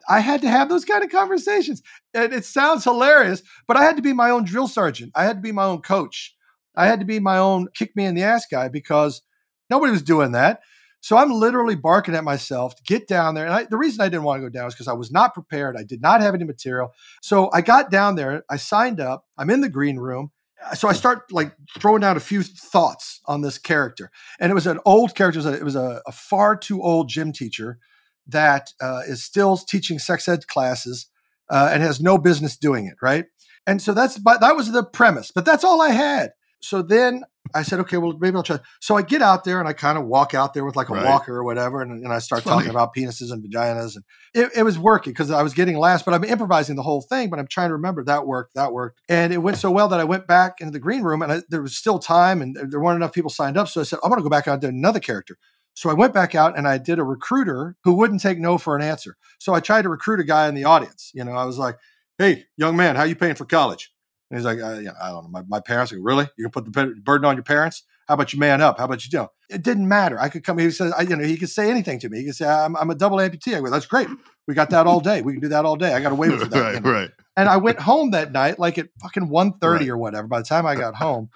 I 0.08 0.20
had 0.20 0.42
to 0.42 0.50
have 0.50 0.68
those 0.68 0.84
kind 0.84 1.02
of 1.02 1.10
conversations. 1.10 1.82
And 2.12 2.32
it 2.32 2.44
sounds 2.44 2.84
hilarious, 2.84 3.42
but 3.66 3.76
I 3.76 3.84
had 3.84 3.96
to 3.96 4.02
be 4.02 4.12
my 4.12 4.30
own 4.30 4.44
drill 4.44 4.68
sergeant. 4.68 5.12
I 5.14 5.24
had 5.24 5.36
to 5.36 5.42
be 5.42 5.52
my 5.52 5.64
own 5.64 5.80
coach. 5.80 6.36
I 6.76 6.86
had 6.86 7.00
to 7.00 7.06
be 7.06 7.20
my 7.20 7.38
own 7.38 7.68
kick 7.74 7.96
me 7.96 8.04
in 8.04 8.14
the 8.14 8.22
ass 8.24 8.46
guy 8.50 8.68
because 8.68 9.22
nobody 9.70 9.92
was 9.92 10.02
doing 10.02 10.32
that. 10.32 10.60
So 11.00 11.16
I'm 11.18 11.30
literally 11.30 11.76
barking 11.76 12.14
at 12.14 12.24
myself 12.24 12.76
to 12.76 12.82
get 12.82 13.06
down 13.06 13.34
there. 13.34 13.44
And 13.44 13.54
I, 13.54 13.64
the 13.64 13.76
reason 13.76 14.00
I 14.00 14.08
didn't 14.08 14.22
want 14.24 14.38
to 14.40 14.46
go 14.46 14.48
down 14.48 14.68
is 14.68 14.74
because 14.74 14.88
I 14.88 14.94
was 14.94 15.12
not 15.12 15.34
prepared. 15.34 15.76
I 15.78 15.82
did 15.84 16.00
not 16.00 16.22
have 16.22 16.34
any 16.34 16.44
material. 16.44 16.92
So 17.22 17.50
I 17.52 17.60
got 17.60 17.90
down 17.90 18.14
there. 18.14 18.42
I 18.50 18.56
signed 18.56 19.00
up. 19.00 19.26
I'm 19.38 19.50
in 19.50 19.60
the 19.60 19.68
green 19.68 19.98
room. 19.98 20.30
So 20.74 20.88
I 20.88 20.92
start 20.92 21.30
like 21.30 21.54
throwing 21.78 22.00
down 22.00 22.16
a 22.16 22.20
few 22.20 22.42
thoughts 22.42 23.20
on 23.26 23.42
this 23.42 23.58
character. 23.58 24.10
And 24.40 24.50
it 24.50 24.54
was 24.54 24.66
an 24.66 24.80
old 24.84 25.14
character. 25.14 25.38
It 25.40 25.44
was 25.44 25.54
a, 25.54 25.58
it 25.58 25.64
was 25.64 25.76
a, 25.76 26.00
a 26.06 26.12
far 26.12 26.56
too 26.56 26.82
old 26.82 27.08
gym 27.08 27.32
teacher 27.32 27.78
that 28.26 28.72
uh, 28.80 29.02
is 29.06 29.22
still 29.22 29.56
teaching 29.56 29.98
sex 29.98 30.26
ed 30.28 30.46
classes 30.46 31.06
uh, 31.50 31.70
and 31.72 31.82
has 31.82 32.00
no 32.00 32.16
business 32.16 32.56
doing 32.56 32.86
it. 32.86 32.96
Right. 33.02 33.26
And 33.66 33.82
so 33.82 33.92
that's, 33.92 34.18
but 34.18 34.40
that 34.40 34.56
was 34.56 34.72
the 34.72 34.84
premise, 34.84 35.30
but 35.30 35.44
that's 35.44 35.64
all 35.64 35.82
I 35.82 35.90
had. 35.90 36.32
So 36.60 36.82
then 36.82 37.24
I 37.54 37.62
said, 37.62 37.78
okay, 37.80 37.98
well, 37.98 38.16
maybe 38.18 38.36
I'll 38.36 38.42
try. 38.42 38.58
So 38.80 38.96
I 38.96 39.02
get 39.02 39.22
out 39.22 39.44
there 39.44 39.60
and 39.60 39.68
I 39.68 39.72
kind 39.74 39.98
of 39.98 40.06
walk 40.06 40.34
out 40.34 40.54
there 40.54 40.64
with 40.64 40.76
like 40.76 40.88
a 40.88 40.92
Right. 40.94 41.06
walker 41.06 41.36
or 41.36 41.44
whatever. 41.44 41.82
And, 41.82 42.02
and 42.02 42.12
I 42.12 42.18
start 42.18 42.40
It's 42.40 42.48
funny. 42.48 42.66
talking 42.66 42.70
about 42.70 42.94
penises 42.94 43.30
and 43.32 43.44
vaginas. 43.44 43.96
And 43.96 44.04
it, 44.32 44.50
it 44.56 44.62
was 44.62 44.78
working 44.78 45.12
because 45.12 45.30
I 45.30 45.42
was 45.42 45.54
getting 45.54 45.76
last, 45.76 46.04
but 46.04 46.14
I'm 46.14 46.24
improvising 46.24 46.74
the 46.76 46.82
whole 46.82 47.02
thing. 47.02 47.30
But 47.30 47.38
I'm 47.38 47.46
trying 47.46 47.68
to 47.68 47.74
remember 47.74 48.02
that 48.04 48.26
worked, 48.26 48.54
that 48.54 48.72
worked. 48.72 49.00
And 49.08 49.32
it 49.32 49.38
went 49.38 49.58
so 49.58 49.70
well 49.70 49.88
that 49.88 50.00
I 50.00 50.04
went 50.04 50.26
back 50.26 50.60
into 50.60 50.72
the 50.72 50.80
green 50.80 51.02
room 51.02 51.22
and 51.22 51.32
I, 51.32 51.42
there 51.48 51.62
was 51.62 51.76
still 51.76 51.98
time 51.98 52.42
and 52.42 52.56
there 52.70 52.80
weren't 52.80 52.96
enough 52.96 53.12
people 53.12 53.30
signed 53.30 53.56
up. 53.56 53.68
So 53.68 53.80
I 53.80 53.84
said, 53.84 53.98
I'm 54.02 54.10
going 54.10 54.18
to 54.20 54.24
go 54.24 54.30
back 54.30 54.48
out 54.48 54.54
and 54.54 54.62
do 54.62 54.68
another 54.68 55.00
character. 55.00 55.36
So 55.74 55.90
I 55.90 55.94
went 55.94 56.14
back 56.14 56.34
out 56.34 56.56
and 56.56 56.66
I 56.68 56.78
did 56.78 56.98
a 56.98 57.04
recruiter 57.04 57.76
who 57.84 57.94
wouldn't 57.94 58.20
take 58.22 58.38
no 58.38 58.58
for 58.58 58.76
an 58.76 58.82
answer. 58.82 59.16
So 59.38 59.54
I 59.54 59.60
tried 59.60 59.82
to 59.82 59.88
recruit 59.88 60.20
a 60.20 60.24
guy 60.24 60.48
in 60.48 60.54
the 60.54 60.64
audience. 60.64 61.10
You 61.14 61.24
know, 61.24 61.32
I 61.32 61.44
was 61.44 61.58
like, 61.58 61.76
hey, 62.18 62.44
young 62.56 62.76
man, 62.76 62.96
how 62.96 63.02
you 63.04 63.16
paying 63.16 63.34
for 63.34 63.44
college? 63.44 63.90
And 64.34 64.40
he's 64.40 64.44
like, 64.44 64.58
uh, 64.58 64.80
yeah, 64.80 64.94
I 65.00 65.10
don't 65.10 65.22
know. 65.24 65.30
My, 65.30 65.42
my 65.46 65.60
parents 65.60 65.92
are 65.92 66.00
really? 66.02 66.28
You 66.36 66.44
can 66.44 66.50
put 66.50 66.64
the 66.64 66.94
burden 67.04 67.24
on 67.24 67.36
your 67.36 67.44
parents? 67.44 67.84
How 68.08 68.14
about 68.14 68.32
you 68.32 68.40
man 68.40 68.60
up? 68.60 68.78
How 68.78 68.86
about 68.86 69.04
you, 69.04 69.10
you 69.12 69.18
know? 69.20 69.28
It 69.48 69.62
didn't 69.62 69.86
matter. 69.86 70.18
I 70.18 70.28
could 70.28 70.42
come. 70.42 70.58
He 70.58 70.72
says, 70.72 70.92
I, 70.92 71.02
you 71.02 71.14
know, 71.14 71.22
he 71.24 71.36
could 71.36 71.50
say 71.50 71.70
anything 71.70 72.00
to 72.00 72.08
me. 72.08 72.18
He 72.18 72.24
could 72.24 72.34
say, 72.34 72.46
I'm, 72.48 72.74
I'm 72.76 72.90
a 72.90 72.96
double 72.96 73.18
amputee. 73.18 73.56
I 73.56 73.60
go, 73.60 73.70
that's 73.70 73.86
great. 73.86 74.08
We 74.48 74.54
got 74.54 74.70
that 74.70 74.88
all 74.88 74.98
day. 74.98 75.22
We 75.22 75.34
can 75.34 75.40
do 75.40 75.48
that 75.50 75.64
all 75.64 75.76
day. 75.76 75.94
I 75.94 76.00
got 76.00 76.10
a 76.10 76.16
waiver 76.16 76.36
for 76.38 76.46
that. 76.46 76.56
you 76.56 76.62
right, 76.62 76.82
know? 76.82 76.90
right. 76.92 77.10
And 77.36 77.48
I 77.48 77.58
went 77.58 77.78
home 77.78 78.10
that 78.10 78.32
night, 78.32 78.58
like 78.58 78.76
at 78.76 78.88
fucking 79.00 79.28
1.30 79.28 79.62
Right. 79.62 79.88
or 79.88 79.96
whatever. 79.96 80.26
By 80.26 80.40
the 80.40 80.44
time 80.46 80.66
I 80.66 80.74
got 80.74 80.94
home, 80.96 81.30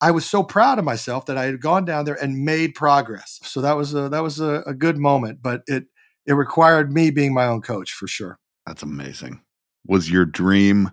I 0.00 0.12
was 0.12 0.24
so 0.24 0.44
proud 0.44 0.78
of 0.78 0.84
myself 0.84 1.26
that 1.26 1.36
I 1.36 1.44
had 1.46 1.60
gone 1.60 1.84
down 1.84 2.04
there 2.04 2.14
and 2.22 2.44
made 2.44 2.76
progress. 2.76 3.40
So 3.42 3.60
that 3.62 3.76
was 3.76 3.92
a 3.92 4.08
that 4.08 4.22
was 4.22 4.38
a, 4.40 4.62
a 4.66 4.72
good 4.72 4.96
moment, 4.96 5.40
but 5.42 5.62
it 5.66 5.84
it 6.24 6.32
required 6.34 6.92
me 6.92 7.10
being 7.10 7.34
my 7.34 7.46
own 7.46 7.60
coach 7.60 7.92
for 7.92 8.06
sure. 8.06 8.38
That's 8.66 8.82
amazing. 8.82 9.42
Was 9.86 10.10
your 10.10 10.24
dream 10.24 10.90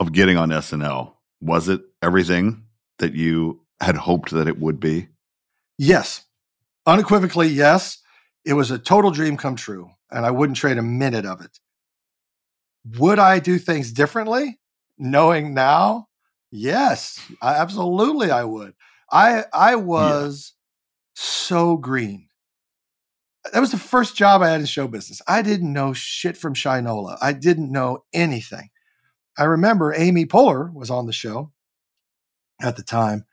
of 0.00 0.12
getting 0.12 0.36
on 0.36 0.50
SNL? 0.50 1.12
Was 1.40 1.68
it 1.68 1.82
everything 2.02 2.64
that 2.98 3.14
you 3.14 3.60
had 3.80 3.96
hoped 3.96 4.30
that 4.30 4.48
it 4.48 4.58
would 4.58 4.80
be? 4.80 5.08
Yes. 5.78 6.24
Unequivocally, 6.86 7.48
yes. 7.48 7.98
It 8.44 8.54
was 8.54 8.70
a 8.70 8.78
total 8.78 9.10
dream 9.10 9.36
come 9.36 9.56
true, 9.56 9.90
and 10.10 10.24
I 10.24 10.30
wouldn't 10.30 10.56
trade 10.56 10.78
a 10.78 10.82
minute 10.82 11.26
of 11.26 11.40
it. 11.40 11.58
Would 12.98 13.18
I 13.18 13.38
do 13.38 13.58
things 13.58 13.92
differently? 13.92 14.58
Knowing 14.96 15.54
now, 15.54 16.08
yes, 16.50 17.20
I, 17.42 17.54
absolutely 17.56 18.30
I 18.30 18.44
would. 18.44 18.74
I 19.10 19.44
I 19.52 19.76
was 19.76 20.54
yeah. 20.54 21.22
so 21.22 21.76
green. 21.76 22.28
That 23.52 23.60
was 23.60 23.70
the 23.70 23.78
first 23.78 24.16
job 24.16 24.42
I 24.42 24.50
had 24.50 24.60
in 24.60 24.66
show 24.66 24.88
business. 24.88 25.22
I 25.28 25.42
didn't 25.42 25.72
know 25.72 25.92
shit 25.92 26.36
from 26.36 26.54
Shinola. 26.54 27.16
I 27.20 27.32
didn't 27.32 27.70
know 27.70 28.04
anything. 28.12 28.70
I 29.38 29.44
remember 29.44 29.94
Amy 29.94 30.26
Poehler 30.26 30.72
was 30.72 30.90
on 30.90 31.06
the 31.06 31.12
show 31.12 31.52
at 32.60 32.76
the 32.76 32.82
time, 32.82 33.24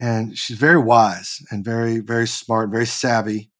and 0.00 0.36
she's 0.36 0.56
very 0.56 0.78
wise 0.78 1.44
and 1.50 1.64
very 1.64 2.00
very 2.00 2.26
smart, 2.26 2.70
very 2.70 2.86
savvy. 2.86 3.50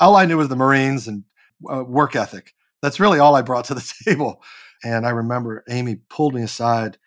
All 0.00 0.16
I 0.16 0.26
knew 0.26 0.36
was 0.36 0.48
the 0.48 0.56
Marines 0.56 1.06
and 1.06 1.24
uh, 1.72 1.84
work 1.84 2.16
ethic. 2.16 2.52
That's 2.82 3.00
really 3.00 3.18
all 3.18 3.36
I 3.36 3.42
brought 3.42 3.66
to 3.66 3.74
the 3.74 3.94
table. 4.04 4.42
And 4.84 5.06
I 5.06 5.10
remember 5.10 5.64
Amy 5.68 5.96
pulled 6.08 6.34
me 6.34 6.42
aside, 6.42 6.98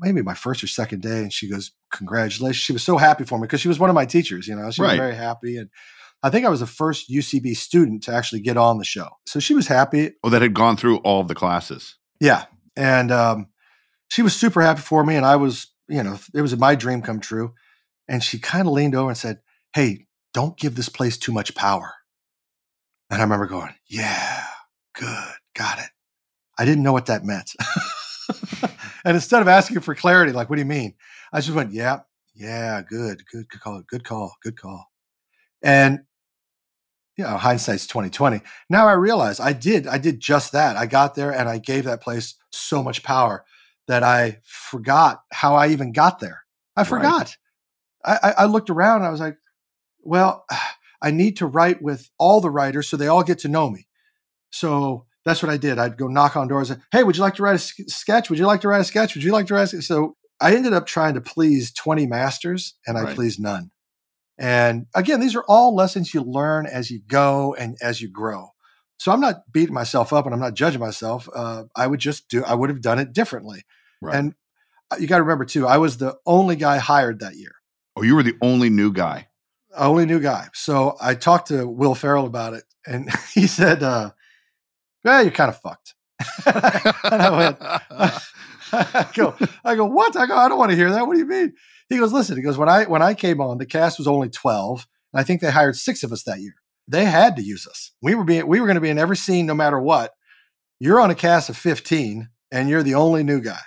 maybe 0.00 0.22
my 0.22 0.34
first 0.34 0.64
or 0.64 0.66
second 0.66 1.02
day, 1.02 1.22
and 1.22 1.32
she 1.32 1.50
goes, 1.50 1.72
"Congratulations!" 1.92 2.62
She 2.62 2.72
was 2.72 2.84
so 2.84 2.96
happy 2.96 3.24
for 3.24 3.38
me 3.38 3.42
because 3.42 3.60
she 3.60 3.68
was 3.68 3.80
one 3.80 3.90
of 3.90 3.94
my 3.94 4.06
teachers. 4.06 4.46
You 4.46 4.54
know, 4.54 4.70
she 4.70 4.82
right. 4.82 4.92
was 4.92 4.98
very 4.98 5.16
happy, 5.16 5.56
and 5.56 5.70
I 6.22 6.30
think 6.30 6.46
I 6.46 6.48
was 6.50 6.60
the 6.60 6.66
first 6.66 7.10
UCB 7.10 7.56
student 7.56 8.04
to 8.04 8.14
actually 8.14 8.40
get 8.40 8.56
on 8.56 8.78
the 8.78 8.84
show. 8.84 9.08
So 9.26 9.40
she 9.40 9.54
was 9.54 9.66
happy. 9.66 10.12
Oh, 10.22 10.30
that 10.30 10.42
had 10.42 10.54
gone 10.54 10.76
through 10.76 10.98
all 10.98 11.20
of 11.20 11.28
the 11.28 11.34
classes. 11.34 11.96
Yeah, 12.20 12.44
and 12.76 13.10
um, 13.10 13.48
she 14.08 14.22
was 14.22 14.34
super 14.34 14.62
happy 14.62 14.80
for 14.80 15.04
me, 15.04 15.16
and 15.16 15.26
I 15.26 15.36
was, 15.36 15.68
you 15.88 16.02
know, 16.02 16.18
it 16.34 16.42
was 16.42 16.56
my 16.56 16.74
dream 16.74 17.02
come 17.02 17.20
true. 17.20 17.54
And 18.06 18.22
she 18.22 18.38
kind 18.38 18.66
of 18.66 18.74
leaned 18.74 18.94
over 18.94 19.08
and 19.08 19.16
said, 19.18 19.40
"Hey, 19.74 20.06
don't 20.32 20.58
give 20.58 20.74
this 20.74 20.88
place 20.88 21.16
too 21.16 21.32
much 21.32 21.54
power." 21.54 21.94
And 23.10 23.20
I 23.20 23.24
remember 23.24 23.46
going, 23.46 23.74
"Yeah, 23.88 24.44
good, 24.94 25.32
got 25.54 25.78
it." 25.78 25.90
I 26.58 26.64
didn't 26.64 26.84
know 26.84 26.92
what 26.92 27.06
that 27.06 27.24
meant. 27.24 27.50
and 29.04 29.14
instead 29.14 29.42
of 29.42 29.48
asking 29.48 29.80
for 29.80 29.94
clarity, 29.94 30.32
like, 30.32 30.48
what 30.48 30.56
do 30.56 30.62
you 30.62 30.66
mean? 30.66 30.94
I 31.32 31.40
just 31.40 31.54
went, 31.54 31.72
yeah, 31.72 32.00
yeah, 32.34 32.82
good, 32.82 33.22
good, 33.30 33.48
good 33.48 33.60
call, 33.60 33.82
good 33.88 34.04
call, 34.04 34.34
good 34.42 34.58
call. 34.58 34.86
And 35.62 36.00
you 37.16 37.24
know, 37.24 37.36
hindsight's 37.36 37.86
2020. 37.86 38.40
Now 38.68 38.88
I 38.88 38.92
realize 38.92 39.40
I 39.40 39.52
did, 39.52 39.86
I 39.86 39.98
did 39.98 40.20
just 40.20 40.52
that. 40.52 40.76
I 40.76 40.86
got 40.86 41.14
there 41.14 41.32
and 41.32 41.48
I 41.48 41.58
gave 41.58 41.84
that 41.84 42.02
place 42.02 42.34
so 42.50 42.82
much 42.82 43.02
power 43.02 43.44
that 43.86 44.02
I 44.02 44.38
forgot 44.44 45.22
how 45.32 45.54
I 45.54 45.68
even 45.68 45.92
got 45.92 46.18
there. 46.18 46.42
I 46.76 46.84
forgot. 46.84 47.36
Right. 48.06 48.18
I, 48.22 48.34
I 48.38 48.44
looked 48.46 48.70
around 48.70 49.02
I 49.02 49.10
was 49.10 49.20
like, 49.20 49.36
well, 50.02 50.44
I 51.02 51.10
need 51.10 51.36
to 51.38 51.46
write 51.46 51.82
with 51.82 52.08
all 52.18 52.40
the 52.40 52.50
writers 52.50 52.88
so 52.88 52.96
they 52.96 53.08
all 53.08 53.22
get 53.22 53.40
to 53.40 53.48
know 53.48 53.68
me. 53.68 53.86
So 54.50 55.04
that's 55.24 55.42
what 55.42 55.52
I 55.52 55.58
did. 55.58 55.78
I'd 55.78 55.98
go 55.98 56.06
knock 56.06 56.34
on 56.34 56.48
doors. 56.48 56.70
And, 56.70 56.80
hey, 56.92 57.02
would 57.02 57.16
you 57.16 57.22
like 57.22 57.34
to 57.34 57.42
write 57.42 57.56
a 57.56 57.58
sketch? 57.58 58.30
Would 58.30 58.38
you 58.38 58.46
like 58.46 58.62
to 58.62 58.68
write 58.68 58.80
a 58.80 58.84
sketch? 58.84 59.14
Would 59.14 59.24
you 59.24 59.32
like 59.32 59.46
to 59.48 59.54
write? 59.54 59.64
A 59.64 59.66
sketch? 59.66 59.84
so 59.84 60.16
I 60.40 60.54
ended 60.54 60.72
up 60.72 60.86
trying 60.86 61.14
to 61.14 61.20
please 61.20 61.72
20 61.72 62.06
masters, 62.06 62.74
and 62.86 62.98
I 62.98 63.02
right. 63.02 63.14
pleased 63.14 63.40
none. 63.40 63.70
And 64.38 64.86
again, 64.94 65.20
these 65.20 65.36
are 65.36 65.44
all 65.46 65.74
lessons 65.74 66.12
you 66.12 66.22
learn 66.22 66.66
as 66.66 66.90
you 66.90 67.00
go 67.06 67.54
and 67.54 67.76
as 67.80 68.00
you 68.00 68.08
grow. 68.08 68.48
So 68.98 69.12
I'm 69.12 69.20
not 69.20 69.52
beating 69.52 69.74
myself 69.74 70.12
up, 70.12 70.24
and 70.24 70.34
I'm 70.34 70.40
not 70.40 70.54
judging 70.54 70.80
myself. 70.80 71.28
Uh, 71.34 71.64
I 71.76 71.86
would 71.86 72.00
just 72.00 72.28
do. 72.28 72.44
I 72.44 72.54
would 72.54 72.70
have 72.70 72.80
done 72.80 72.98
it 72.98 73.12
differently. 73.12 73.64
Right. 74.00 74.16
And 74.16 74.34
uh, 74.90 74.96
you 74.98 75.06
got 75.06 75.16
to 75.16 75.22
remember 75.22 75.44
too, 75.44 75.66
I 75.66 75.78
was 75.78 75.98
the 75.98 76.16
only 76.26 76.56
guy 76.56 76.78
hired 76.78 77.20
that 77.20 77.36
year. 77.36 77.54
Oh, 77.96 78.02
you 78.02 78.14
were 78.14 78.22
the 78.22 78.36
only 78.42 78.70
new 78.70 78.92
guy. 78.92 79.28
Only 79.76 80.06
new 80.06 80.20
guy. 80.20 80.48
So 80.54 80.96
I 81.00 81.14
talked 81.14 81.48
to 81.48 81.66
Will 81.66 81.94
Ferrell 81.94 82.26
about 82.26 82.54
it, 82.54 82.64
and 82.86 83.08
he 83.34 83.46
said, 83.46 83.82
uh, 83.82 84.10
well, 85.04 85.22
you're 85.22 85.32
kind 85.32 85.50
of 85.50 85.60
fucked. 85.60 85.94
and 86.46 87.22
I 87.22 87.30
went, 87.30 87.56
I 88.72 89.08
go, 89.14 89.36
I 89.64 89.74
go, 89.74 89.84
what? 89.84 90.16
I 90.16 90.26
go, 90.26 90.36
I 90.36 90.48
don't 90.48 90.58
want 90.58 90.70
to 90.70 90.76
hear 90.76 90.90
that. 90.90 91.06
What 91.06 91.14
do 91.14 91.20
you 91.20 91.26
mean? 91.26 91.54
He 91.88 91.98
goes, 91.98 92.12
listen, 92.12 92.36
he 92.36 92.42
goes, 92.42 92.56
when 92.56 92.68
I 92.68 92.84
when 92.84 93.02
I 93.02 93.14
came 93.14 93.40
on, 93.40 93.58
the 93.58 93.66
cast 93.66 93.98
was 93.98 94.06
only 94.06 94.28
12. 94.28 94.86
And 95.12 95.20
I 95.20 95.24
think 95.24 95.40
they 95.40 95.50
hired 95.50 95.76
six 95.76 96.02
of 96.02 96.12
us 96.12 96.22
that 96.24 96.40
year. 96.40 96.54
They 96.88 97.04
had 97.04 97.36
to 97.36 97.42
use 97.42 97.66
us. 97.66 97.92
We 98.02 98.14
were 98.14 98.24
being 98.24 98.46
we 98.46 98.60
were 98.60 98.66
going 98.66 98.76
to 98.76 98.80
be 98.80 98.90
in 98.90 98.98
every 98.98 99.16
scene 99.16 99.46
no 99.46 99.54
matter 99.54 99.80
what. 99.80 100.12
You're 100.80 101.00
on 101.00 101.10
a 101.10 101.14
cast 101.14 101.48
of 101.48 101.56
15 101.56 102.28
and 102.50 102.68
you're 102.68 102.82
the 102.82 102.94
only 102.94 103.22
new 103.22 103.40
guy. 103.40 103.60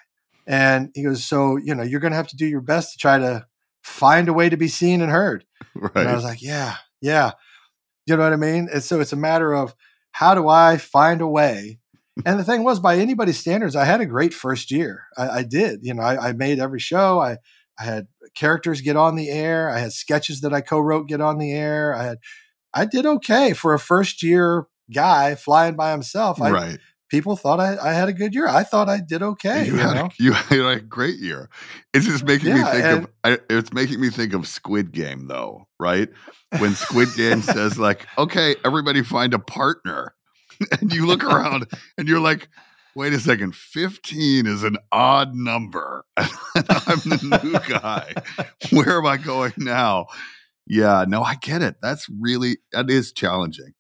And 0.46 0.92
he 0.94 1.04
goes, 1.04 1.24
so 1.24 1.58
you 1.58 1.76
know, 1.76 1.84
you're 1.84 2.00
gonna 2.00 2.16
have 2.16 2.28
to 2.30 2.38
do 2.38 2.46
your 2.46 2.62
best 2.62 2.94
to 2.94 2.98
try 2.98 3.18
to 3.18 3.46
find 3.84 4.30
a 4.30 4.34
way 4.34 4.50
to 4.50 4.58
be 4.58 4.68
seen 4.68 5.02
and 5.02 5.12
heard. 5.12 5.46
Right. 5.76 5.92
And 5.96 6.10
I 6.10 6.16
was 6.16 6.24
like, 6.24 6.42
yeah, 6.42 6.76
yeah. 7.02 7.32
You 8.06 8.16
know 8.16 8.24
what 8.24 8.34
I 8.34 8.38
mean? 8.38 8.70
And 8.72 8.84
so 8.84 9.00
it's 9.00 9.14
a 9.14 9.18
matter 9.18 9.54
of 9.54 9.76
how 10.12 10.34
do 10.34 10.48
I 10.48 10.78
find 10.78 11.22
a 11.22 11.28
way? 11.28 11.80
And 12.26 12.40
the 12.40 12.44
thing 12.44 12.64
was, 12.64 12.80
by 12.80 12.98
anybody's 12.98 13.38
standards, 13.38 13.76
I 13.76 13.86
had 13.86 14.02
a 14.02 14.06
great 14.06 14.34
first 14.34 14.72
year. 14.72 15.04
I, 15.18 15.30
I 15.30 15.44
did. 15.44 15.82
You 15.84 15.94
know, 15.94 16.02
I, 16.02 16.30
I, 16.30 16.34
made 16.34 16.60
every 16.60 16.80
show. 16.80 17.20
I 17.20 17.38
I 17.80 17.84
had 17.84 18.08
characters 18.36 18.82
get 18.82 18.96
on 18.96 19.16
the 19.16 19.30
air. 19.30 19.70
I 19.70 19.80
had 19.80 19.94
sketches 19.94 20.42
that 20.42 20.54
I 20.54 20.62
co-wrote 20.62 21.08
get 21.08 21.22
on 21.22 21.38
the 21.38 21.52
air. 21.52 21.96
I 21.96 22.04
had 22.04 22.18
I 22.74 22.86
did 22.86 23.06
okay 23.06 23.54
for 23.54 23.74
a 23.74 23.80
first 23.80 24.24
year 24.24 24.68
guy 24.94 25.36
flying 25.36 25.76
by 25.76 25.92
himself. 25.92 26.42
I, 26.42 26.52
right. 26.52 26.80
People 27.10 27.38
thought 27.38 27.62
I, 27.62 27.78
I 27.78 27.94
had 27.94 28.10
a 28.10 28.14
good 28.14 28.36
year. 28.36 28.50
I 28.50 28.64
thought 28.64 28.90
I 28.90 29.00
did 29.00 29.24
okay. 29.24 29.66
You, 29.66 29.74
you 29.74 29.80
had 29.80 29.96
know? 29.96 30.06
a, 30.06 30.12
you 30.20 30.34
had 30.34 30.60
a 30.60 30.82
great 30.82 31.20
year. 31.20 31.50
It's 31.94 32.06
just 32.06 32.24
making 32.26 32.50
yeah, 32.50 32.56
me 32.56 32.64
think 32.64 32.86
and, 32.86 33.04
of. 33.04 33.10
I, 33.24 33.38
it's 33.50 33.72
making 33.72 34.02
me 34.02 34.10
think 34.10 34.34
of 34.34 34.48
Squid 34.48 34.92
Game, 34.92 35.28
though. 35.28 35.68
Right 35.80 36.10
when 36.60 36.76
Squid 36.76 37.10
Game 37.16 37.42
says 37.44 37.78
like, 37.78 38.08
"Okay, 38.18 38.56
everybody 38.66 39.04
find 39.04 39.34
a 39.34 39.40
partner," 39.40 40.14
and 40.80 40.94
you 40.94 41.06
look 41.06 41.24
around 41.24 41.68
and 41.98 42.08
you're 42.08 42.20
like, 42.20 42.50
wait 42.98 43.14
a 43.14 43.20
second, 43.20 43.56
15 43.56 44.48
is 44.48 44.64
an 44.64 44.76
odd 44.92 45.36
number. 45.36 46.04
I'm 46.18 47.00
the 47.06 47.42
new 47.44 47.80
guy. 47.80 48.12
Where 48.72 48.98
am 48.98 49.06
I 49.06 49.18
going 49.18 49.54
now? 49.56 50.08
Yeah, 50.66 51.06
no, 51.08 51.22
I 51.22 51.36
get 51.36 51.62
it. 51.62 51.76
That's 51.80 52.08
really, 52.10 52.58
that 52.72 52.90
is 52.90 53.14
challenging. 53.14 53.74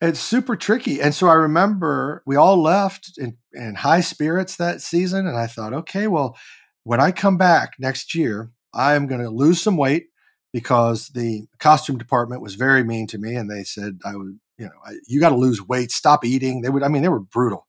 It's 0.00 0.20
super 0.20 0.54
tricky. 0.54 1.02
And 1.02 1.12
so 1.12 1.26
I 1.26 1.34
remember 1.34 2.22
we 2.26 2.36
all 2.36 2.62
left 2.62 3.18
in, 3.18 3.36
in 3.52 3.74
high 3.74 4.02
spirits 4.02 4.54
that 4.56 4.80
season. 4.80 5.26
And 5.26 5.36
I 5.36 5.48
thought, 5.48 5.74
okay, 5.74 6.06
well, 6.06 6.38
when 6.84 7.00
I 7.00 7.10
come 7.10 7.36
back 7.36 7.72
next 7.80 8.14
year, 8.14 8.52
I 8.72 8.94
am 8.94 9.08
going 9.08 9.20
to 9.20 9.30
lose 9.30 9.60
some 9.60 9.76
weight 9.76 10.06
because 10.52 11.08
the 11.08 11.48
costume 11.58 11.98
department 11.98 12.40
was 12.40 12.54
very 12.54 12.84
mean 12.84 13.08
to 13.08 13.18
me. 13.18 13.34
And 13.34 13.50
they 13.50 13.64
said 13.64 13.98
I 14.06 14.14
would 14.14 14.38
you 14.58 14.66
know, 14.66 14.72
I, 14.84 14.92
you 15.08 15.20
got 15.20 15.30
to 15.30 15.36
lose 15.36 15.66
weight, 15.66 15.90
stop 15.90 16.22
eating. 16.22 16.60
They 16.60 16.68
would, 16.68 16.82
I 16.82 16.88
mean, 16.88 17.00
they 17.00 17.08
were 17.08 17.18
brutal. 17.18 17.66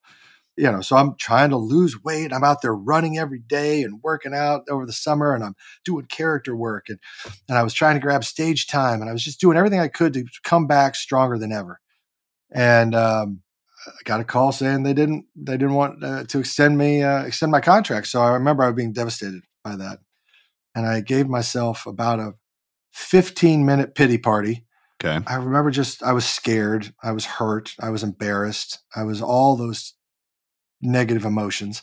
You 0.56 0.70
know, 0.70 0.82
so 0.82 0.96
I'm 0.96 1.14
trying 1.16 1.50
to 1.50 1.56
lose 1.56 2.02
weight. 2.04 2.32
I'm 2.32 2.44
out 2.44 2.60
there 2.60 2.74
running 2.74 3.16
every 3.16 3.38
day 3.38 3.82
and 3.82 4.02
working 4.02 4.34
out 4.34 4.62
over 4.68 4.84
the 4.84 4.92
summer, 4.92 5.34
and 5.34 5.42
I'm 5.42 5.54
doing 5.84 6.04
character 6.06 6.54
work, 6.54 6.88
and 6.88 6.98
and 7.48 7.56
I 7.56 7.62
was 7.62 7.72
trying 7.72 7.94
to 7.96 8.02
grab 8.02 8.22
stage 8.24 8.66
time, 8.66 9.00
and 9.00 9.08
I 9.08 9.12
was 9.12 9.24
just 9.24 9.40
doing 9.40 9.56
everything 9.56 9.80
I 9.80 9.88
could 9.88 10.12
to 10.14 10.24
come 10.44 10.66
back 10.66 10.94
stronger 10.94 11.38
than 11.38 11.52
ever. 11.52 11.80
And 12.50 12.94
um, 12.94 13.40
I 13.86 13.92
got 14.04 14.20
a 14.20 14.24
call 14.24 14.52
saying 14.52 14.82
they 14.82 14.92
didn't 14.92 15.24
they 15.34 15.56
didn't 15.56 15.74
want 15.74 16.04
uh, 16.04 16.24
to 16.24 16.40
extend 16.40 16.76
me 16.76 17.02
uh, 17.02 17.22
extend 17.22 17.50
my 17.50 17.60
contract. 17.60 18.08
So 18.08 18.20
I 18.20 18.32
remember 18.32 18.62
I 18.62 18.66
was 18.66 18.76
being 18.76 18.92
devastated 18.92 19.42
by 19.64 19.76
that, 19.76 20.00
and 20.74 20.86
I 20.86 21.00
gave 21.00 21.28
myself 21.28 21.86
about 21.86 22.20
a 22.20 22.34
15 22.92 23.64
minute 23.64 23.94
pity 23.94 24.18
party 24.18 24.66
Okay. 25.04 25.24
I 25.26 25.34
remember 25.36 25.70
just 25.70 26.02
I 26.02 26.12
was 26.12 26.24
scared, 26.24 26.94
I 27.02 27.12
was 27.12 27.24
hurt, 27.24 27.74
I 27.80 27.90
was 27.90 28.02
embarrassed, 28.02 28.78
I 28.94 29.02
was 29.02 29.20
all 29.20 29.56
those 29.56 29.94
negative 30.82 31.24
emotions. 31.24 31.82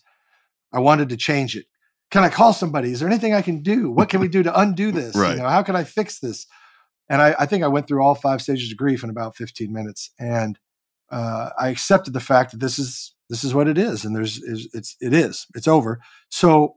I 0.71 0.79
wanted 0.79 1.09
to 1.09 1.17
change 1.17 1.55
it. 1.55 1.65
Can 2.11 2.23
I 2.23 2.29
call 2.29 2.53
somebody? 2.53 2.91
Is 2.91 2.99
there 2.99 3.09
anything 3.09 3.33
I 3.33 3.41
can 3.41 3.61
do? 3.61 3.91
What 3.91 4.09
can 4.09 4.19
we 4.19 4.27
do 4.27 4.43
to 4.43 4.59
undo 4.59 4.91
this? 4.93 5.15
right. 5.15 5.31
You 5.31 5.43
know, 5.43 5.49
how 5.49 5.63
can 5.63 5.75
I 5.75 5.83
fix 5.83 6.19
this? 6.19 6.45
And 7.07 7.21
I, 7.21 7.35
I, 7.39 7.45
think 7.47 7.63
I 7.63 7.67
went 7.67 7.87
through 7.87 8.03
all 8.03 8.13
five 8.13 8.41
stages 8.41 8.71
of 8.71 8.77
grief 8.77 9.03
in 9.03 9.09
about 9.09 9.35
15 9.35 9.73
minutes, 9.73 10.11
and 10.19 10.59
uh, 11.11 11.49
I 11.57 11.69
accepted 11.69 12.13
the 12.13 12.19
fact 12.19 12.51
that 12.51 12.59
this 12.59 12.77
is 12.77 13.15
this 13.31 13.43
is 13.43 13.53
what 13.53 13.67
it 13.67 13.79
is, 13.79 14.05
and 14.05 14.15
there's 14.15 14.37
is, 14.37 14.69
it's 14.73 14.95
it 15.01 15.13
is 15.13 15.47
it's 15.55 15.67
over. 15.67 16.01
So 16.29 16.75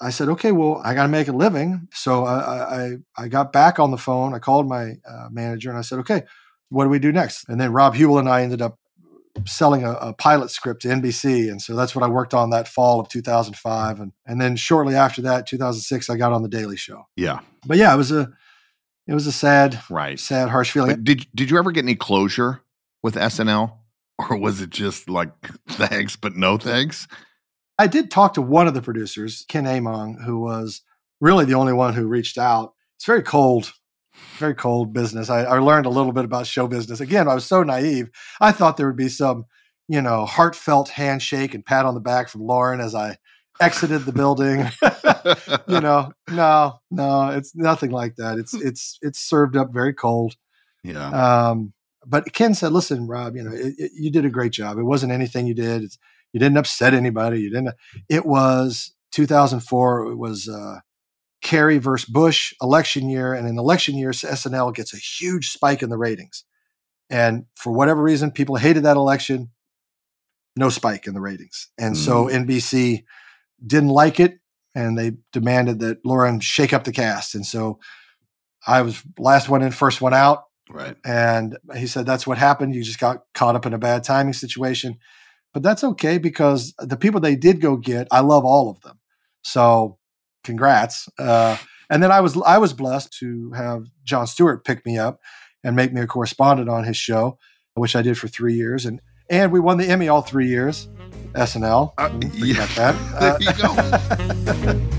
I 0.00 0.10
said, 0.10 0.28
okay, 0.28 0.52
well, 0.52 0.80
I 0.84 0.94
got 0.94 1.02
to 1.02 1.08
make 1.08 1.28
a 1.28 1.32
living. 1.32 1.88
So 1.92 2.24
I, 2.24 2.36
I, 2.36 2.96
I 3.16 3.28
got 3.28 3.52
back 3.52 3.78
on 3.78 3.90
the 3.90 3.98
phone. 3.98 4.32
I 4.32 4.38
called 4.38 4.68
my 4.68 4.92
uh, 5.08 5.28
manager 5.30 5.70
and 5.70 5.78
I 5.78 5.82
said, 5.82 5.98
okay, 6.00 6.22
what 6.68 6.84
do 6.84 6.90
we 6.90 6.98
do 6.98 7.10
next? 7.10 7.48
And 7.48 7.60
then 7.60 7.72
Rob 7.72 7.94
Huebel 7.94 8.18
and 8.18 8.28
I 8.28 8.42
ended 8.42 8.62
up 8.62 8.78
selling 9.46 9.84
a, 9.84 9.92
a, 9.92 10.12
pilot 10.12 10.50
script 10.50 10.82
to 10.82 10.88
NBC. 10.88 11.50
And 11.50 11.60
so 11.60 11.74
that's 11.74 11.94
what 11.94 12.04
I 12.04 12.08
worked 12.08 12.34
on 12.34 12.50
that 12.50 12.68
fall 12.68 13.00
of 13.00 13.08
2005. 13.08 14.00
And, 14.00 14.12
and 14.26 14.40
then 14.40 14.56
shortly 14.56 14.94
after 14.94 15.22
that, 15.22 15.46
2006, 15.46 16.10
I 16.10 16.16
got 16.16 16.32
on 16.32 16.42
the 16.42 16.48
Daily 16.48 16.76
Show. 16.76 17.06
Yeah. 17.16 17.40
But 17.66 17.76
yeah, 17.76 17.92
it 17.94 17.96
was 17.96 18.12
a, 18.12 18.30
it 19.06 19.14
was 19.14 19.26
a 19.26 19.32
sad, 19.32 19.80
right. 19.90 20.18
sad, 20.18 20.48
harsh 20.48 20.72
feeling. 20.72 20.90
But 20.90 21.04
did, 21.04 21.26
did 21.34 21.50
you 21.50 21.58
ever 21.58 21.72
get 21.72 21.84
any 21.84 21.94
closure 21.94 22.62
with 23.02 23.14
SNL? 23.14 23.72
Or 24.18 24.36
was 24.36 24.60
it 24.60 24.70
just 24.70 25.08
like 25.08 25.30
thanks, 25.68 26.16
but 26.16 26.34
no 26.34 26.58
thanks? 26.58 27.06
I 27.78 27.86
did 27.86 28.10
talk 28.10 28.34
to 28.34 28.42
one 28.42 28.66
of 28.66 28.74
the 28.74 28.82
producers, 28.82 29.44
Ken 29.48 29.64
Aymong, 29.64 30.24
who 30.24 30.40
was 30.40 30.82
really 31.20 31.44
the 31.44 31.54
only 31.54 31.72
one 31.72 31.94
who 31.94 32.06
reached 32.06 32.36
out. 32.36 32.74
It's 32.96 33.06
very 33.06 33.22
cold, 33.22 33.72
very 34.38 34.54
cold 34.54 34.92
business. 34.92 35.30
I, 35.30 35.44
I 35.44 35.58
learned 35.58 35.86
a 35.86 35.90
little 35.90 36.12
bit 36.12 36.24
about 36.24 36.46
show 36.46 36.66
business. 36.66 37.00
Again, 37.00 37.28
I 37.28 37.34
was 37.34 37.44
so 37.44 37.62
naive. 37.62 38.10
I 38.40 38.52
thought 38.52 38.76
there 38.76 38.86
would 38.86 38.96
be 38.96 39.08
some, 39.08 39.44
you 39.88 40.00
know, 40.00 40.24
heartfelt 40.24 40.90
handshake 40.90 41.54
and 41.54 41.64
pat 41.64 41.84
on 41.84 41.94
the 41.94 42.00
back 42.00 42.28
from 42.28 42.42
Lorne 42.42 42.80
as 42.80 42.94
I 42.94 43.16
exited 43.60 44.04
the 44.04 44.12
building. 44.12 44.70
you 45.68 45.80
know, 45.80 46.12
no, 46.30 46.80
no, 46.90 47.28
it's 47.30 47.54
nothing 47.54 47.90
like 47.90 48.16
that. 48.16 48.38
It's 48.38 48.54
it's 48.62 48.98
it's 49.02 49.20
served 49.20 49.56
up 49.56 49.72
very 49.72 49.92
cold. 49.92 50.36
Yeah. 50.84 51.08
Um, 51.10 51.72
but 52.06 52.32
Ken 52.32 52.54
said, 52.54 52.72
"Listen, 52.72 53.06
Rob, 53.06 53.36
you 53.36 53.42
know, 53.42 53.52
it, 53.52 53.74
it, 53.78 53.92
you 53.94 54.10
did 54.10 54.24
a 54.24 54.30
great 54.30 54.52
job. 54.52 54.78
It 54.78 54.84
wasn't 54.84 55.12
anything 55.12 55.46
you 55.46 55.54
did. 55.54 55.82
It's, 55.82 55.98
you 56.32 56.40
didn't 56.40 56.58
upset 56.58 56.94
anybody. 56.94 57.40
You 57.40 57.50
didn't. 57.50 57.74
It 58.08 58.26
was 58.26 58.94
2004. 59.12 60.12
It 60.12 60.16
was 60.16 60.48
uh, 60.48 60.80
Kerry 61.42 61.78
versus 61.78 62.08
Bush 62.08 62.52
election 62.60 63.08
year, 63.08 63.32
and 63.32 63.46
in 63.46 63.58
election 63.58 63.96
years, 63.96 64.22
SNL 64.22 64.74
gets 64.74 64.92
a 64.92 64.98
huge 64.98 65.50
spike 65.50 65.82
in 65.82 65.90
the 65.90 65.98
ratings. 65.98 66.44
And 67.10 67.46
for 67.54 67.72
whatever 67.72 68.02
reason, 68.02 68.30
people 68.30 68.56
hated 68.56 68.82
that 68.82 68.96
election. 68.96 69.50
No 70.56 70.68
spike 70.68 71.06
in 71.06 71.14
the 71.14 71.20
ratings, 71.20 71.68
and 71.78 71.94
mm. 71.94 71.98
so 71.98 72.26
NBC 72.26 73.04
didn't 73.64 73.90
like 73.90 74.18
it, 74.18 74.40
and 74.74 74.98
they 74.98 75.12
demanded 75.32 75.78
that 75.80 76.04
Lorne 76.04 76.40
shake 76.40 76.72
up 76.72 76.84
the 76.84 76.92
cast. 76.92 77.34
And 77.34 77.46
so 77.46 77.78
I 78.66 78.82
was 78.82 79.02
last 79.18 79.48
one 79.48 79.62
in, 79.62 79.70
first 79.70 80.00
one 80.00 80.14
out 80.14 80.48
Right. 80.70 80.96
And 81.04 81.58
he 81.76 81.86
said 81.86 82.06
that's 82.06 82.26
what 82.26 82.38
happened. 82.38 82.74
You 82.74 82.82
just 82.82 83.00
got 83.00 83.24
caught 83.34 83.56
up 83.56 83.66
in 83.66 83.72
a 83.72 83.78
bad 83.78 84.04
timing 84.04 84.34
situation. 84.34 84.98
But 85.54 85.62
that's 85.62 85.82
okay 85.82 86.18
because 86.18 86.74
the 86.78 86.96
people 86.96 87.20
they 87.20 87.36
did 87.36 87.60
go 87.60 87.76
get, 87.76 88.06
I 88.10 88.20
love 88.20 88.44
all 88.44 88.70
of 88.70 88.80
them. 88.82 88.98
So 89.42 89.98
congrats. 90.48 91.10
Uh, 91.18 91.58
and 91.90 92.02
then 92.02 92.10
I 92.10 92.20
was 92.20 92.40
I 92.44 92.58
was 92.58 92.72
blessed 92.72 93.12
to 93.20 93.52
have 93.52 93.84
Jon 94.04 94.26
Stewart 94.26 94.64
pick 94.64 94.84
me 94.86 94.96
up 94.98 95.20
and 95.62 95.76
make 95.76 95.92
me 95.92 96.00
a 96.00 96.06
correspondent 96.06 96.70
on 96.70 96.84
his 96.84 96.96
show, 96.96 97.38
which 97.74 97.94
I 97.94 98.02
did 98.02 98.16
for 98.16 98.28
three 98.28 98.54
years. 98.54 98.86
And 98.86 99.00
and 99.28 99.52
we 99.52 99.60
won 99.60 99.76
the 99.76 99.86
Emmy 99.86 100.08
all 100.08 100.22
three 100.22 100.48
years. 100.48 100.88
SNL. 101.34 101.92
Uh, 101.98 102.10
yeah. 102.32 102.66
that. 102.76 102.94
there 103.20 103.36
you 103.40 103.52
go. 103.62 103.74
Uh, 103.76 104.84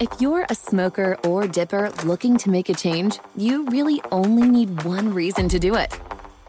If 0.00 0.20
you're 0.20 0.44
a 0.50 0.54
smoker 0.56 1.16
or 1.24 1.46
dipper 1.46 1.92
looking 2.04 2.36
to 2.38 2.50
make 2.50 2.68
a 2.68 2.74
change, 2.74 3.20
you 3.36 3.64
really 3.66 4.02
only 4.10 4.48
need 4.48 4.82
one 4.82 5.14
reason 5.14 5.48
to 5.50 5.60
do 5.60 5.76
it. 5.76 5.96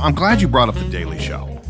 Now, 0.00 0.06
I'm 0.06 0.14
glad 0.14 0.40
you 0.40 0.48
brought 0.48 0.70
up 0.70 0.76
The 0.76 0.88
Daily 0.88 1.18
Show 1.18 1.60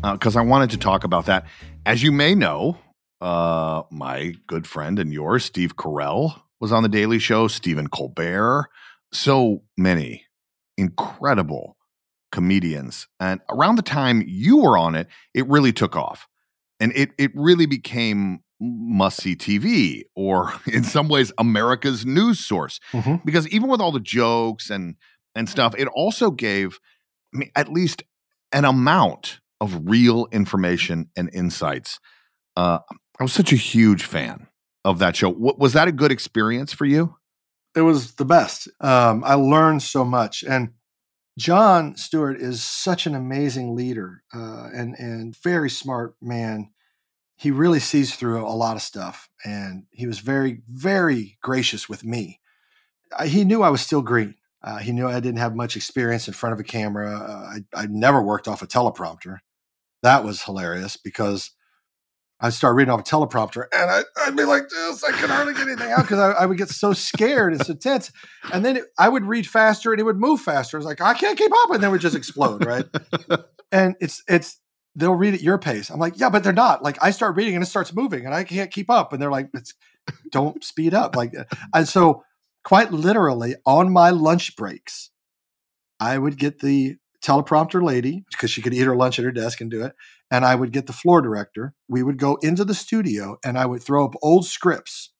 because 0.00 0.36
uh, 0.36 0.38
I 0.38 0.42
wanted 0.44 0.70
to 0.70 0.78
talk 0.78 1.02
about 1.02 1.26
that. 1.26 1.44
As 1.84 2.04
you 2.04 2.12
may 2.12 2.32
know, 2.36 2.78
uh, 3.20 3.82
my 3.90 4.34
good 4.46 4.64
friend 4.64 5.00
and 5.00 5.12
yours, 5.12 5.44
Steve 5.44 5.74
Carell, 5.74 6.40
was 6.60 6.70
on 6.70 6.84
The 6.84 6.88
Daily 6.88 7.18
Show, 7.18 7.48
Stephen 7.48 7.88
Colbert, 7.88 8.68
so 9.12 9.64
many 9.76 10.24
incredible 10.78 11.76
comedians. 12.30 13.08
And 13.18 13.40
around 13.50 13.74
the 13.74 13.82
time 13.82 14.22
you 14.24 14.58
were 14.58 14.78
on 14.78 14.94
it, 14.94 15.08
it 15.34 15.44
really 15.48 15.72
took 15.72 15.96
off. 15.96 16.28
And 16.78 16.92
it, 16.94 17.10
it 17.18 17.32
really 17.34 17.66
became 17.66 18.44
must 18.60 19.20
see 19.20 19.34
TV 19.34 20.02
or 20.14 20.52
in 20.72 20.84
some 20.84 21.08
ways 21.08 21.32
America's 21.38 22.06
news 22.06 22.38
source. 22.38 22.78
Mhm. 22.92 23.24
Because 23.24 23.48
even 23.48 23.68
with 23.68 23.80
all 23.80 23.90
the 23.90 23.98
jokes 23.98 24.70
and 24.70 24.94
and 25.34 25.48
stuff, 25.48 25.74
it 25.76 25.88
also 25.88 26.30
gave 26.30 26.78
At 27.56 27.72
least 27.72 28.02
an 28.52 28.64
amount 28.64 29.40
of 29.60 29.88
real 29.88 30.28
information 30.32 31.10
and 31.16 31.30
insights. 31.32 31.98
Uh, 32.56 32.78
I 33.18 33.22
was 33.22 33.32
such 33.32 33.52
a 33.52 33.56
huge 33.56 34.04
fan 34.04 34.48
of 34.84 34.98
that 34.98 35.16
show. 35.16 35.30
Wa- 35.30 35.54
was 35.56 35.72
that 35.72 35.88
a 35.88 35.92
good 35.92 36.12
experience 36.12 36.72
for 36.72 36.84
you? 36.84 37.16
it 37.74 37.80
was 37.80 38.14
the 38.14 38.24
best. 38.24 38.68
Um, 38.80 39.24
I 39.24 39.34
learned 39.34 39.82
so 39.82 40.04
much, 40.04 40.42
and 40.44 40.72
Jon 41.38 41.96
Stewart 41.96 42.40
is 42.40 42.62
such 42.62 43.06
an 43.06 43.14
amazing 43.14 43.74
leader 43.74 44.22
uh, 44.32 44.68
and 44.72 44.94
and 44.98 45.36
very 45.36 45.70
smart 45.70 46.14
man. 46.22 46.70
He 47.36 47.50
really 47.50 47.80
sees 47.80 48.14
through 48.14 48.46
a 48.46 48.54
lot 48.54 48.76
of 48.76 48.82
stuff, 48.82 49.28
and 49.44 49.84
he 49.90 50.06
was 50.06 50.20
very 50.20 50.62
very 50.68 51.36
gracious 51.42 51.88
with 51.88 52.04
me. 52.04 52.40
I, 53.16 53.26
he 53.26 53.44
knew 53.44 53.62
I 53.62 53.70
was 53.70 53.80
still 53.80 54.02
green. 54.02 54.36
Uh, 54.64 54.78
he 54.78 54.92
knew 54.92 55.06
I 55.06 55.20
didn't 55.20 55.38
have 55.38 55.54
much 55.54 55.76
experience 55.76 56.26
in 56.26 56.34
front 56.34 56.54
of 56.54 56.60
a 56.60 56.64
camera. 56.64 57.14
Uh, 57.16 57.58
I 57.76 57.82
I 57.82 57.86
never 57.86 58.22
worked 58.22 58.48
off 58.48 58.62
a 58.62 58.66
teleprompter. 58.66 59.38
That 60.02 60.24
was 60.24 60.42
hilarious 60.42 60.96
because 60.96 61.50
I'd 62.40 62.52
start 62.52 62.76
reading 62.76 62.92
off 62.92 63.00
a 63.00 63.04
teleprompter 63.04 63.64
and 63.72 63.90
I, 63.90 64.02
I'd 64.18 64.36
be 64.36 64.44
like 64.44 64.68
this. 64.68 65.04
I 65.04 65.12
could 65.12 65.30
hardly 65.30 65.54
get 65.54 65.68
anything 65.68 65.90
out 65.90 66.02
because 66.02 66.18
I, 66.18 66.32
I 66.32 66.46
would 66.46 66.58
get 66.58 66.68
so 66.68 66.92
scared 66.92 67.52
and 67.52 67.64
so 67.64 67.74
tense. 67.74 68.10
And 68.52 68.64
then 68.64 68.76
it, 68.76 68.84
I 68.98 69.08
would 69.08 69.24
read 69.24 69.46
faster 69.46 69.92
and 69.92 70.00
it 70.00 70.04
would 70.04 70.18
move 70.18 70.40
faster. 70.40 70.76
I 70.76 70.78
was 70.78 70.84
like, 70.84 71.00
I 71.00 71.14
can't 71.14 71.38
keep 71.38 71.52
up. 71.52 71.70
And 71.70 71.82
then 71.82 71.88
it 71.88 71.92
would 71.92 72.00
just 72.00 72.16
explode, 72.16 72.66
right? 72.66 72.84
and 73.72 73.94
it's, 74.00 74.22
it's, 74.28 74.60
they'll 74.96 75.14
read 75.14 75.34
at 75.34 75.42
your 75.42 75.58
pace. 75.58 75.90
I'm 75.90 75.98
like, 75.98 76.18
yeah, 76.18 76.28
but 76.28 76.44
they're 76.44 76.52
not. 76.52 76.82
Like 76.82 76.98
I 77.00 77.12
start 77.12 77.36
reading 77.36 77.54
and 77.54 77.62
it 77.62 77.68
starts 77.68 77.94
moving 77.94 78.26
and 78.26 78.34
I 78.34 78.44
can't 78.44 78.70
keep 78.70 78.90
up. 78.90 79.12
And 79.12 79.22
they're 79.22 79.30
like, 79.30 79.48
it's, 79.54 79.72
don't 80.30 80.62
speed 80.62 80.92
up. 80.92 81.16
Like, 81.16 81.32
and 81.72 81.88
so 81.88 82.24
quite 82.64 82.92
literally 82.92 83.54
on 83.64 83.92
my 83.92 84.10
lunch 84.10 84.56
breaks, 84.56 85.10
I 86.00 86.18
would 86.18 86.38
get 86.38 86.60
the 86.60 86.96
teleprompter 87.24 87.82
lady 87.82 88.24
because 88.30 88.50
she 88.50 88.60
could 88.60 88.74
eat 88.74 88.86
her 88.86 88.96
lunch 88.96 89.18
at 89.18 89.24
her 89.24 89.32
desk 89.32 89.60
and 89.60 89.70
do 89.70 89.82
it. 89.82 89.94
And 90.30 90.44
I 90.44 90.54
would 90.54 90.72
get 90.72 90.86
the 90.86 90.92
floor 90.92 91.22
director. 91.22 91.74
We 91.88 92.02
would 92.02 92.18
go 92.18 92.36
into 92.42 92.64
the 92.64 92.74
studio 92.74 93.38
and 93.44 93.58
I 93.58 93.66
would 93.66 93.82
throw 93.82 94.04
up 94.04 94.14
old 94.22 94.46
scripts 94.46 95.12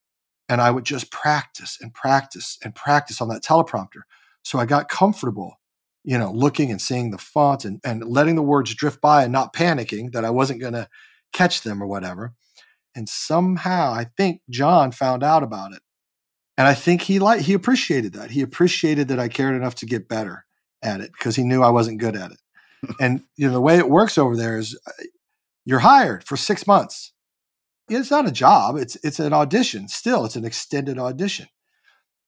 and 0.49 0.61
I 0.61 0.71
would 0.71 0.85
just 0.85 1.11
practice 1.11 1.79
and 1.81 1.95
practice 1.95 2.59
and 2.63 2.75
practice 2.75 3.21
on 3.21 3.29
that 3.29 3.43
teleprompter. 3.43 4.03
So 4.43 4.59
I 4.59 4.67
got 4.67 4.89
comfortable, 4.89 5.61
you 6.03 6.19
know, 6.19 6.31
looking 6.31 6.71
and 6.71 6.81
seeing 6.81 7.11
the 7.11 7.19
font 7.19 7.65
and, 7.65 7.81
and 7.85 8.05
letting 8.05 8.35
the 8.35 8.43
words 8.43 8.75
drift 8.75 9.01
by 9.01 9.25
and 9.25 9.33
not 9.33 9.55
panicking 9.55 10.13
that 10.13 10.25
I 10.25 10.31
wasn't 10.31 10.61
going 10.61 10.75
to 10.75 10.89
catch 11.33 11.63
them 11.63 11.83
or 11.83 11.87
whatever. 11.87 12.35
And 12.95 13.09
somehow 13.09 13.93
I 13.93 14.09
think 14.17 14.43
John 14.51 14.93
found 14.93 15.23
out 15.23 15.43
about 15.43 15.73
it. 15.73 15.81
And 16.57 16.69
I 16.69 16.75
think 16.75 17.03
he 17.03 17.19
liked, 17.19 17.45
he 17.45 17.53
appreciated 17.53 18.13
that. 18.15 18.31
He 18.31 18.43
appreciated 18.43 19.09
that 19.09 19.19
I 19.19 19.29
cared 19.29 19.57
enough 19.57 19.75
to 19.77 19.87
get 19.87 20.09
better 20.09 20.45
at 20.83 21.01
it 21.01 21.13
because 21.13 21.35
he 21.35 21.43
knew 21.43 21.63
I 21.63 21.71
wasn't 21.71 22.01
good 22.01 22.17
at 22.17 22.31
it. 22.31 22.39
and 23.01 23.23
you 23.37 23.47
know 23.47 23.53
the 23.53 23.61
way 23.61 23.79
it 23.79 23.89
works 23.89 24.19
over 24.19 24.37
there 24.37 24.59
is 24.59 24.79
uh, 24.87 25.05
you're 25.65 25.81
hired 25.81 26.25
for 26.25 26.37
six 26.37 26.67
months. 26.67 27.13
It's 27.89 28.11
not 28.11 28.27
a 28.27 28.33
job; 28.33 28.77
it's 28.77 28.97
it's 29.03 29.21
an 29.21 29.33
audition. 29.33 29.89
Still, 29.89 30.25
it's 30.25 30.37
an 30.37 30.45
extended 30.45 30.99
audition. 30.99 31.49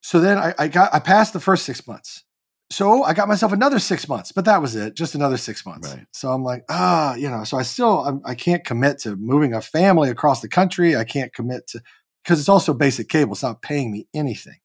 So 0.01 0.20
then 0.20 0.39
I, 0.39 0.55
I 0.59 0.68
got 0.68 0.95
I 0.95 0.99
passed 0.99 1.33
the 1.33 1.41
first 1.41 1.64
six 1.64 1.87
months. 1.87 2.24
So 2.70 3.05
I 3.05 3.14
got 3.14 3.29
myself 3.29 3.53
another 3.53 3.79
six 3.79 4.09
months, 4.09 4.33
but 4.33 4.45
that 4.47 4.61
was 4.61 4.74
it, 4.74 4.97
just 4.97 5.14
another 5.14 5.37
six 5.37 5.64
months. 5.64 5.89
Right. 5.89 6.05
So 6.12 6.33
I'm 6.33 6.43
like, 6.43 6.64
ah, 6.68 7.14
you 7.14 7.31
know. 7.31 7.45
So 7.45 7.57
I 7.57 7.62
still 7.62 8.05
I'm, 8.05 8.20
I 8.24 8.35
can't 8.35 8.64
commit 8.64 8.99
to 9.01 9.16
moving 9.16 9.55
a 9.55 9.61
family 9.61 10.11
across 10.11 10.41
the 10.41 10.49
country. 10.49 10.97
I 10.97 11.05
can't 11.05 11.33
commit 11.33 11.68
to 11.68 11.83
because 12.27 12.41
it's 12.41 12.49
also 12.49 12.74
basic 12.74 13.09
cable. 13.09 13.35
It's 13.35 13.43
not 13.43 13.62
paying 13.62 13.93
me 13.93 14.09
anything 14.12 14.59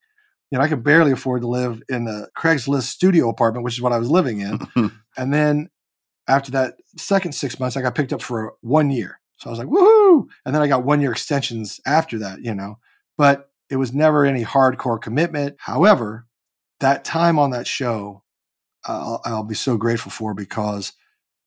you 0.51 0.57
know, 0.57 0.63
I 0.63 0.67
could 0.67 0.83
barely 0.83 1.13
afford 1.13 1.41
to 1.41 1.47
live 1.47 1.81
in 1.87 2.03
the 2.03 2.29
Craigslist 2.37 2.83
studio 2.83 3.29
apartment, 3.29 3.63
which 3.63 3.75
is 3.75 3.81
what 3.81 3.93
I 3.93 3.97
was 3.97 4.11
living 4.11 4.41
in. 4.41 4.59
and 5.17 5.33
then 5.33 5.69
after 6.27 6.51
that 6.51 6.75
second 6.97 7.31
six 7.31 7.59
months, 7.59 7.77
I 7.77 7.81
got 7.81 7.95
picked 7.95 8.13
up 8.13 8.21
for 8.21 8.53
one 8.59 8.91
year. 8.91 9.19
So 9.37 9.49
I 9.49 9.51
was 9.51 9.59
like, 9.59 9.69
woohoo! 9.69 10.27
And 10.45 10.53
then 10.53 10.61
I 10.61 10.67
got 10.67 10.83
one 10.83 11.01
year 11.01 11.11
extensions 11.11 11.79
after 11.85 12.19
that, 12.19 12.43
you 12.43 12.53
know, 12.53 12.77
but 13.17 13.49
it 13.69 13.77
was 13.77 13.93
never 13.93 14.25
any 14.25 14.43
hardcore 14.43 15.01
commitment. 15.01 15.55
However, 15.57 16.27
that 16.81 17.05
time 17.05 17.39
on 17.39 17.51
that 17.51 17.65
show, 17.65 18.23
uh, 18.87 18.91
I'll, 18.91 19.21
I'll 19.25 19.43
be 19.43 19.55
so 19.55 19.77
grateful 19.77 20.11
for 20.11 20.33
because 20.33 20.91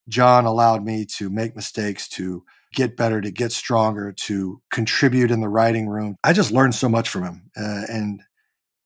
John 0.08 0.46
allowed 0.46 0.82
me 0.82 1.04
to 1.16 1.28
make 1.28 1.54
mistakes, 1.54 2.08
to 2.10 2.44
get 2.74 2.96
better, 2.96 3.20
to 3.20 3.30
get 3.30 3.52
stronger, 3.52 4.12
to 4.12 4.60
contribute 4.70 5.30
in 5.30 5.40
the 5.40 5.48
writing 5.48 5.88
room. 5.88 6.16
I 6.24 6.32
just 6.32 6.50
learned 6.50 6.74
so 6.74 6.88
much 6.88 7.08
from 7.08 7.24
him. 7.24 7.50
Uh, 7.56 7.82
and 7.88 8.22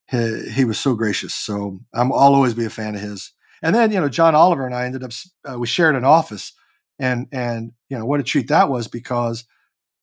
he, 0.06 0.50
he 0.50 0.64
was 0.64 0.78
so 0.78 0.94
gracious. 0.94 1.34
So 1.34 1.78
I'm, 1.94 2.12
I'll 2.12 2.34
always 2.34 2.54
be 2.54 2.64
a 2.64 2.70
fan 2.70 2.94
of 2.94 3.00
his. 3.00 3.32
And 3.62 3.74
then, 3.74 3.90
you 3.90 4.00
know, 4.00 4.08
John 4.08 4.34
Oliver 4.34 4.66
and 4.66 4.74
I 4.74 4.84
ended 4.86 5.02
up, 5.02 5.10
uh, 5.48 5.58
we 5.58 5.66
shared 5.66 5.96
an 5.96 6.04
office 6.04 6.52
and, 6.98 7.26
and, 7.32 7.72
you 7.88 7.98
know, 7.98 8.04
what 8.04 8.20
a 8.20 8.22
treat 8.22 8.48
that 8.48 8.68
was 8.68 8.88
because 8.88 9.44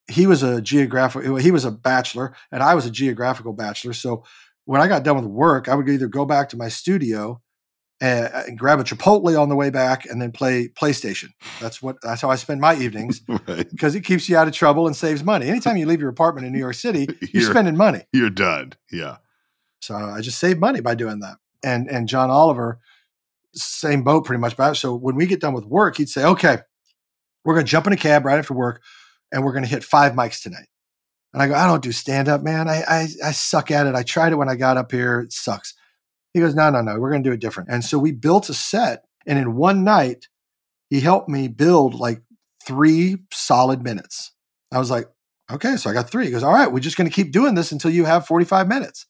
he 0.08 0.28
was 0.28 0.44
a 0.44 0.62
geographical, 0.62 1.38
he 1.38 1.52
was 1.52 1.66
a 1.66 1.72
bachelor 1.72 2.36
and 2.52 2.62
I 2.62 2.76
was 2.76 2.86
a 2.86 2.92
geographical 2.92 3.54
bachelor. 3.54 3.94
So 3.94 4.24
when 4.66 4.82
I 4.82 4.88
got 4.88 5.04
done 5.04 5.16
with 5.16 5.26
work, 5.26 5.70
I 5.70 5.76
would 5.76 5.90
either 5.90 6.08
go 6.08 6.26
back 6.26 6.50
to 6.50 6.58
my 6.58 6.70
studio 6.70 7.42
and, 8.02 8.28
and 8.34 8.60
grab 8.60 8.80
a 8.80 8.84
Chipotle 8.84 9.40
on 9.40 9.50
the 9.50 9.56
way 9.56 9.70
back 9.70 10.06
and 10.06 10.22
then 10.22 10.32
play 10.32 10.68
PlayStation. 10.68 11.30
That's 11.62 11.82
what, 11.82 11.96
that's 12.02 12.22
how 12.22 12.30
I 12.30 12.36
spend 12.36 12.60
my 12.62 12.76
evenings 12.76 13.22
right. 13.48 13.70
because 13.70 13.96
it 13.96 14.02
keeps 14.02 14.28
you 14.28 14.36
out 14.38 14.48
of 14.48 14.54
trouble 14.54 14.86
and 14.88 14.96
saves 14.96 15.24
money. 15.24 15.48
Anytime 15.48 15.78
you 15.78 15.86
leave 15.86 16.02
your 16.02 16.10
apartment 16.10 16.46
in 16.46 16.54
New 16.54 16.60
York 16.60 16.76
City, 16.76 17.08
you're, 17.22 17.30
You're- 17.44 17.52
spending 17.52 17.78
money. 17.78 18.02
You're 18.12 18.30
done. 18.30 18.74
Yeah. 18.92 19.18
So 19.82 19.96
I 19.96 20.22
just 20.22 20.40
saved 20.40 20.60
money 20.60 20.82
by 20.82 20.96
doing 20.96 21.20
that. 21.20 21.38
And 21.64 21.88
and 21.90 22.08
John 22.08 22.30
Oliver, 22.30 22.80
same 23.54 24.04
boat 24.04 24.26
pretty 24.26 24.40
much. 24.40 24.56
But 24.58 24.76
so 24.76 24.96
when 24.96 25.16
we 25.16 25.26
get 25.26 25.40
done 25.42 25.54
with 25.54 25.66
work, 25.66 25.98
he'd 25.98 26.10
say, 26.10 26.24
"Okay, 26.26 26.58
we're 27.44 27.54
going 27.54 27.66
to 27.66 27.70
jump 27.70 27.88
in 27.88 27.94
a 27.94 27.98
cab 27.98 28.26
right 28.26 28.38
after 28.38 28.54
work, 28.54 28.82
and 29.32 29.44
we're 29.44 29.52
going 29.52 29.64
to 29.64 29.70
hit 29.70 29.84
five 29.84 30.14
mics 30.14 30.42
tonight." 30.42 30.68
And 31.34 31.42
I 31.42 31.48
go, 31.48 31.56
"I 31.56 31.66
don't 31.66 31.84
do 31.84 31.92
stand 31.92 32.28
up, 32.30 32.44
man. 32.44 32.68
I, 32.68 32.84
I 32.88 33.08
I 33.24 33.32
suck 33.32 33.72
at 33.72 33.88
it. 33.88 33.96
I 33.96 34.04
tried 34.04 34.32
it 34.32 34.36
when 34.36 34.50
I 34.50 34.56
got 34.56 34.78
up 34.78 34.92
here. 34.92 35.22
It 35.22 35.34
sucks." 35.34 35.74
He 36.36 36.42
goes, 36.42 36.54
"No, 36.54 36.70
no, 36.70 36.82
no. 36.82 37.00
We're 37.00 37.12
going 37.12 37.24
to 37.24 37.30
do 37.30 37.34
it 37.34 37.40
different." 37.40 37.70
And 37.70 37.82
so 37.82 37.98
we 37.98 38.12
built 38.12 38.50
a 38.50 38.54
set, 38.54 39.06
and 39.26 39.40
in 39.40 39.56
one 39.56 39.86
night, 39.86 40.28
he 40.90 41.00
helped 41.00 41.30
me 41.30 41.48
build 41.48 41.94
like 41.96 42.22
three 42.62 43.20
solid 43.32 43.82
minutes. 43.82 44.34
I 44.70 44.80
was 44.80 44.92
like, 44.92 45.06
"Okay, 45.50 45.78
so 45.78 45.90
I 45.90 45.94
got 45.94 46.10
three. 46.10 46.26
He 46.26 46.32
goes, 46.32 46.44
"All 46.44 46.52
right, 46.52 46.70
we're 46.70 46.82
just 46.82 46.98
going 46.98 47.10
to 47.10 47.16
keep 47.16 47.32
doing 47.32 47.56
this 47.56 47.72
until 47.72 47.90
you 47.90 48.04
have 48.04 48.28
forty 48.28 48.44
five 48.44 48.68
minutes." 48.68 49.06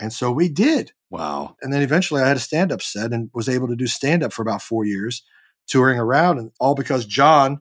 And 0.00 0.12
so 0.12 0.32
we 0.32 0.48
did. 0.48 0.90
Wow. 1.10 1.54
And 1.62 1.72
then 1.72 1.80
eventually 1.82 2.22
I 2.22 2.26
had 2.26 2.36
a 2.36 2.40
stand 2.40 2.72
up 2.72 2.82
set 2.82 3.12
and 3.12 3.30
was 3.32 3.48
able 3.48 3.68
to 3.68 3.76
do 3.76 3.86
stand 3.86 4.24
up 4.24 4.32
for 4.32 4.42
about 4.42 4.62
four 4.62 4.84
years, 4.84 5.22
touring 5.68 6.00
around, 6.00 6.38
and 6.40 6.50
all 6.58 6.74
because 6.74 7.06
John, 7.06 7.60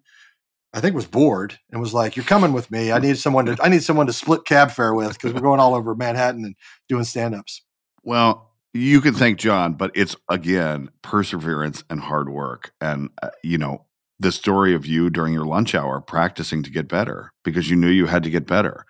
I 0.73 0.79
think, 0.81 0.95
was 0.95 1.05
bored 1.05 1.59
and 1.69 1.79
was 1.79 1.93
like, 1.93 2.15
You're 2.15 2.25
coming 2.25 2.51
with 2.51 2.71
me. 2.71 2.91
I 2.91 2.97
need 2.97 3.19
someone 3.19 3.45
to 3.45 3.57
I 3.61 3.69
need 3.69 3.83
someone 3.83 4.07
to 4.07 4.13
split 4.13 4.43
cab 4.43 4.71
fare 4.71 4.95
with 4.95 5.13
because 5.13 5.33
we're 5.33 5.41
going 5.41 5.59
all 5.59 5.75
over 5.75 5.93
Manhattan 5.93 6.45
and 6.45 6.55
doing 6.89 7.03
stand 7.03 7.35
ups. 7.35 7.61
Well, 8.03 8.50
you 8.73 9.01
can 9.01 9.13
thank 9.13 9.39
John, 9.39 9.73
but 9.73 9.91
it's 9.95 10.15
again 10.29 10.89
perseverance 11.01 11.83
and 11.89 11.99
hard 11.99 12.29
work. 12.29 12.71
And, 12.79 13.09
uh, 13.21 13.29
you 13.43 13.57
know, 13.57 13.85
the 14.19 14.31
story 14.31 14.75
of 14.75 14.85
you 14.85 15.09
during 15.09 15.33
your 15.33 15.45
lunch 15.45 15.73
hour 15.75 15.99
practicing 15.99 16.63
to 16.63 16.69
get 16.69 16.87
better 16.87 17.31
because 17.43 17.69
you 17.69 17.75
knew 17.75 17.89
you 17.89 18.05
had 18.05 18.23
to 18.23 18.29
get 18.29 18.45
better. 18.45 18.85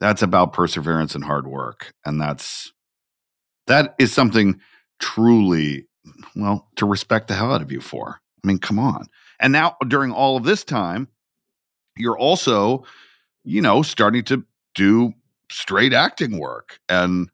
That's 0.00 0.22
about 0.22 0.52
perseverance 0.52 1.14
and 1.14 1.24
hard 1.24 1.46
work. 1.46 1.94
And 2.04 2.20
that's, 2.20 2.72
that 3.68 3.94
is 3.98 4.12
something 4.12 4.60
truly, 4.98 5.86
well, 6.34 6.68
to 6.76 6.86
respect 6.86 7.28
the 7.28 7.34
hell 7.34 7.52
out 7.52 7.62
of 7.62 7.72
you 7.72 7.80
for. 7.80 8.20
I 8.44 8.46
mean, 8.46 8.58
come 8.58 8.78
on. 8.78 9.06
And 9.40 9.52
now 9.52 9.76
during 9.86 10.12
all 10.12 10.36
of 10.36 10.44
this 10.44 10.64
time, 10.64 11.08
you're 11.96 12.18
also, 12.18 12.84
you 13.44 13.62
know, 13.62 13.82
starting 13.82 14.24
to 14.24 14.44
do 14.74 15.12
straight 15.50 15.94
acting 15.94 16.38
work. 16.38 16.78
And 16.88 17.30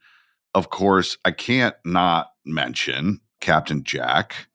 of 0.55 0.71
course, 0.71 1.17
I 1.25 1.31
can't 1.31 1.75
not 1.85 2.29
mention 2.45 3.21
Captain 3.41 3.85
Jack, 3.85 4.49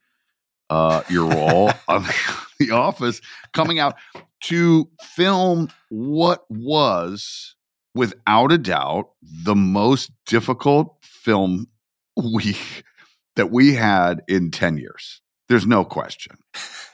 uh, 0.70 1.04
your 1.10 1.30
role 1.30 1.72
on 1.88 2.06
The 2.60 2.72
Office, 2.72 3.22
coming 3.54 3.80
out 3.80 3.96
to 4.46 4.90
film 5.16 5.70
what 5.90 6.46
was, 6.50 7.56
without 7.94 8.52
a 8.52 8.58
doubt, 8.58 9.10
the 9.22 9.56
most 9.56 10.12
difficult 10.26 10.96
film 11.02 11.68
week 12.18 12.84
that 13.36 13.52
we 13.52 13.74
had 13.74 14.24
in 14.28 14.52
10 14.52 14.78
years. 14.78 15.22
There's 15.50 15.66
no 15.66 15.86
question. 15.86 16.38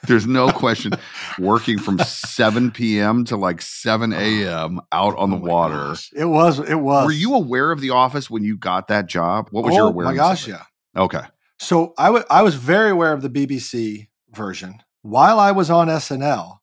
There's 0.06 0.26
no 0.26 0.50
question. 0.52 0.92
Working 1.38 1.78
from 1.78 1.98
7 1.98 2.70
p.m. 2.70 3.24
to 3.24 3.36
like 3.36 3.60
7 3.62 4.12
a.m. 4.12 4.80
out 4.92 5.16
on 5.16 5.30
the 5.30 5.36
Oh 5.36 5.40
my 5.40 5.48
water. 5.48 5.74
gosh. 5.88 6.10
It 6.14 6.26
was, 6.26 6.58
it 6.60 6.74
was. 6.76 7.06
Were 7.06 7.12
you 7.12 7.34
aware 7.34 7.72
of 7.72 7.80
The 7.80 7.90
Office 7.90 8.28
when 8.30 8.44
you 8.44 8.56
got 8.56 8.88
that 8.88 9.06
job? 9.06 9.48
What 9.50 9.64
was 9.64 9.74
your 9.74 9.88
awareness? 9.88 10.20
oh 10.20 10.22
my 10.24 10.30
gosh, 10.30 10.46
yeah. 10.48 10.62
Okay. 10.96 11.22
So 11.58 11.94
I 11.98 12.10
wa- 12.10 12.24
I 12.30 12.42
was 12.42 12.54
very 12.54 12.90
aware 12.90 13.12
of 13.12 13.22
the 13.22 13.30
BBC 13.30 14.08
version. 14.32 14.78
While 15.02 15.40
I 15.40 15.50
was 15.52 15.70
on 15.70 15.88
SNL, 15.88 16.58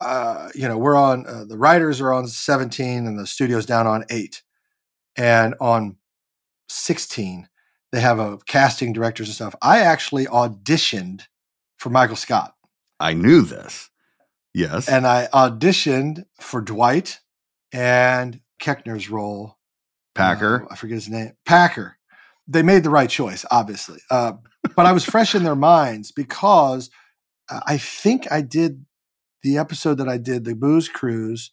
uh, 0.00 0.48
you 0.54 0.68
know, 0.68 0.78
we're 0.78 0.94
on 0.96 1.26
uh, 1.26 1.44
the 1.44 1.56
writers 1.58 2.00
are 2.00 2.12
on 2.12 2.28
17 2.28 3.06
and 3.06 3.18
the 3.18 3.26
studio's 3.26 3.66
down 3.66 3.86
on 3.86 4.04
eight. 4.10 4.42
And 5.16 5.54
on 5.60 5.96
16, 6.68 7.48
they 7.92 8.00
have 8.00 8.18
a 8.18 8.38
casting 8.46 8.92
directors 8.92 9.28
and 9.28 9.34
stuff. 9.34 9.54
I 9.62 9.80
actually 9.80 10.26
auditioned 10.26 11.22
for 11.78 11.90
Michael 11.90 12.16
Scott. 12.16 12.54
I 13.00 13.14
knew 13.14 13.42
this. 13.42 13.90
Yes. 14.54 14.88
And 14.88 15.06
I 15.06 15.28
auditioned 15.32 16.24
for 16.40 16.60
Dwight 16.60 17.20
and 17.72 18.40
Koechner's 18.60 19.08
role. 19.08 19.56
Packer. 20.14 20.64
Uh, 20.64 20.72
I 20.72 20.76
forget 20.76 20.96
his 20.96 21.08
name. 21.08 21.32
Packer. 21.46 21.96
They 22.46 22.62
made 22.62 22.82
the 22.82 22.90
right 22.90 23.10
choice, 23.10 23.44
obviously. 23.50 24.00
Uh, 24.10 24.32
but 24.74 24.86
I 24.86 24.92
was 24.92 25.04
fresh 25.04 25.34
in 25.34 25.44
their 25.44 25.54
minds 25.56 26.12
because 26.12 26.90
uh, 27.48 27.60
I 27.66 27.78
think 27.78 28.30
I 28.32 28.40
did 28.40 28.84
the 29.42 29.58
episode 29.58 29.94
that 29.98 30.08
I 30.08 30.18
did, 30.18 30.44
the 30.44 30.54
Booze 30.54 30.88
Cruise, 30.88 31.52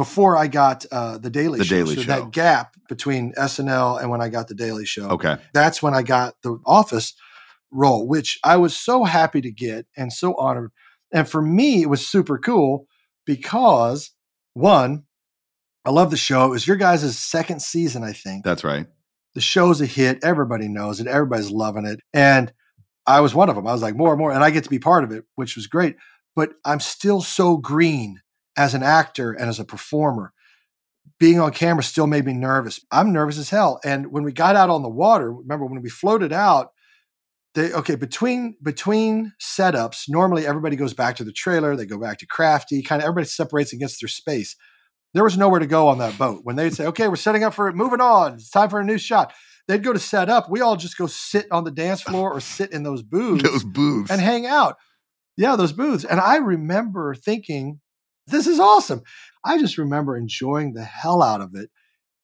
before 0.00 0.34
I 0.34 0.46
got 0.46 0.86
uh, 0.90 1.18
the 1.18 1.28
Daily 1.28 1.58
The 1.58 1.64
Show. 1.66 1.76
Daily 1.76 1.94
so 1.94 2.00
Show. 2.00 2.06
that 2.06 2.30
gap 2.30 2.74
between 2.88 3.34
SNL 3.34 4.00
and 4.00 4.08
when 4.08 4.22
I 4.22 4.30
got 4.30 4.48
the 4.48 4.54
Daily 4.54 4.86
Show. 4.86 5.10
Okay. 5.10 5.36
That's 5.52 5.82
when 5.82 5.92
I 5.92 6.02
got 6.02 6.36
the 6.42 6.58
Office 6.64 7.12
role, 7.70 8.08
which 8.08 8.38
I 8.42 8.56
was 8.56 8.74
so 8.74 9.04
happy 9.04 9.42
to 9.42 9.50
get 9.50 9.84
and 9.98 10.10
so 10.10 10.34
honored. 10.36 10.70
And 11.12 11.28
for 11.28 11.42
me, 11.42 11.82
it 11.82 11.90
was 11.90 12.06
super 12.06 12.38
cool 12.38 12.86
because 13.26 14.12
one, 14.54 15.04
I 15.84 15.90
love 15.90 16.10
the 16.10 16.16
show. 16.16 16.46
It 16.46 16.50
was 16.50 16.66
your 16.66 16.76
guys' 16.76 17.18
second 17.18 17.60
season, 17.60 18.02
I 18.02 18.14
think. 18.14 18.42
That's 18.42 18.64
right. 18.64 18.86
The 19.34 19.42
show's 19.42 19.82
a 19.82 19.86
hit. 19.86 20.24
Everybody 20.24 20.68
knows 20.68 21.00
it. 21.00 21.08
Everybody's 21.08 21.50
loving 21.50 21.84
it. 21.84 22.00
And 22.14 22.54
I 23.06 23.20
was 23.20 23.34
one 23.34 23.50
of 23.50 23.54
them. 23.54 23.66
I 23.66 23.72
was 23.72 23.82
like, 23.82 23.96
more 23.96 24.12
and 24.12 24.18
more. 24.18 24.32
And 24.32 24.42
I 24.42 24.48
get 24.48 24.64
to 24.64 24.70
be 24.70 24.78
part 24.78 25.04
of 25.04 25.12
it, 25.12 25.24
which 25.34 25.56
was 25.56 25.66
great. 25.66 25.96
But 26.34 26.52
I'm 26.64 26.80
still 26.80 27.20
so 27.20 27.58
green 27.58 28.22
as 28.56 28.74
an 28.74 28.82
actor 28.82 29.32
and 29.32 29.48
as 29.48 29.58
a 29.60 29.64
performer. 29.64 30.32
Being 31.18 31.38
on 31.38 31.52
camera 31.52 31.82
still 31.82 32.06
made 32.06 32.24
me 32.24 32.32
nervous. 32.32 32.80
I'm 32.90 33.12
nervous 33.12 33.38
as 33.38 33.50
hell. 33.50 33.78
And 33.84 34.10
when 34.10 34.24
we 34.24 34.32
got 34.32 34.56
out 34.56 34.70
on 34.70 34.82
the 34.82 34.88
water, 34.88 35.32
remember 35.32 35.66
when 35.66 35.82
we 35.82 35.90
floated 35.90 36.32
out, 36.32 36.68
they 37.54 37.72
okay, 37.72 37.96
between 37.96 38.56
between 38.62 39.32
setups, 39.42 40.04
normally 40.08 40.46
everybody 40.46 40.76
goes 40.76 40.94
back 40.94 41.16
to 41.16 41.24
the 41.24 41.32
trailer, 41.32 41.74
they 41.76 41.84
go 41.84 41.98
back 41.98 42.18
to 42.18 42.26
crafty, 42.26 42.80
kind 42.82 43.02
of 43.02 43.06
everybody 43.06 43.26
separates 43.26 43.72
against 43.72 44.00
their 44.00 44.08
space. 44.08 44.54
There 45.14 45.24
was 45.24 45.36
nowhere 45.36 45.58
to 45.58 45.66
go 45.66 45.88
on 45.88 45.98
that 45.98 46.16
boat. 46.16 46.40
When 46.44 46.54
they'd 46.54 46.72
say, 46.72 46.86
okay, 46.86 47.08
we're 47.08 47.16
setting 47.16 47.42
up 47.42 47.52
for 47.52 47.68
it, 47.68 47.74
moving 47.74 48.00
on, 48.00 48.34
it's 48.34 48.50
time 48.50 48.70
for 48.70 48.78
a 48.80 48.84
new 48.84 48.98
shot. 48.98 49.32
They'd 49.66 49.82
go 49.82 49.92
to 49.92 49.98
set 49.98 50.28
up. 50.30 50.48
We 50.48 50.60
all 50.60 50.76
just 50.76 50.96
go 50.96 51.06
sit 51.08 51.46
on 51.50 51.64
the 51.64 51.70
dance 51.72 52.00
floor 52.00 52.32
or 52.32 52.40
sit 52.40 52.72
in 52.72 52.84
those 52.84 53.02
booths 53.02 53.42
Those 53.42 53.64
booths. 53.64 54.10
and 54.10 54.20
hang 54.20 54.46
out. 54.46 54.76
Yeah, 55.36 55.56
those 55.56 55.72
booths. 55.72 56.04
And 56.04 56.20
I 56.20 56.36
remember 56.36 57.14
thinking, 57.14 57.80
this 58.30 58.46
is 58.46 58.60
awesome. 58.60 59.02
I 59.44 59.58
just 59.58 59.78
remember 59.78 60.16
enjoying 60.16 60.74
the 60.74 60.84
hell 60.84 61.22
out 61.22 61.40
of 61.40 61.54
it 61.54 61.70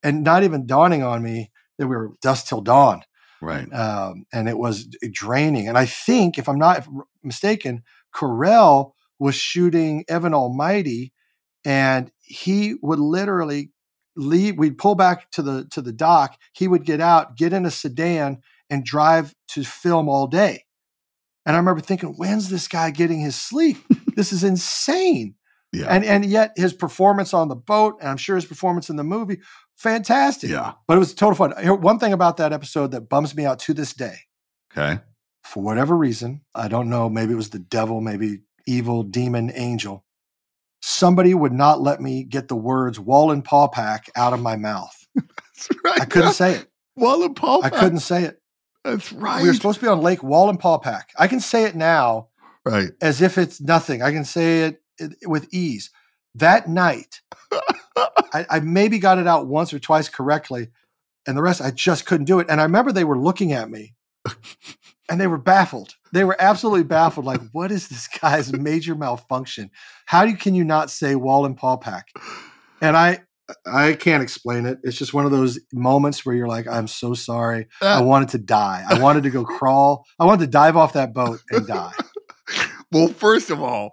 and 0.02 0.22
not 0.22 0.44
even 0.44 0.66
dawning 0.66 1.02
on 1.02 1.22
me 1.22 1.50
that 1.78 1.86
we 1.86 1.96
were 1.96 2.12
dust 2.22 2.48
till 2.48 2.60
dawn. 2.60 3.02
right. 3.40 3.70
Um, 3.72 4.24
and 4.32 4.48
it 4.48 4.58
was 4.58 4.86
draining. 5.12 5.68
And 5.68 5.76
I 5.76 5.86
think, 5.86 6.38
if 6.38 6.48
I'm 6.48 6.58
not 6.58 6.86
mistaken, 7.22 7.82
Carell 8.14 8.92
was 9.18 9.34
shooting 9.34 10.04
Evan 10.08 10.34
Almighty, 10.34 11.12
and 11.64 12.10
he 12.20 12.76
would 12.82 12.98
literally 12.98 13.72
leave. 14.14 14.58
We'd 14.58 14.78
pull 14.78 14.94
back 14.94 15.30
to 15.32 15.42
the 15.42 15.66
to 15.72 15.82
the 15.82 15.92
dock. 15.92 16.38
He 16.52 16.68
would 16.68 16.84
get 16.84 17.00
out, 17.00 17.36
get 17.36 17.52
in 17.52 17.66
a 17.66 17.70
sedan, 17.70 18.38
and 18.70 18.84
drive 18.84 19.34
to 19.48 19.64
film 19.64 20.08
all 20.08 20.26
day. 20.26 20.64
And 21.44 21.54
I 21.54 21.58
remember 21.58 21.80
thinking, 21.80 22.14
when's 22.16 22.48
this 22.48 22.66
guy 22.66 22.90
getting 22.90 23.20
his 23.20 23.36
sleep? 23.36 23.78
this 24.16 24.32
is 24.32 24.42
insane. 24.42 25.34
Yeah. 25.72 25.86
And 25.88 26.04
and 26.04 26.24
yet 26.24 26.52
his 26.56 26.72
performance 26.72 27.34
on 27.34 27.48
the 27.48 27.56
boat, 27.56 27.96
and 28.00 28.08
I'm 28.08 28.16
sure 28.16 28.36
his 28.36 28.46
performance 28.46 28.88
in 28.88 28.96
the 28.96 29.04
movie, 29.04 29.40
fantastic. 29.76 30.50
Yeah. 30.50 30.72
But 30.86 30.96
it 30.96 31.00
was 31.00 31.14
total 31.14 31.34
fun. 31.34 31.52
One 31.80 31.98
thing 31.98 32.12
about 32.12 32.36
that 32.38 32.52
episode 32.52 32.92
that 32.92 33.08
bums 33.08 33.34
me 33.36 33.44
out 33.44 33.58
to 33.60 33.74
this 33.74 33.92
day, 33.92 34.16
Okay. 34.76 35.00
for 35.44 35.62
whatever 35.62 35.96
reason, 35.96 36.42
I 36.54 36.68
don't 36.68 36.88
know, 36.88 37.08
maybe 37.10 37.32
it 37.32 37.36
was 37.36 37.50
the 37.50 37.58
devil, 37.58 38.00
maybe 38.00 38.40
evil, 38.66 39.02
demon, 39.02 39.50
angel. 39.54 40.04
Somebody 40.82 41.34
would 41.34 41.52
not 41.52 41.80
let 41.80 42.00
me 42.00 42.22
get 42.22 42.48
the 42.48 42.56
words 42.56 42.98
Wallenpaupack 42.98 44.08
out 44.14 44.32
of 44.32 44.40
my 44.40 44.56
mouth. 44.56 44.94
That's 45.14 45.68
right. 45.84 46.00
I 46.00 46.04
couldn't 46.04 46.32
say 46.34 46.52
it. 46.54 46.66
Wallen 46.96 47.34
Paul. 47.34 47.64
I 47.64 47.70
couldn't 47.70 48.00
say 48.00 48.24
it. 48.24 48.40
That's 48.84 49.12
right. 49.12 49.42
We 49.42 49.48
were 49.48 49.54
supposed 49.54 49.80
to 49.80 49.84
be 49.86 49.90
on 49.90 50.00
Lake 50.00 50.20
Wallenpaupack. 50.20 51.02
I 51.18 51.26
can 51.26 51.40
say 51.40 51.64
it 51.64 51.74
now 51.74 52.28
right. 52.64 52.90
as 53.02 53.20
if 53.20 53.36
it's 53.36 53.60
nothing. 53.60 54.00
I 54.00 54.12
can 54.12 54.24
say 54.24 54.62
it- 54.62 54.82
with 55.26 55.52
ease. 55.52 55.90
That 56.34 56.68
night, 56.68 57.20
I, 58.32 58.46
I 58.50 58.60
maybe 58.60 58.98
got 58.98 59.18
it 59.18 59.26
out 59.26 59.46
once 59.46 59.72
or 59.72 59.78
twice 59.78 60.08
correctly, 60.08 60.68
and 61.26 61.36
the 61.36 61.42
rest 61.42 61.62
I 61.62 61.70
just 61.70 62.06
couldn't 62.06 62.26
do 62.26 62.38
it. 62.40 62.46
And 62.50 62.60
I 62.60 62.64
remember 62.64 62.92
they 62.92 63.04
were 63.04 63.18
looking 63.18 63.52
at 63.52 63.70
me, 63.70 63.94
and 65.08 65.20
they 65.20 65.26
were 65.26 65.38
baffled. 65.38 65.94
They 66.12 66.24
were 66.24 66.36
absolutely 66.38 66.84
baffled. 66.84 67.24
Like, 67.26 67.40
what 67.52 67.72
is 67.72 67.88
this 67.88 68.08
guy's 68.08 68.52
major 68.52 68.94
malfunction? 68.94 69.70
How 70.06 70.24
do 70.24 70.30
you, 70.32 70.36
can 70.36 70.54
you 70.54 70.64
not 70.64 70.90
say 70.90 71.14
Wallenpaupack? 71.14 72.02
And 72.80 72.96
I. 72.96 73.20
I 73.64 73.92
can't 73.92 74.24
explain 74.24 74.66
it. 74.66 74.78
It's 74.82 74.96
just 74.98 75.14
one 75.14 75.24
of 75.24 75.30
those 75.30 75.60
moments 75.72 76.26
where 76.26 76.34
you're 76.34 76.48
like, 76.48 76.66
I'm 76.66 76.88
so 76.88 77.14
sorry. 77.14 77.68
I 77.80 77.98
Uh, 77.98 78.02
wanted 78.02 78.30
to 78.30 78.38
die. 78.38 78.84
I 78.88 78.98
wanted 78.98 79.22
to 79.22 79.30
go 79.30 79.44
crawl. 79.58 80.04
I 80.18 80.24
wanted 80.24 80.46
to 80.46 80.50
dive 80.50 80.76
off 80.76 80.94
that 80.94 81.14
boat 81.14 81.38
and 81.52 81.64
die. 81.64 81.92
well, 82.90 83.06
first 83.06 83.50
of 83.50 83.62
all, 83.62 83.92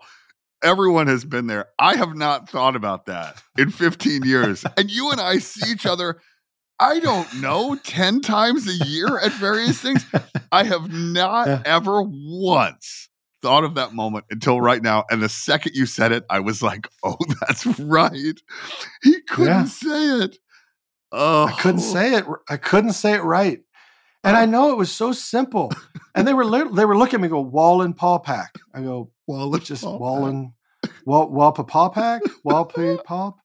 everyone 0.64 1.08
has 1.08 1.26
been 1.26 1.48
there. 1.48 1.68
I 1.78 1.96
have 1.96 2.16
not 2.16 2.50
thought 2.50 2.76
about 2.76 3.06
that 3.08 3.42
in 3.58 3.70
15 3.70 4.24
years. 4.24 4.66
and 4.78 4.90
you 4.90 5.12
and 5.12 5.20
I 5.22 5.38
see 5.38 5.72
each 5.72 5.86
other, 5.86 6.20
I 6.80 7.00
don't 7.00 7.42
know, 7.42 7.76
10 7.84 8.22
times 8.22 8.68
a 8.68 8.86
year 8.86 9.20
at 9.20 9.32
various 9.34 9.80
things. 9.80 10.06
I 10.52 10.64
have 10.64 10.92
not 10.92 11.66
ever 11.66 12.02
once 12.04 13.10
thought 13.42 13.64
of 13.66 13.76
that 13.76 13.94
moment 13.94 14.26
until 14.32 14.62
right 14.62 14.82
now. 14.82 15.04
And 15.12 15.22
the 15.22 15.30
second 15.30 15.76
you 15.76 15.86
said 15.86 16.12
it, 16.12 16.24
I 16.30 16.40
was 16.40 16.64
like, 16.64 16.88
oh, 17.04 17.18
that's 17.42 17.66
right. 17.80 18.40
He 19.04 19.22
couldn't 19.30 19.48
Yeah. 19.48 19.66
say 19.66 20.06
it. 20.24 20.38
Oh, 21.12 21.46
I 21.46 21.52
couldn't 21.52 21.82
oh. 21.82 21.94
say 21.94 22.16
it. 22.16 22.26
I 22.50 22.58
couldn't 22.58 22.94
say 22.94 23.14
it 23.14 23.24
right. 23.24 23.60
And 24.24 24.38
I 24.38 24.46
know 24.46 24.72
it 24.72 24.78
was 24.78 24.92
so 24.92 25.12
simple. 25.12 25.72
And 26.16 26.28
they 26.28 26.34
were 26.34 26.46
they 26.70 26.86
were 26.86 26.98
looking 26.98 27.16
at 27.16 27.22
me, 27.22 27.28
go 27.28 27.42
Wall 27.42 27.82
and 27.82 27.96
Paw 27.96 28.20
Pack. 28.20 28.56
I 28.74 28.82
go 28.82 29.12
Wallen 29.28 29.60
just 29.60 29.84
Paw 29.84 29.94
Pack. 29.94 30.00
Wall 30.00 30.54
Wal 31.06 31.30
Walpa 31.32 31.68
Paw 31.68 31.90
Pack 31.90 32.22
Walpa 32.46 33.04
Pop. 33.04 33.38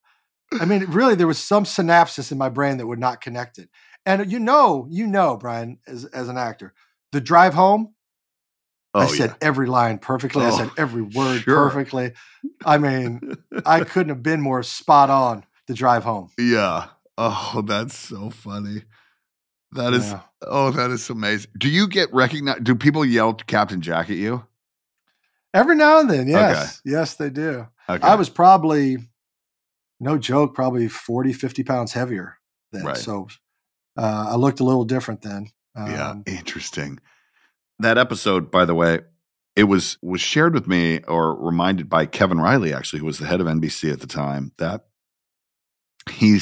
I 0.60 0.64
mean, 0.64 0.84
really, 0.86 1.14
there 1.14 1.26
was 1.26 1.38
some 1.38 1.64
synapses 1.64 2.32
in 2.32 2.38
my 2.38 2.48
brain 2.48 2.78
that 2.78 2.86
would 2.86 2.98
not 2.98 3.20
connect 3.20 3.58
it. 3.58 3.68
And 4.06 4.30
you 4.30 4.38
know, 4.38 4.86
you 4.90 5.06
know, 5.06 5.36
Brian, 5.36 5.78
as 5.86 6.04
as 6.06 6.28
an 6.28 6.38
actor, 6.38 6.74
the 7.12 7.20
drive 7.20 7.54
home. 7.54 7.94
Oh, 8.94 9.00
I 9.00 9.06
said 9.06 9.30
yeah. 9.30 9.36
every 9.42 9.66
line 9.66 9.98
perfectly. 9.98 10.44
I 10.44 10.48
Oh, 10.48 10.56
said 10.56 10.70
every 10.78 11.02
word 11.02 11.42
sure. 11.42 11.68
perfectly. 11.68 12.12
I 12.64 12.78
mean, 12.78 13.36
I 13.66 13.80
couldn't 13.84 14.08
have 14.08 14.22
been 14.22 14.40
more 14.40 14.62
spot 14.62 15.10
on 15.10 15.44
the 15.66 15.74
drive 15.74 16.04
home. 16.04 16.30
Yeah. 16.38 16.86
Oh, 17.18 17.62
that's 17.66 17.96
so 17.96 18.30
funny. 18.30 18.84
That 19.72 19.92
is 19.92 20.10
Yeah. 20.10 20.20
oh, 20.42 20.70
that 20.70 20.90
is 20.90 21.08
amazing. 21.10 21.50
Do 21.58 21.68
you 21.68 21.88
get 21.88 22.12
recognized? 22.12 22.64
Do 22.64 22.74
people 22.74 23.04
yell 23.04 23.34
Captain 23.34 23.80
Jack 23.80 24.08
at 24.10 24.16
you? 24.16 24.44
Every 25.54 25.76
now 25.76 26.00
and 26.00 26.10
then, 26.10 26.28
yes. 26.28 26.80
Yes, 26.84 27.14
they 27.14 27.30
do. 27.30 27.66
Okay. 27.88 28.06
I 28.06 28.14
was 28.16 28.28
probably, 28.28 28.98
no 29.98 30.18
joke, 30.18 30.54
probably 30.54 30.88
40, 30.88 31.32
50 31.32 31.64
pounds 31.64 31.92
heavier 31.92 32.36
then. 32.72 32.84
Right. 32.84 32.96
So 32.96 33.28
uh, 33.96 34.26
I 34.30 34.36
looked 34.36 34.60
a 34.60 34.64
little 34.64 34.84
different 34.84 35.22
then. 35.22 35.48
yeah, 35.76 36.10
Um, 36.10 36.22
interesting. 36.26 36.98
That 37.78 37.96
episode, 37.98 38.50
by 38.50 38.64
the 38.64 38.74
way, 38.74 39.00
it 39.56 39.64
was 39.64 39.98
was 40.02 40.20
shared 40.20 40.54
with 40.54 40.68
me 40.68 41.00
or 41.08 41.34
reminded 41.34 41.88
by 41.88 42.06
Kevin 42.06 42.40
Reilly, 42.40 42.72
actually, 42.72 43.00
who 43.00 43.06
was 43.06 43.18
the 43.18 43.26
head 43.26 43.40
of 43.40 43.46
NBC 43.46 43.92
at 43.92 44.00
the 44.00 44.06
time, 44.06 44.52
that 44.58 44.86
he 46.10 46.38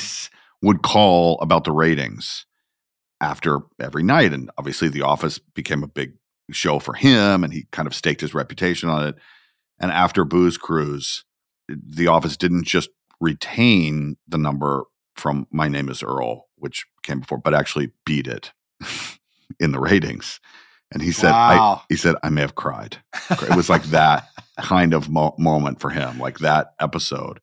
would 0.63 0.83
call 0.83 1.39
about 1.41 1.65
the 1.65 1.73
ratings 1.73 2.45
after 3.21 3.61
every 3.81 4.03
night, 4.03 4.33
and 4.33 4.51
obviously, 4.59 4.89
The 4.89 5.03
Office 5.03 5.39
became 5.39 5.83
a 5.83 5.89
big 5.89 6.15
show 6.53 6.79
for 6.79 6.95
him, 6.95 7.43
and 7.45 7.53
he 7.53 7.67
kind 7.73 7.87
of 7.87 7.95
staked 7.95 8.21
his 8.21 8.35
reputation 8.35 8.89
on 8.89 9.07
it. 9.09 9.15
And 9.81 9.91
after 9.91 10.25
Booze 10.25 10.57
Cruise, 10.59 11.25
The 11.69 12.07
Office 12.09 12.37
didn't 12.37 12.65
just 12.67 12.91
retain 13.21 14.17
the 14.29 14.39
number 14.39 14.85
from 15.17 15.47
My 15.51 15.69
Name 15.69 15.89
Is 15.89 16.03
Earl, 16.03 16.47
which 16.57 16.85
came 17.03 17.21
before, 17.21 17.39
but 17.39 17.55
actually 17.55 17.91
beat 18.05 18.27
it 18.27 18.53
in 19.61 19.73
the 19.73 19.81
ratings. 19.81 20.41
And 20.93 21.03
he 21.03 21.11
said, 21.11 21.33
I, 21.33 21.81
he 21.89 21.97
said, 21.97 22.15
I 22.23 22.29
may 22.29 22.43
have 22.43 22.55
cried. 22.55 22.99
It 23.31 23.57
was 23.57 23.69
like 23.69 23.83
that 23.85 24.29
kind 24.61 24.95
of 24.95 25.09
mo- 25.09 25.35
moment 25.39 25.81
for 25.81 25.91
him, 25.91 26.19
like 26.19 26.39
that 26.39 26.75
episode. 26.81 27.41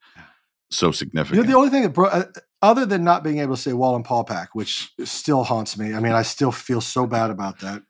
So 0.71 0.85
You 0.85 0.89
know, 0.89 0.93
significant. 0.93 1.47
the 1.47 1.53
only 1.57 1.69
thing 1.69 1.83
that, 1.83 1.89
bro- 1.89 2.07
uh, 2.07 2.23
other 2.63 2.85
than 2.85 3.03
not 3.03 3.23
being 3.23 3.37
able 3.39 3.55
to 3.55 3.61
say 3.61 3.73
Wall 3.73 3.95
and 3.95 4.05
Paul 4.05 4.23
Pack, 4.23 4.55
which 4.55 4.91
still 5.03 5.43
haunts 5.43 5.77
me. 5.77 5.93
I 5.93 5.99
mean, 5.99 6.13
I 6.13 6.23
still 6.23 6.51
feel 6.51 6.81
so 6.81 7.05
bad 7.05 7.29
about 7.29 7.59
that. 7.59 7.83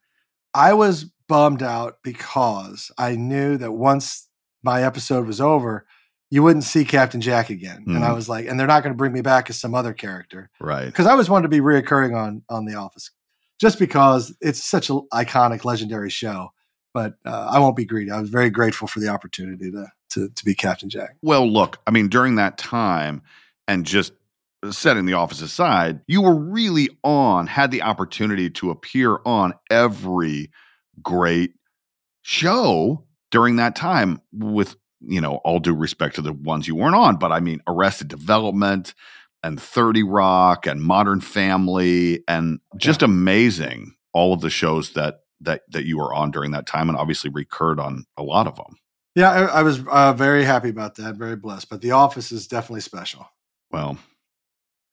I 0.53 0.73
was 0.73 1.05
bummed 1.29 1.63
out 1.63 1.99
because 2.03 2.91
I 2.97 3.15
knew 3.15 3.57
that 3.57 3.71
once 3.71 4.27
my 4.63 4.83
episode 4.83 5.25
was 5.27 5.39
over, 5.39 5.85
you 6.29 6.41
wouldn't 6.43 6.63
see 6.63 6.83
Captain 6.83 7.21
Jack 7.21 7.49
again. 7.49 7.85
And 7.87 8.03
I 8.03 8.09
Mhm. 8.09 8.15
was 8.15 8.27
like, 8.27 8.47
and 8.47 8.59
they're 8.59 8.67
not 8.67 8.81
going 8.83 8.93
to 8.93 8.97
bring 8.97 9.13
me 9.13 9.21
back 9.21 9.49
as 9.49 9.59
some 9.59 9.75
other 9.75 9.93
character 9.93 10.49
Right. 10.59 10.85
because 10.87 11.05
I 11.05 11.11
always 11.11 11.29
wanted 11.29 11.43
to 11.43 11.49
be 11.49 11.59
reoccurring 11.59 12.15
on 12.17 12.41
on 12.49 12.65
The 12.65 12.73
Office, 12.75 13.11
just 13.61 13.77
because 13.79 14.35
it's 14.41 14.63
such 14.63 14.89
an 14.89 15.01
iconic, 15.13 15.63
legendary 15.65 16.09
show. 16.09 16.51
But 16.93 17.15
uh, 17.25 17.49
I 17.51 17.59
won't 17.59 17.75
be 17.75 17.85
greedy. 17.85 18.11
I 18.11 18.19
was 18.19 18.29
very 18.29 18.49
grateful 18.49 18.87
for 18.87 18.99
the 18.99 19.07
opportunity 19.09 19.71
to 19.71 19.87
to, 20.11 20.29
to 20.29 20.45
be 20.45 20.53
Captain 20.55 20.89
Jack. 20.89 21.15
Well, 21.23 21.47
look, 21.47 21.79
I 21.87 21.91
mean, 21.91 22.07
during 22.07 22.35
that 22.35 22.57
time 22.59 23.21
and 23.67 23.83
just 23.85 24.13
setting 24.71 25.05
the 25.05 25.13
office 25.13 25.41
aside, 25.41 26.01
you 26.07 26.21
were 26.21 26.35
really 26.35 26.89
on, 27.03 27.47
had 27.47 27.71
the 27.71 27.81
opportunity 27.81 28.49
to 28.51 28.71
appear 28.71 29.19
on 29.25 29.53
every 29.69 30.51
great 31.01 31.53
show 32.21 33.05
during 33.31 33.57
that 33.57 33.75
time 33.75 34.21
with, 34.31 34.75
you 35.01 35.19
know, 35.19 35.35
all 35.37 35.59
due 35.59 35.73
respect 35.73 36.15
to 36.15 36.21
the 36.21 36.33
ones 36.33 36.67
you 36.67 36.75
weren't 36.75 36.95
on, 36.95 37.17
but 37.17 37.31
I 37.31 37.39
mean, 37.39 37.61
Arrested 37.67 38.07
Development 38.07 38.93
and 39.43 39.61
30 39.61 40.03
Rock 40.03 40.65
and 40.65 40.81
Modern 40.81 41.19
Family 41.19 42.23
and 42.27 42.59
just 42.77 43.01
amazing 43.01 43.95
all 44.13 44.33
of 44.33 44.41
the 44.41 44.49
shows 44.49 44.91
that 44.91 45.21
that 45.41 45.63
that 45.71 45.85
you 45.85 45.97
were 45.97 46.13
on 46.13 46.31
during 46.31 46.51
that 46.51 46.65
time 46.65 46.87
and 46.87 46.97
obviously 46.97 47.29
recurred 47.29 47.79
on 47.79 48.05
a 48.17 48.23
lot 48.23 48.47
of 48.47 48.55
them. 48.55 48.77
Yeah, 49.15 49.29
I, 49.29 49.59
I 49.59 49.63
was 49.63 49.83
uh, 49.85 50.13
very 50.13 50.43
happy 50.43 50.69
about 50.69 50.95
that. 50.95 51.15
Very 51.15 51.35
blessed. 51.35 51.69
But 51.69 51.81
The 51.81 51.91
Office 51.91 52.31
is 52.31 52.47
definitely 52.47 52.81
special. 52.81 53.27
Well, 53.71 53.97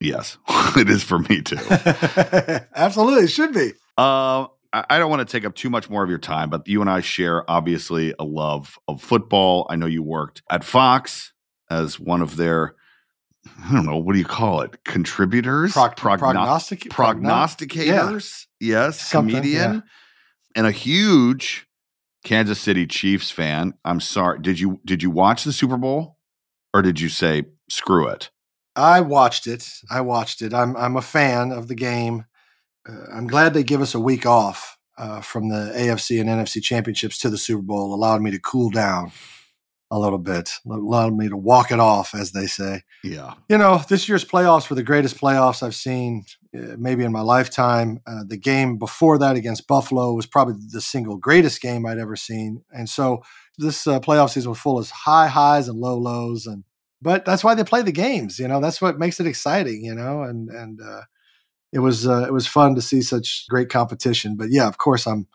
yes, 0.01 0.37
it 0.75 0.89
is 0.89 1.03
for 1.03 1.19
me 1.19 1.41
too. 1.41 1.55
Absolutely, 2.75 3.23
it 3.23 3.29
should 3.29 3.53
be. 3.53 3.71
Uh, 3.97 4.47
I 4.73 4.99
don't 4.99 5.09
want 5.09 5.27
to 5.27 5.31
take 5.31 5.45
up 5.45 5.53
too 5.55 5.69
much 5.69 5.89
more 5.89 6.01
of 6.03 6.09
your 6.09 6.17
time, 6.17 6.49
but 6.49 6.65
you 6.67 6.79
and 6.79 6.89
I 6.89 7.01
share 7.01 7.49
obviously 7.49 8.13
a 8.17 8.23
love 8.23 8.77
of 8.87 9.01
football. 9.01 9.67
I 9.69 9.75
know 9.75 9.85
you 9.85 10.01
worked 10.01 10.41
at 10.49 10.63
Fox 10.63 11.33
as 11.69 11.99
one 11.99 12.21
of 12.21 12.37
their, 12.37 12.75
I 13.67 13.73
don't 13.73 13.85
know, 13.85 13.97
what 13.97 14.13
do 14.13 14.19
you 14.19 14.25
call 14.25 14.61
it? 14.61 14.81
Contributors, 14.85 15.73
Prog- 15.73 15.95
Progno- 15.97 16.19
prognostic- 16.19 16.89
progno- 16.89 17.21
prognosticators. 17.21 18.45
Yes, 18.61 19.01
Something, 19.01 19.35
comedian, 19.35 19.73
yeah. 19.73 19.81
and 20.55 20.67
a 20.67 20.71
huge 20.71 21.67
Kansas 22.23 22.59
City 22.59 22.87
Chiefs 22.87 23.29
fan. 23.29 23.73
I'm 23.83 23.99
sorry. 23.99 24.39
Did 24.39 24.57
you 24.59 24.79
did 24.85 25.03
you 25.03 25.09
watch 25.11 25.43
the 25.43 25.51
Super 25.51 25.75
Bowl, 25.77 26.17
or 26.73 26.81
did 26.81 27.01
you 27.01 27.09
say 27.09 27.43
screw 27.69 28.07
it? 28.07 28.29
I 28.75 29.01
watched 29.01 29.47
it. 29.47 29.67
I 29.89 30.01
watched 30.01 30.41
it. 30.41 30.53
I'm 30.53 30.75
I'm 30.77 30.95
a 30.95 31.01
fan 31.01 31.51
of 31.51 31.67
the 31.67 31.75
game. 31.75 32.25
Uh, 32.87 33.05
I'm 33.13 33.27
glad 33.27 33.53
they 33.53 33.63
give 33.63 33.81
us 33.81 33.93
a 33.93 33.99
week 33.99 34.25
off 34.25 34.77
uh, 34.97 35.21
from 35.21 35.49
the 35.49 35.73
AFC 35.75 36.19
and 36.19 36.29
NFC 36.29 36.61
championships 36.61 37.17
to 37.19 37.29
the 37.29 37.37
Super 37.37 37.61
Bowl, 37.61 37.93
allowed 37.93 38.21
me 38.21 38.31
to 38.31 38.39
cool 38.39 38.69
down 38.69 39.11
a 39.93 39.99
little 39.99 40.17
bit, 40.17 40.49
allowed 40.65 41.13
me 41.17 41.27
to 41.27 41.35
walk 41.35 41.69
it 41.69 41.79
off, 41.79 42.15
as 42.15 42.31
they 42.31 42.47
say. 42.47 42.83
Yeah, 43.03 43.33
You 43.49 43.57
know, 43.57 43.81
this 43.89 44.07
year's 44.07 44.23
playoffs 44.23 44.69
were 44.69 44.77
the 44.77 44.83
greatest 44.83 45.19
playoffs 45.19 45.61
I've 45.61 45.75
seen, 45.75 46.23
uh, 46.57 46.77
maybe 46.77 47.03
in 47.03 47.11
my 47.11 47.19
lifetime. 47.21 47.99
Uh, 48.07 48.23
the 48.25 48.37
game 48.37 48.77
before 48.77 49.17
that 49.17 49.35
against 49.35 49.67
Buffalo 49.67 50.13
was 50.13 50.25
probably 50.25 50.55
the 50.71 50.79
single 50.79 51.17
greatest 51.17 51.61
game 51.61 51.85
I'd 51.85 51.97
ever 51.97 52.15
seen, 52.15 52.63
and 52.73 52.87
so 52.87 53.21
this 53.57 53.85
uh, 53.85 53.99
playoff 53.99 54.29
season 54.29 54.51
was 54.51 54.59
full 54.59 54.79
of 54.79 54.89
high 54.89 55.27
highs 55.27 55.67
and 55.67 55.77
low 55.77 55.97
lows, 55.97 56.45
and 56.45 56.63
but 57.01 57.25
that's 57.25 57.43
why 57.43 57.55
they 57.55 57.63
play 57.63 57.81
the 57.81 57.91
games. 57.91 58.39
You 58.39 58.47
know, 58.47 58.59
that's 58.59 58.81
what 58.81 58.99
makes 58.99 59.19
it 59.19 59.27
exciting. 59.27 59.83
You 59.83 59.95
know, 59.95 60.23
and 60.23 60.49
and 60.49 60.79
uh, 60.81 61.01
it 61.71 61.79
was 61.79 62.07
uh, 62.07 62.25
it 62.27 62.33
was 62.33 62.47
fun 62.47 62.75
to 62.75 62.81
see 62.81 63.01
such 63.01 63.45
great 63.49 63.69
competition. 63.69 64.35
But 64.35 64.51
yeah, 64.51 64.67
of 64.67 64.77
course, 64.77 65.07
I'm 65.07 65.27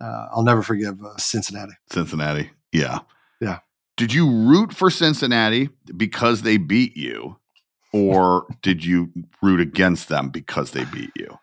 uh, 0.00 0.26
I'll 0.32 0.42
never 0.42 0.62
forgive 0.62 1.02
uh, 1.04 1.16
Cincinnati. 1.18 1.74
Cincinnati. 1.90 2.50
Yeah. 2.72 3.00
Yeah. 3.40 3.58
Did 3.96 4.14
you 4.14 4.30
root 4.30 4.74
for 4.74 4.90
Cincinnati 4.90 5.68
because 5.96 6.42
they 6.42 6.56
beat 6.56 6.96
you, 6.96 7.36
or 7.92 8.46
did 8.62 8.84
you 8.84 9.12
root 9.42 9.60
against 9.60 10.08
them 10.08 10.30
because 10.30 10.70
they 10.70 10.84
beat 10.86 11.10
you? 11.16 11.38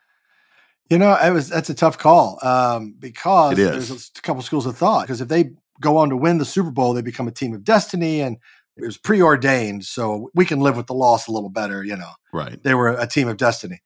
You 0.90 0.98
know, 0.98 1.16
it 1.22 1.32
was 1.32 1.50
that's 1.50 1.70
a 1.70 1.76
tough 1.76 1.98
call 1.98 2.40
um, 2.42 2.96
because 2.98 3.58
there's 3.58 3.92
a 3.92 4.22
couple 4.22 4.42
schools 4.42 4.66
of 4.66 4.76
thought. 4.76 5.02
Because 5.02 5.22
if 5.22 5.28
they 5.28 5.52
go 5.82 5.98
on 5.98 6.10
to 6.10 6.18
win 6.18 6.40
the 6.40 6.46
Super 6.46 6.72
Bowl, 6.72 6.94
they 6.94 7.02
become 7.04 7.28
a 7.28 7.32
team 7.32 7.54
of 7.54 7.64
destiny, 7.64 8.22
and 8.22 8.38
it 8.78 8.86
was 8.86 8.98
preordained, 8.98 9.86
so 9.86 10.30
we 10.36 10.46
can 10.46 10.60
live 10.60 10.78
with 10.78 10.88
the 10.88 10.94
loss 10.94 11.28
a 11.28 11.32
little 11.32 11.50
better. 11.50 11.84
You 11.84 11.98
know, 11.98 12.12
Right. 12.34 12.62
they 12.64 12.74
were 12.74 12.90
a 12.90 13.08
team 13.08 13.28
of 13.28 13.38
destiny. 13.38 13.82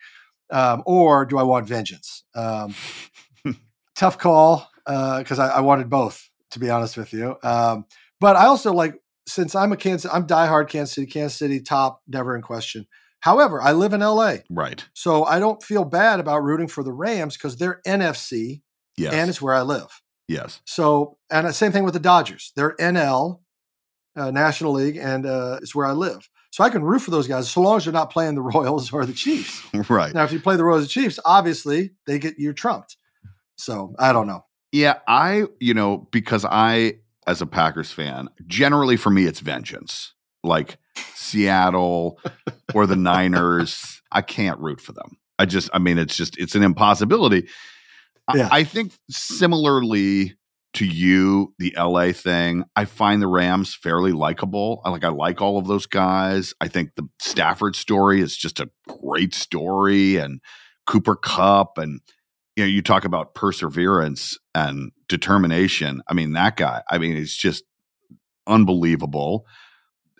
Um, 0.51 0.83
or 0.85 1.25
do 1.25 1.37
I 1.37 1.43
want 1.43 1.65
vengeance? 1.67 2.23
Um, 2.35 2.75
tough 3.95 4.17
call 4.17 4.69
because 4.85 5.39
I, 5.39 5.47
I 5.49 5.61
wanted 5.61 5.89
both, 5.89 6.29
to 6.51 6.59
be 6.59 6.69
honest 6.69 6.97
with 6.97 7.13
you. 7.13 7.37
Um, 7.43 7.85
but 8.19 8.35
I 8.35 8.45
also 8.47 8.73
like 8.73 8.95
since 9.27 9.55
I'm 9.55 9.71
a 9.71 9.77
Kansas, 9.77 10.11
I'm 10.11 10.27
diehard 10.27 10.67
Kansas 10.69 10.95
City, 10.95 11.07
Kansas 11.07 11.37
City 11.37 11.61
top, 11.61 12.01
never 12.07 12.35
in 12.35 12.41
question. 12.41 12.85
However, 13.21 13.61
I 13.61 13.71
live 13.73 13.93
in 13.93 14.01
LA. 14.01 14.37
Right. 14.49 14.83
So 14.93 15.23
I 15.25 15.39
don't 15.39 15.61
feel 15.61 15.85
bad 15.85 16.19
about 16.19 16.43
rooting 16.43 16.67
for 16.67 16.83
the 16.83 16.91
Rams 16.91 17.37
because 17.37 17.57
they're 17.57 17.79
NFC 17.85 18.61
Yes. 18.97 19.13
and 19.13 19.29
it's 19.29 19.41
where 19.41 19.53
I 19.53 19.61
live. 19.61 20.01
yes. 20.27 20.59
So, 20.65 21.17
and 21.31 21.47
the 21.47 21.53
same 21.53 21.71
thing 21.71 21.83
with 21.85 21.93
the 21.93 21.99
Dodgers. 21.99 22.51
They're 22.55 22.75
NL, 22.77 23.39
uh, 24.15 24.31
National 24.31 24.73
League, 24.73 24.97
and 24.97 25.25
uh, 25.25 25.59
it's 25.61 25.73
where 25.75 25.85
I 25.85 25.91
live. 25.91 26.29
So 26.51 26.63
I 26.65 26.69
can 26.69 26.83
root 26.83 26.99
for 26.99 27.11
those 27.11 27.27
guys 27.27 27.49
so 27.49 27.61
long 27.61 27.77
as 27.77 27.85
they're 27.85 27.93
not 27.93 28.11
playing 28.11 28.35
the 28.35 28.41
Royals 28.53 28.91
or 28.91 29.05
the 29.05 29.13
Chiefs. 29.13 29.61
Right. 29.89 30.13
Now, 30.13 30.23
if 30.23 30.31
you 30.31 30.39
play 30.39 30.55
the 30.57 30.63
Royals 30.65 30.83
and 30.83 30.89
Chiefs, 30.89 31.19
obviously 31.25 31.91
they 32.05 32.19
get 32.19 32.37
you 32.37 32.51
trumped. 32.53 32.97
So 33.55 33.95
I 33.99 34.11
don't 34.13 34.27
know. 34.27 34.43
Yeah, 34.73 34.99
I, 35.07 35.45
you 35.59 35.73
know, 35.73 36.07
because 36.11 36.45
I, 36.45 36.95
as 37.27 37.41
a 37.41 37.45
Packers 37.45 37.91
fan, 37.91 38.29
generally 38.47 38.97
for 38.97 39.09
me, 39.09 39.25
it's 39.25 39.39
vengeance. 39.39 40.13
Like 40.43 40.77
Seattle 41.15 42.19
or 42.73 42.85
the 42.87 42.95
Niners, 42.95 44.01
I 44.11 44.21
can't 44.21 44.59
root 44.59 44.81
for 44.81 44.91
them. 44.93 45.17
I 45.39 45.45
just, 45.45 45.69
I 45.73 45.79
mean, 45.79 45.97
it's 45.97 46.15
just, 46.17 46.37
it's 46.37 46.55
an 46.55 46.63
impossibility. 46.63 47.47
I- 48.27 48.49
I 48.51 48.63
think 48.63 48.93
similarly 49.09 50.35
to 50.73 50.85
you, 50.85 51.53
the 51.59 51.75
LA 51.77 52.11
thing, 52.13 52.63
I 52.75 52.85
find 52.85 53.21
the 53.21 53.27
Rams 53.27 53.75
fairly 53.75 54.13
likable. 54.13 54.81
I 54.85 54.89
like, 54.89 55.03
I 55.03 55.09
like 55.09 55.41
all 55.41 55.57
of 55.57 55.67
those 55.67 55.85
guys. 55.85 56.53
I 56.61 56.67
think 56.67 56.95
the 56.95 57.07
Stafford 57.19 57.75
story 57.75 58.21
is 58.21 58.37
just 58.37 58.59
a 58.59 58.69
great 58.87 59.33
story 59.33 60.15
and 60.15 60.39
Cooper 60.87 61.15
Kupp 61.15 61.77
and, 61.77 61.99
you 62.55 62.63
know, 62.63 62.69
you 62.69 62.81
talk 62.81 63.05
about 63.05 63.35
perseverance 63.35 64.37
and 64.55 64.91
determination. 65.09 66.01
I 66.07 66.13
mean, 66.13 66.33
that 66.33 66.55
guy, 66.55 66.83
I 66.89 66.97
mean, 66.97 67.17
it's 67.17 67.35
just 67.35 67.63
unbelievable. 68.47 69.45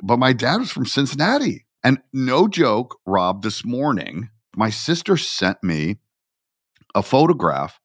But 0.04 0.18
my 0.18 0.34
dad 0.34 0.58
was 0.58 0.72
from 0.72 0.86
Cincinnati. 0.86 1.66
And 1.84 2.00
no 2.14 2.48
joke, 2.48 3.00
Rob, 3.06 3.42
this 3.42 3.66
morning, 3.66 4.30
my 4.56 4.70
sister 4.70 5.18
sent 5.18 5.64
me 5.64 5.98
a 6.94 7.02
photograph. 7.02 7.80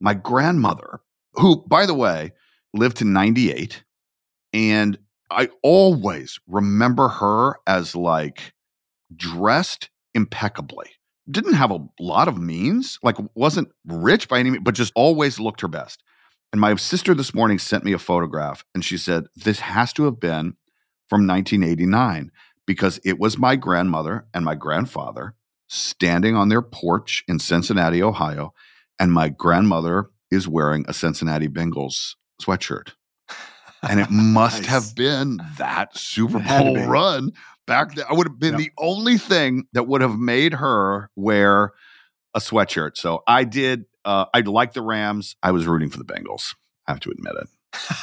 My 0.00 0.14
grandmother, 0.14 1.00
who, 1.38 1.64
by 1.66 1.86
the 1.86 1.94
way, 1.94 2.32
lived 2.74 2.98
to 2.98 3.04
98. 3.04 3.84
And 4.52 4.98
I 5.30 5.48
always 5.62 6.38
remember 6.46 7.08
her 7.08 7.56
as 7.66 7.94
like 7.94 8.52
dressed 9.14 9.90
impeccably. 10.14 10.86
Didn't 11.30 11.54
have 11.54 11.70
a 11.70 11.86
lot 12.00 12.28
of 12.28 12.38
means, 12.38 12.98
like 13.02 13.16
wasn't 13.34 13.68
rich 13.86 14.28
by 14.28 14.38
any 14.38 14.50
means, 14.50 14.64
but 14.64 14.74
just 14.74 14.92
always 14.94 15.38
looked 15.38 15.60
her 15.60 15.68
best. 15.68 16.02
And 16.52 16.60
my 16.60 16.74
sister 16.76 17.14
this 17.14 17.34
morning 17.34 17.58
sent 17.58 17.84
me 17.84 17.92
a 17.92 17.98
photograph 17.98 18.64
and 18.74 18.82
she 18.82 18.96
said, 18.96 19.24
This 19.36 19.60
has 19.60 19.92
to 19.94 20.04
have 20.04 20.18
been 20.18 20.56
from 21.08 21.26
1989 21.26 22.30
because 22.66 22.98
it 23.04 23.18
was 23.18 23.38
my 23.38 23.56
grandmother 23.56 24.26
and 24.32 24.44
my 24.44 24.54
grandfather 24.54 25.34
standing 25.68 26.34
on 26.34 26.48
their 26.48 26.62
porch 26.62 27.22
in 27.28 27.38
Cincinnati, 27.38 28.02
Ohio. 28.02 28.54
And 28.98 29.12
my 29.12 29.28
grandmother 29.28 30.10
is 30.30 30.46
wearing 30.48 30.84
a 30.88 30.92
Cincinnati 30.94 31.48
Bengals 31.48 32.14
sweatshirt. 32.42 32.92
And 33.82 34.00
it 34.00 34.10
must 34.10 34.62
Nice. 34.62 34.66
have 34.70 34.94
been 34.94 35.40
that 35.58 35.96
Super 35.96 36.38
Bowl 36.40 36.76
run 36.86 37.32
back 37.66 37.94
then. 37.94 38.04
I 38.08 38.14
would 38.14 38.26
have 38.26 38.38
been 38.38 38.54
Yep. 38.54 38.58
the 38.58 38.70
only 38.78 39.18
thing 39.18 39.64
that 39.72 39.86
would 39.86 40.00
have 40.00 40.18
made 40.18 40.54
her 40.54 41.10
wear 41.16 41.72
a 42.34 42.40
sweatshirt. 42.40 42.96
So 42.96 43.22
I 43.26 43.44
did. 43.44 43.84
Uh, 44.04 44.26
I 44.34 44.40
liked 44.40 44.74
the 44.74 44.82
Rams. 44.82 45.36
I 45.42 45.50
was 45.52 45.66
rooting 45.66 45.90
for 45.90 45.98
the 45.98 46.04
Bengals. 46.04 46.54
I 46.86 46.92
have 46.92 47.00
to 47.00 47.10
admit 47.10 47.34
it. 47.40 47.48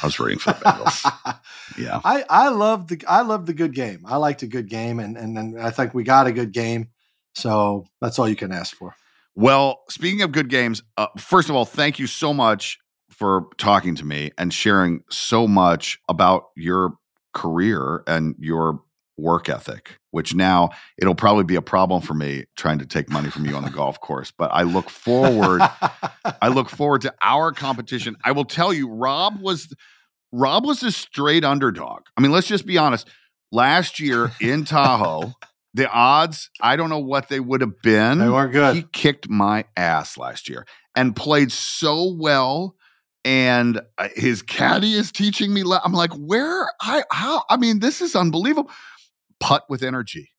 I 0.02 0.06
was 0.06 0.18
rooting 0.20 0.38
for 0.38 0.52
the 0.52 0.58
Bengals. 0.60 1.38
Yeah. 1.78 2.00
I 2.04 2.24
I 2.30 2.48
love 2.48 2.86
the 2.88 3.02
I 3.08 3.20
love 3.22 3.44
the 3.44 3.52
good 3.52 3.74
game. 3.74 4.02
I 4.06 4.16
liked 4.16 4.42
a 4.42 4.46
good 4.46 4.68
game, 4.70 4.98
and 5.00 5.16
and 5.18 5.36
then 5.36 5.56
I 5.60 5.70
think 5.70 5.92
we 5.92 6.04
got 6.04 6.26
a 6.28 6.32
good 6.32 6.52
game. 6.52 6.88
So 7.34 7.84
that's 8.00 8.18
all 8.18 8.28
you 8.28 8.36
can 8.36 8.50
ask 8.52 8.74
for. 8.74 8.94
Well, 9.36 9.82
speaking 9.90 10.22
of 10.22 10.32
good 10.32 10.48
games, 10.48 10.82
uh, 10.96 11.08
first 11.18 11.50
of 11.50 11.56
all, 11.56 11.66
thank 11.66 11.98
you 11.98 12.06
so 12.06 12.32
much 12.32 12.78
for 13.10 13.46
talking 13.58 13.94
to 13.96 14.04
me 14.04 14.30
and 14.38 14.52
sharing 14.52 15.02
so 15.10 15.46
much 15.46 15.98
about 16.08 16.46
your 16.56 16.94
career 17.34 18.02
and 18.06 18.34
your 18.38 18.80
work 19.18 19.48
ethic, 19.48 19.98
which 20.10 20.34
now 20.34 20.70
it'll 20.98 21.14
probably 21.14 21.44
be 21.44 21.54
a 21.54 21.62
problem 21.62 22.00
for 22.02 22.14
me 22.14 22.44
trying 22.56 22.78
to 22.78 22.86
take 22.86 23.10
money 23.10 23.30
from 23.30 23.44
you 23.46 23.54
on 23.54 23.62
the 23.62 23.70
golf 23.70 24.00
course. 24.00 24.30
But 24.30 24.50
I 24.52 24.62
look 24.62 24.88
forward. 24.90 25.62
I 26.42 26.48
look 26.48 26.70
forward 26.70 27.02
to 27.02 27.14
our 27.22 27.52
competition. 27.52 28.16
I 28.24 28.32
will 28.32 28.44
tell 28.46 28.72
you, 28.72 28.88
Rob 28.88 29.40
was 29.40 29.72
Rob 30.32 30.64
was 30.64 30.82
a 30.82 30.90
straight 30.90 31.44
underdog. 31.44 32.02
I 32.16 32.20
mean, 32.22 32.32
let's 32.32 32.46
just 32.46 32.66
be 32.66 32.78
honest. 32.78 33.06
last 33.52 34.00
year 34.00 34.32
in 34.40 34.64
Tahoe, 34.64 35.32
the 35.76 35.90
odds, 35.90 36.50
I 36.60 36.76
don't 36.76 36.88
know 36.88 36.98
what 36.98 37.28
they 37.28 37.38
would 37.38 37.60
have 37.60 37.80
been. 37.82 38.18
They 38.18 38.28
weren't 38.28 38.52
good. 38.52 38.74
He 38.76 38.84
kicked 38.92 39.28
my 39.28 39.64
ass 39.76 40.16
last 40.16 40.48
year 40.48 40.66
and 40.94 41.14
played 41.14 41.52
so 41.52 42.14
well. 42.18 42.74
And 43.24 43.80
uh, 43.98 44.08
his 44.14 44.40
caddy 44.40 44.94
is 44.94 45.12
teaching 45.12 45.52
me. 45.52 45.64
le- 45.64 45.82
I'm 45.84 45.92
like, 45.92 46.12
where? 46.12 46.70
I 46.80 47.02
how? 47.10 47.44
I 47.50 47.56
mean, 47.56 47.80
this 47.80 48.00
is 48.00 48.14
unbelievable. 48.16 48.70
Putt 49.40 49.64
with 49.68 49.82
energy. 49.82 50.30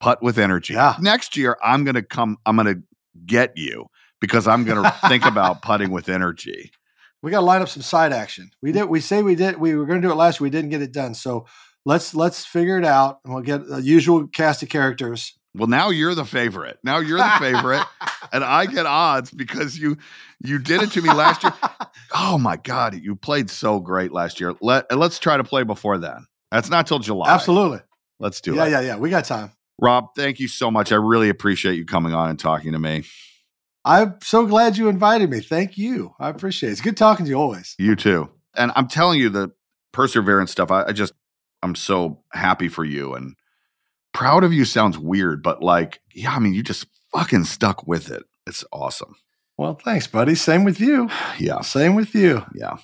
Putt 0.00 0.22
with 0.22 0.38
energy. 0.38 0.74
Yeah. 0.74 0.96
Next 1.00 1.36
year, 1.36 1.56
I'm 1.62 1.84
gonna 1.84 2.02
come. 2.02 2.36
I'm 2.44 2.56
gonna 2.56 2.82
get 3.24 3.52
you 3.56 3.86
because 4.20 4.46
I'm 4.46 4.64
gonna 4.64 4.90
think 5.08 5.24
about 5.24 5.62
putting 5.62 5.90
with 5.90 6.08
energy. 6.08 6.72
We 7.22 7.30
got 7.30 7.38
to 7.40 7.46
line 7.46 7.62
up 7.62 7.68
some 7.68 7.82
side 7.84 8.12
action. 8.12 8.50
We 8.60 8.72
did. 8.72 8.86
We 8.86 9.00
say 9.00 9.22
we 9.22 9.36
did. 9.36 9.56
We 9.58 9.76
were 9.76 9.86
going 9.86 10.02
to 10.02 10.08
do 10.08 10.10
it 10.10 10.16
last. 10.16 10.40
year. 10.40 10.46
We 10.46 10.50
didn't 10.50 10.70
get 10.70 10.82
it 10.82 10.90
done. 10.92 11.14
So 11.14 11.46
let's 11.84 12.14
let's 12.14 12.44
figure 12.44 12.78
it 12.78 12.84
out, 12.84 13.20
and 13.24 13.34
we'll 13.34 13.42
get 13.42 13.66
the 13.66 13.80
usual 13.82 14.26
cast 14.26 14.62
of 14.62 14.68
characters. 14.68 15.34
Well, 15.54 15.68
now 15.68 15.90
you're 15.90 16.14
the 16.14 16.24
favorite. 16.24 16.78
Now 16.82 16.98
you're 16.98 17.18
the 17.18 17.32
favorite, 17.38 17.84
and 18.32 18.42
I 18.42 18.66
get 18.66 18.86
odds 18.86 19.30
because 19.30 19.78
you 19.78 19.98
you 20.40 20.58
did 20.58 20.82
it 20.82 20.92
to 20.92 21.02
me 21.02 21.12
last 21.12 21.42
year. 21.42 21.52
Oh 22.14 22.36
my 22.36 22.58
god, 22.58 22.94
you 22.94 23.16
played 23.16 23.48
so 23.48 23.80
great 23.80 24.12
last 24.12 24.38
year. 24.38 24.54
Let 24.60 24.94
let's 24.94 25.18
try 25.18 25.38
to 25.38 25.44
play 25.44 25.62
before 25.62 25.96
then. 25.96 26.26
That's 26.50 26.68
not 26.68 26.86
till 26.86 26.98
July. 26.98 27.30
Absolutely. 27.30 27.80
Let's 28.20 28.42
do 28.42 28.54
Yeah, 28.54 28.66
it. 28.66 28.70
yeah, 28.70 28.80
yeah. 28.80 28.86
Yeah 28.88 28.96
we 28.98 29.08
got 29.08 29.24
time. 29.24 29.50
Rob, 29.80 30.08
thank 30.14 30.38
you 30.38 30.46
so 30.46 30.70
much. 30.70 30.92
I 30.92 30.96
really 30.96 31.30
appreciate 31.30 31.76
you 31.76 31.86
coming 31.86 32.12
on 32.12 32.28
and 32.28 32.38
talking 32.38 32.72
to 32.72 32.78
me. 32.78 33.04
I'm 33.84 34.16
so 34.22 34.44
glad 34.46 34.76
you 34.76 34.88
invited 34.88 35.30
me. 35.30 35.40
Thank 35.40 35.78
you. 35.78 36.14
I 36.20 36.28
appreciate 36.28 36.68
it. 36.68 36.72
It's 36.72 36.80
good 36.82 36.98
talking 36.98 37.24
to 37.24 37.30
you 37.30 37.36
always. 37.36 37.74
You 37.78 37.96
too. 37.96 38.28
And 38.54 38.70
I'm 38.76 38.88
telling 38.88 39.18
you 39.18 39.30
the 39.30 39.50
perseverance 39.92 40.50
stuff. 40.52 40.70
I, 40.70 40.84
I 40.84 40.92
just 40.92 41.14
I'm 41.62 41.74
so 41.74 42.22
happy 42.32 42.68
for 42.68 42.84
you 42.84 43.14
and 43.14 43.34
proud 44.12 44.44
of 44.44 44.52
you 44.52 44.64
sounds 44.64 44.98
weird, 44.98 45.42
but 45.42 45.62
like, 45.62 46.00
yeah, 46.12 46.34
I 46.34 46.38
mean, 46.38 46.54
you 46.54 46.62
just 46.62 46.86
fucking 47.12 47.44
stuck 47.44 47.86
with 47.86 48.10
it. 48.10 48.24
It's 48.46 48.64
awesome. 48.72 49.14
Well, 49.56 49.74
thanks, 49.74 50.06
buddy. 50.06 50.34
Same 50.34 50.64
with 50.64 50.80
you. 50.80 51.08
Yeah. 51.38 51.60
Same 51.60 51.94
with 51.94 52.14
you. 52.14 52.44
Yeah. 52.54 52.76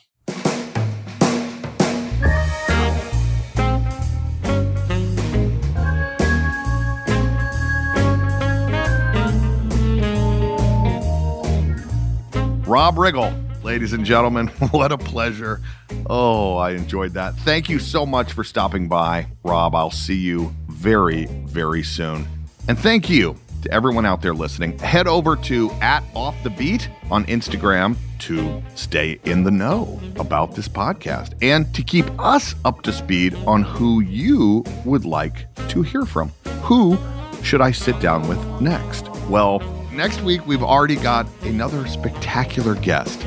Rob 12.67 12.97
Riggle, 12.97 13.48
ladies 13.69 13.93
and 13.93 14.03
gentlemen, 14.07 14.47
what 14.71 14.91
a 14.93 14.97
pleasure. 14.97 15.61
Oh, 16.07 16.57
I 16.57 16.71
enjoyed 16.71 17.13
that. 17.13 17.37
Thank 17.37 17.69
you 17.69 17.79
so 17.79 18.07
much 18.07 18.33
for 18.33 18.43
stopping 18.43 18.89
by, 18.89 19.27
Rob. 19.45 19.75
I'll 19.75 19.91
see 19.91 20.15
you 20.15 20.55
very, 20.69 21.27
very 21.27 21.83
soon. 21.83 22.27
And 22.67 22.79
thank 22.79 23.11
you 23.11 23.37
to 23.61 23.71
everyone 23.71 24.07
out 24.07 24.23
there 24.23 24.33
listening. 24.33 24.79
Head 24.79 25.07
over 25.07 25.37
to 25.37 25.71
at 25.83 26.03
Off 26.15 26.35
the 26.43 26.49
Beat 26.49 26.89
on 27.11 27.27
Instagram 27.27 27.95
to 28.21 28.63
stay 28.75 29.21
in 29.25 29.43
the 29.43 29.51
know 29.51 30.01
about 30.17 30.55
this 30.55 30.67
podcast 30.67 31.35
and 31.43 31.73
to 31.75 31.83
keep 31.83 32.07
us 32.19 32.55
up 32.65 32.81
to 32.85 32.93
speed 32.93 33.35
on 33.47 33.63
who 33.63 34.01
you 34.01 34.65
would 34.87 35.05
like 35.05 35.47
to 35.69 35.83
hear 35.83 36.07
from. 36.07 36.33
Who 36.63 36.97
should 37.43 37.61
I 37.61 37.73
sit 37.73 38.01
down 38.01 38.27
with 38.29 38.43
next? 38.63 39.11
Well, 39.29 39.61
next 39.93 40.23
week 40.23 40.47
we've 40.47 40.63
already 40.63 40.97
got 40.97 41.27
another 41.43 41.87
spectacular 41.87 42.75
guest. 42.77 43.27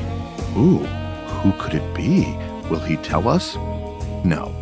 Ooh, 0.57 0.80
who 0.80 1.52
could 1.53 1.73
it 1.73 1.94
be? 1.95 2.36
Will 2.69 2.80
he 2.80 2.98
tell 2.98 3.28
us? 3.28 3.56
No. 4.26 4.53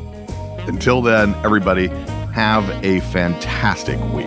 Until 0.67 1.01
then, 1.01 1.33
everybody, 1.43 1.87
have 2.33 2.69
a 2.83 2.99
fantastic 3.11 3.99
week. 4.13 4.25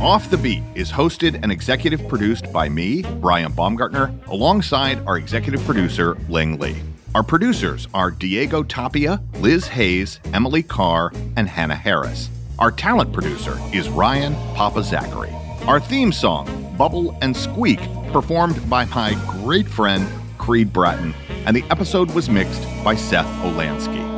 Off 0.00 0.28
the 0.28 0.36
Beat 0.36 0.62
is 0.74 0.92
hosted 0.92 1.40
and 1.42 1.50
executive 1.50 2.06
produced 2.08 2.52
by 2.52 2.68
me, 2.68 3.02
Brian 3.20 3.52
Baumgartner, 3.52 4.12
alongside 4.26 4.98
our 5.06 5.16
executive 5.16 5.64
producer, 5.64 6.16
Ling 6.28 6.58
Lee. 6.58 6.76
Our 7.14 7.22
producers 7.22 7.88
are 7.94 8.10
Diego 8.10 8.62
Tapia, 8.62 9.22
Liz 9.34 9.66
Hayes, 9.68 10.20
Emily 10.34 10.62
Carr, 10.62 11.10
and 11.36 11.48
Hannah 11.48 11.74
Harris. 11.74 12.28
Our 12.58 12.70
talent 12.70 13.12
producer 13.12 13.58
is 13.72 13.88
Ryan 13.88 14.34
Papazachariou. 14.54 15.66
Our 15.66 15.80
theme 15.80 16.12
song, 16.12 16.46
Bubble 16.78 17.18
and 17.20 17.36
Squeak, 17.36 17.80
performed 18.12 18.70
by 18.70 18.84
my 18.84 19.14
great 19.42 19.66
friend, 19.66 20.06
Creed 20.38 20.72
Bratton, 20.72 21.14
and 21.46 21.56
the 21.56 21.64
episode 21.70 22.12
was 22.12 22.30
mixed 22.30 22.62
by 22.84 22.94
Seth 22.94 23.26
Olansky. 23.42 24.12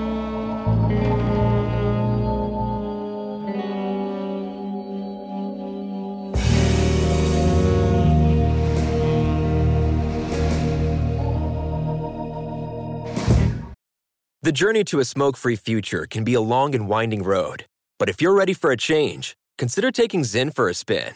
The 14.43 14.53
journey 14.53 14.85
to 14.85 15.01
a 15.01 15.05
smoke 15.05 15.39
free 15.39 15.57
future 15.57 16.07
can 16.07 16.23
be 16.23 16.35
a 16.35 16.41
long 16.41 16.75
and 16.75 16.87
winding 16.87 17.23
road. 17.23 17.65
But 17.99 18.09
if 18.09 18.21
you're 18.21 18.35
ready 18.35 18.53
for 18.53 18.71
a 18.71 18.77
change, 18.77 19.37
consider 19.59 19.91
taking 19.91 20.23
Zyn 20.23 20.55
for 20.55 20.69
a 20.69 20.75
spin. 20.75 21.15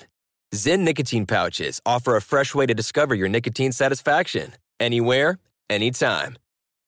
Zyn 0.54 0.80
nicotine 0.80 1.26
pouches 1.26 1.80
offer 1.84 2.16
a 2.16 2.22
fresh 2.22 2.54
way 2.54 2.66
to 2.66 2.74
discover 2.74 3.14
your 3.14 3.28
nicotine 3.28 3.72
satisfaction 3.72 4.54
anywhere, 4.78 5.38
anytime. 5.68 6.38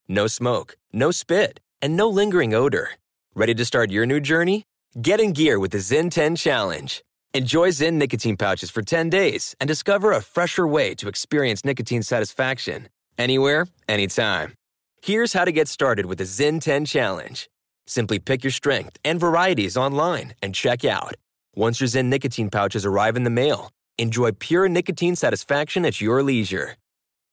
No 0.09 0.27
smoke, 0.27 0.77
no 0.93 1.11
spit, 1.11 1.61
and 1.81 1.97
no 1.97 2.09
lingering 2.09 2.55
odor. 2.55 2.91
Ready 3.35 3.55
to 3.55 3.65
start 3.65 3.91
your 3.91 4.07
new 4.07 4.19
journey? 4.19 4.65
Get 5.01 5.21
in 5.21 5.33
gear 5.33 5.59
with 5.59 5.73
the 5.73 5.79
Zyn 5.79 6.11
10 6.11 6.37
Challenge. 6.37 7.05
Enjoy 7.35 7.69
Zyn 7.69 7.95
nicotine 7.95 8.37
pouches 8.37 8.71
for 8.71 8.83
10 8.83 9.11
days 9.11 9.55
and 9.61 9.69
discover 9.69 10.13
a 10.13 10.21
fresher 10.21 10.67
way 10.67 10.95
to 10.97 11.09
experience 11.09 11.65
nicotine 11.65 12.03
satisfaction 12.03 12.89
anywhere, 13.17 13.67
anytime. 13.89 14.55
Here's 15.03 15.33
how 15.33 15.45
to 15.45 15.53
get 15.53 15.69
started 15.69 16.07
with 16.07 16.19
the 16.19 16.25
Zyn 16.25 16.61
10 16.61 16.85
Challenge. 16.87 17.49
Simply 17.93 18.19
pick 18.19 18.43
your 18.43 18.51
strength 18.51 18.99
and 19.05 19.21
varieties 19.21 19.77
online 19.77 20.33
and 20.43 20.55
check 20.55 20.83
out. 20.83 21.17
Once 21.55 21.79
your 21.79 21.89
Zyn 21.89 22.07
nicotine 22.07 22.49
pouches 22.49 22.87
arrive 22.87 23.17
in 23.17 23.25
the 23.25 23.39
mail, 23.43 23.71
enjoy 23.99 24.33
pure 24.33 24.67
nicotine 24.67 25.15
satisfaction 25.15 25.85
at 25.85 26.01
your 26.01 26.23
leisure. 26.23 26.77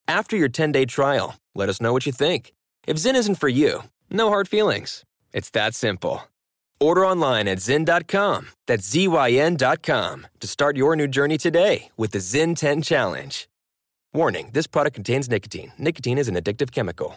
After 0.06 0.36
your 0.36 0.50
10 0.50 0.72
day 0.72 0.84
trial, 0.84 1.36
let 1.54 1.70
us 1.70 1.80
know 1.80 1.94
what 1.94 2.04
you 2.04 2.12
think. 2.12 2.52
If 2.86 2.98
Zyn 2.98 3.14
isn't 3.14 3.36
for 3.36 3.48
you, 3.48 3.84
no 4.10 4.28
hard 4.28 4.48
feelings. 4.48 5.02
It's 5.32 5.48
that 5.50 5.74
simple. 5.74 6.24
Order 6.78 7.06
online 7.06 7.48
at 7.48 7.58
Zyn.com, 7.58 8.48
that's 8.66 8.86
Z-Y-N.com, 8.86 10.26
to 10.40 10.46
start 10.46 10.76
your 10.76 10.94
new 10.94 11.08
journey 11.08 11.38
today 11.38 11.88
with 11.96 12.10
the 12.10 12.18
Zyn 12.18 12.54
10 12.54 12.82
Challenge. 12.82 13.48
Warning 14.12 14.50
this 14.52 14.66
product 14.66 14.94
contains 14.94 15.30
nicotine. 15.30 15.72
Nicotine 15.78 16.18
is 16.18 16.28
an 16.28 16.34
addictive 16.34 16.70
chemical. 16.70 17.16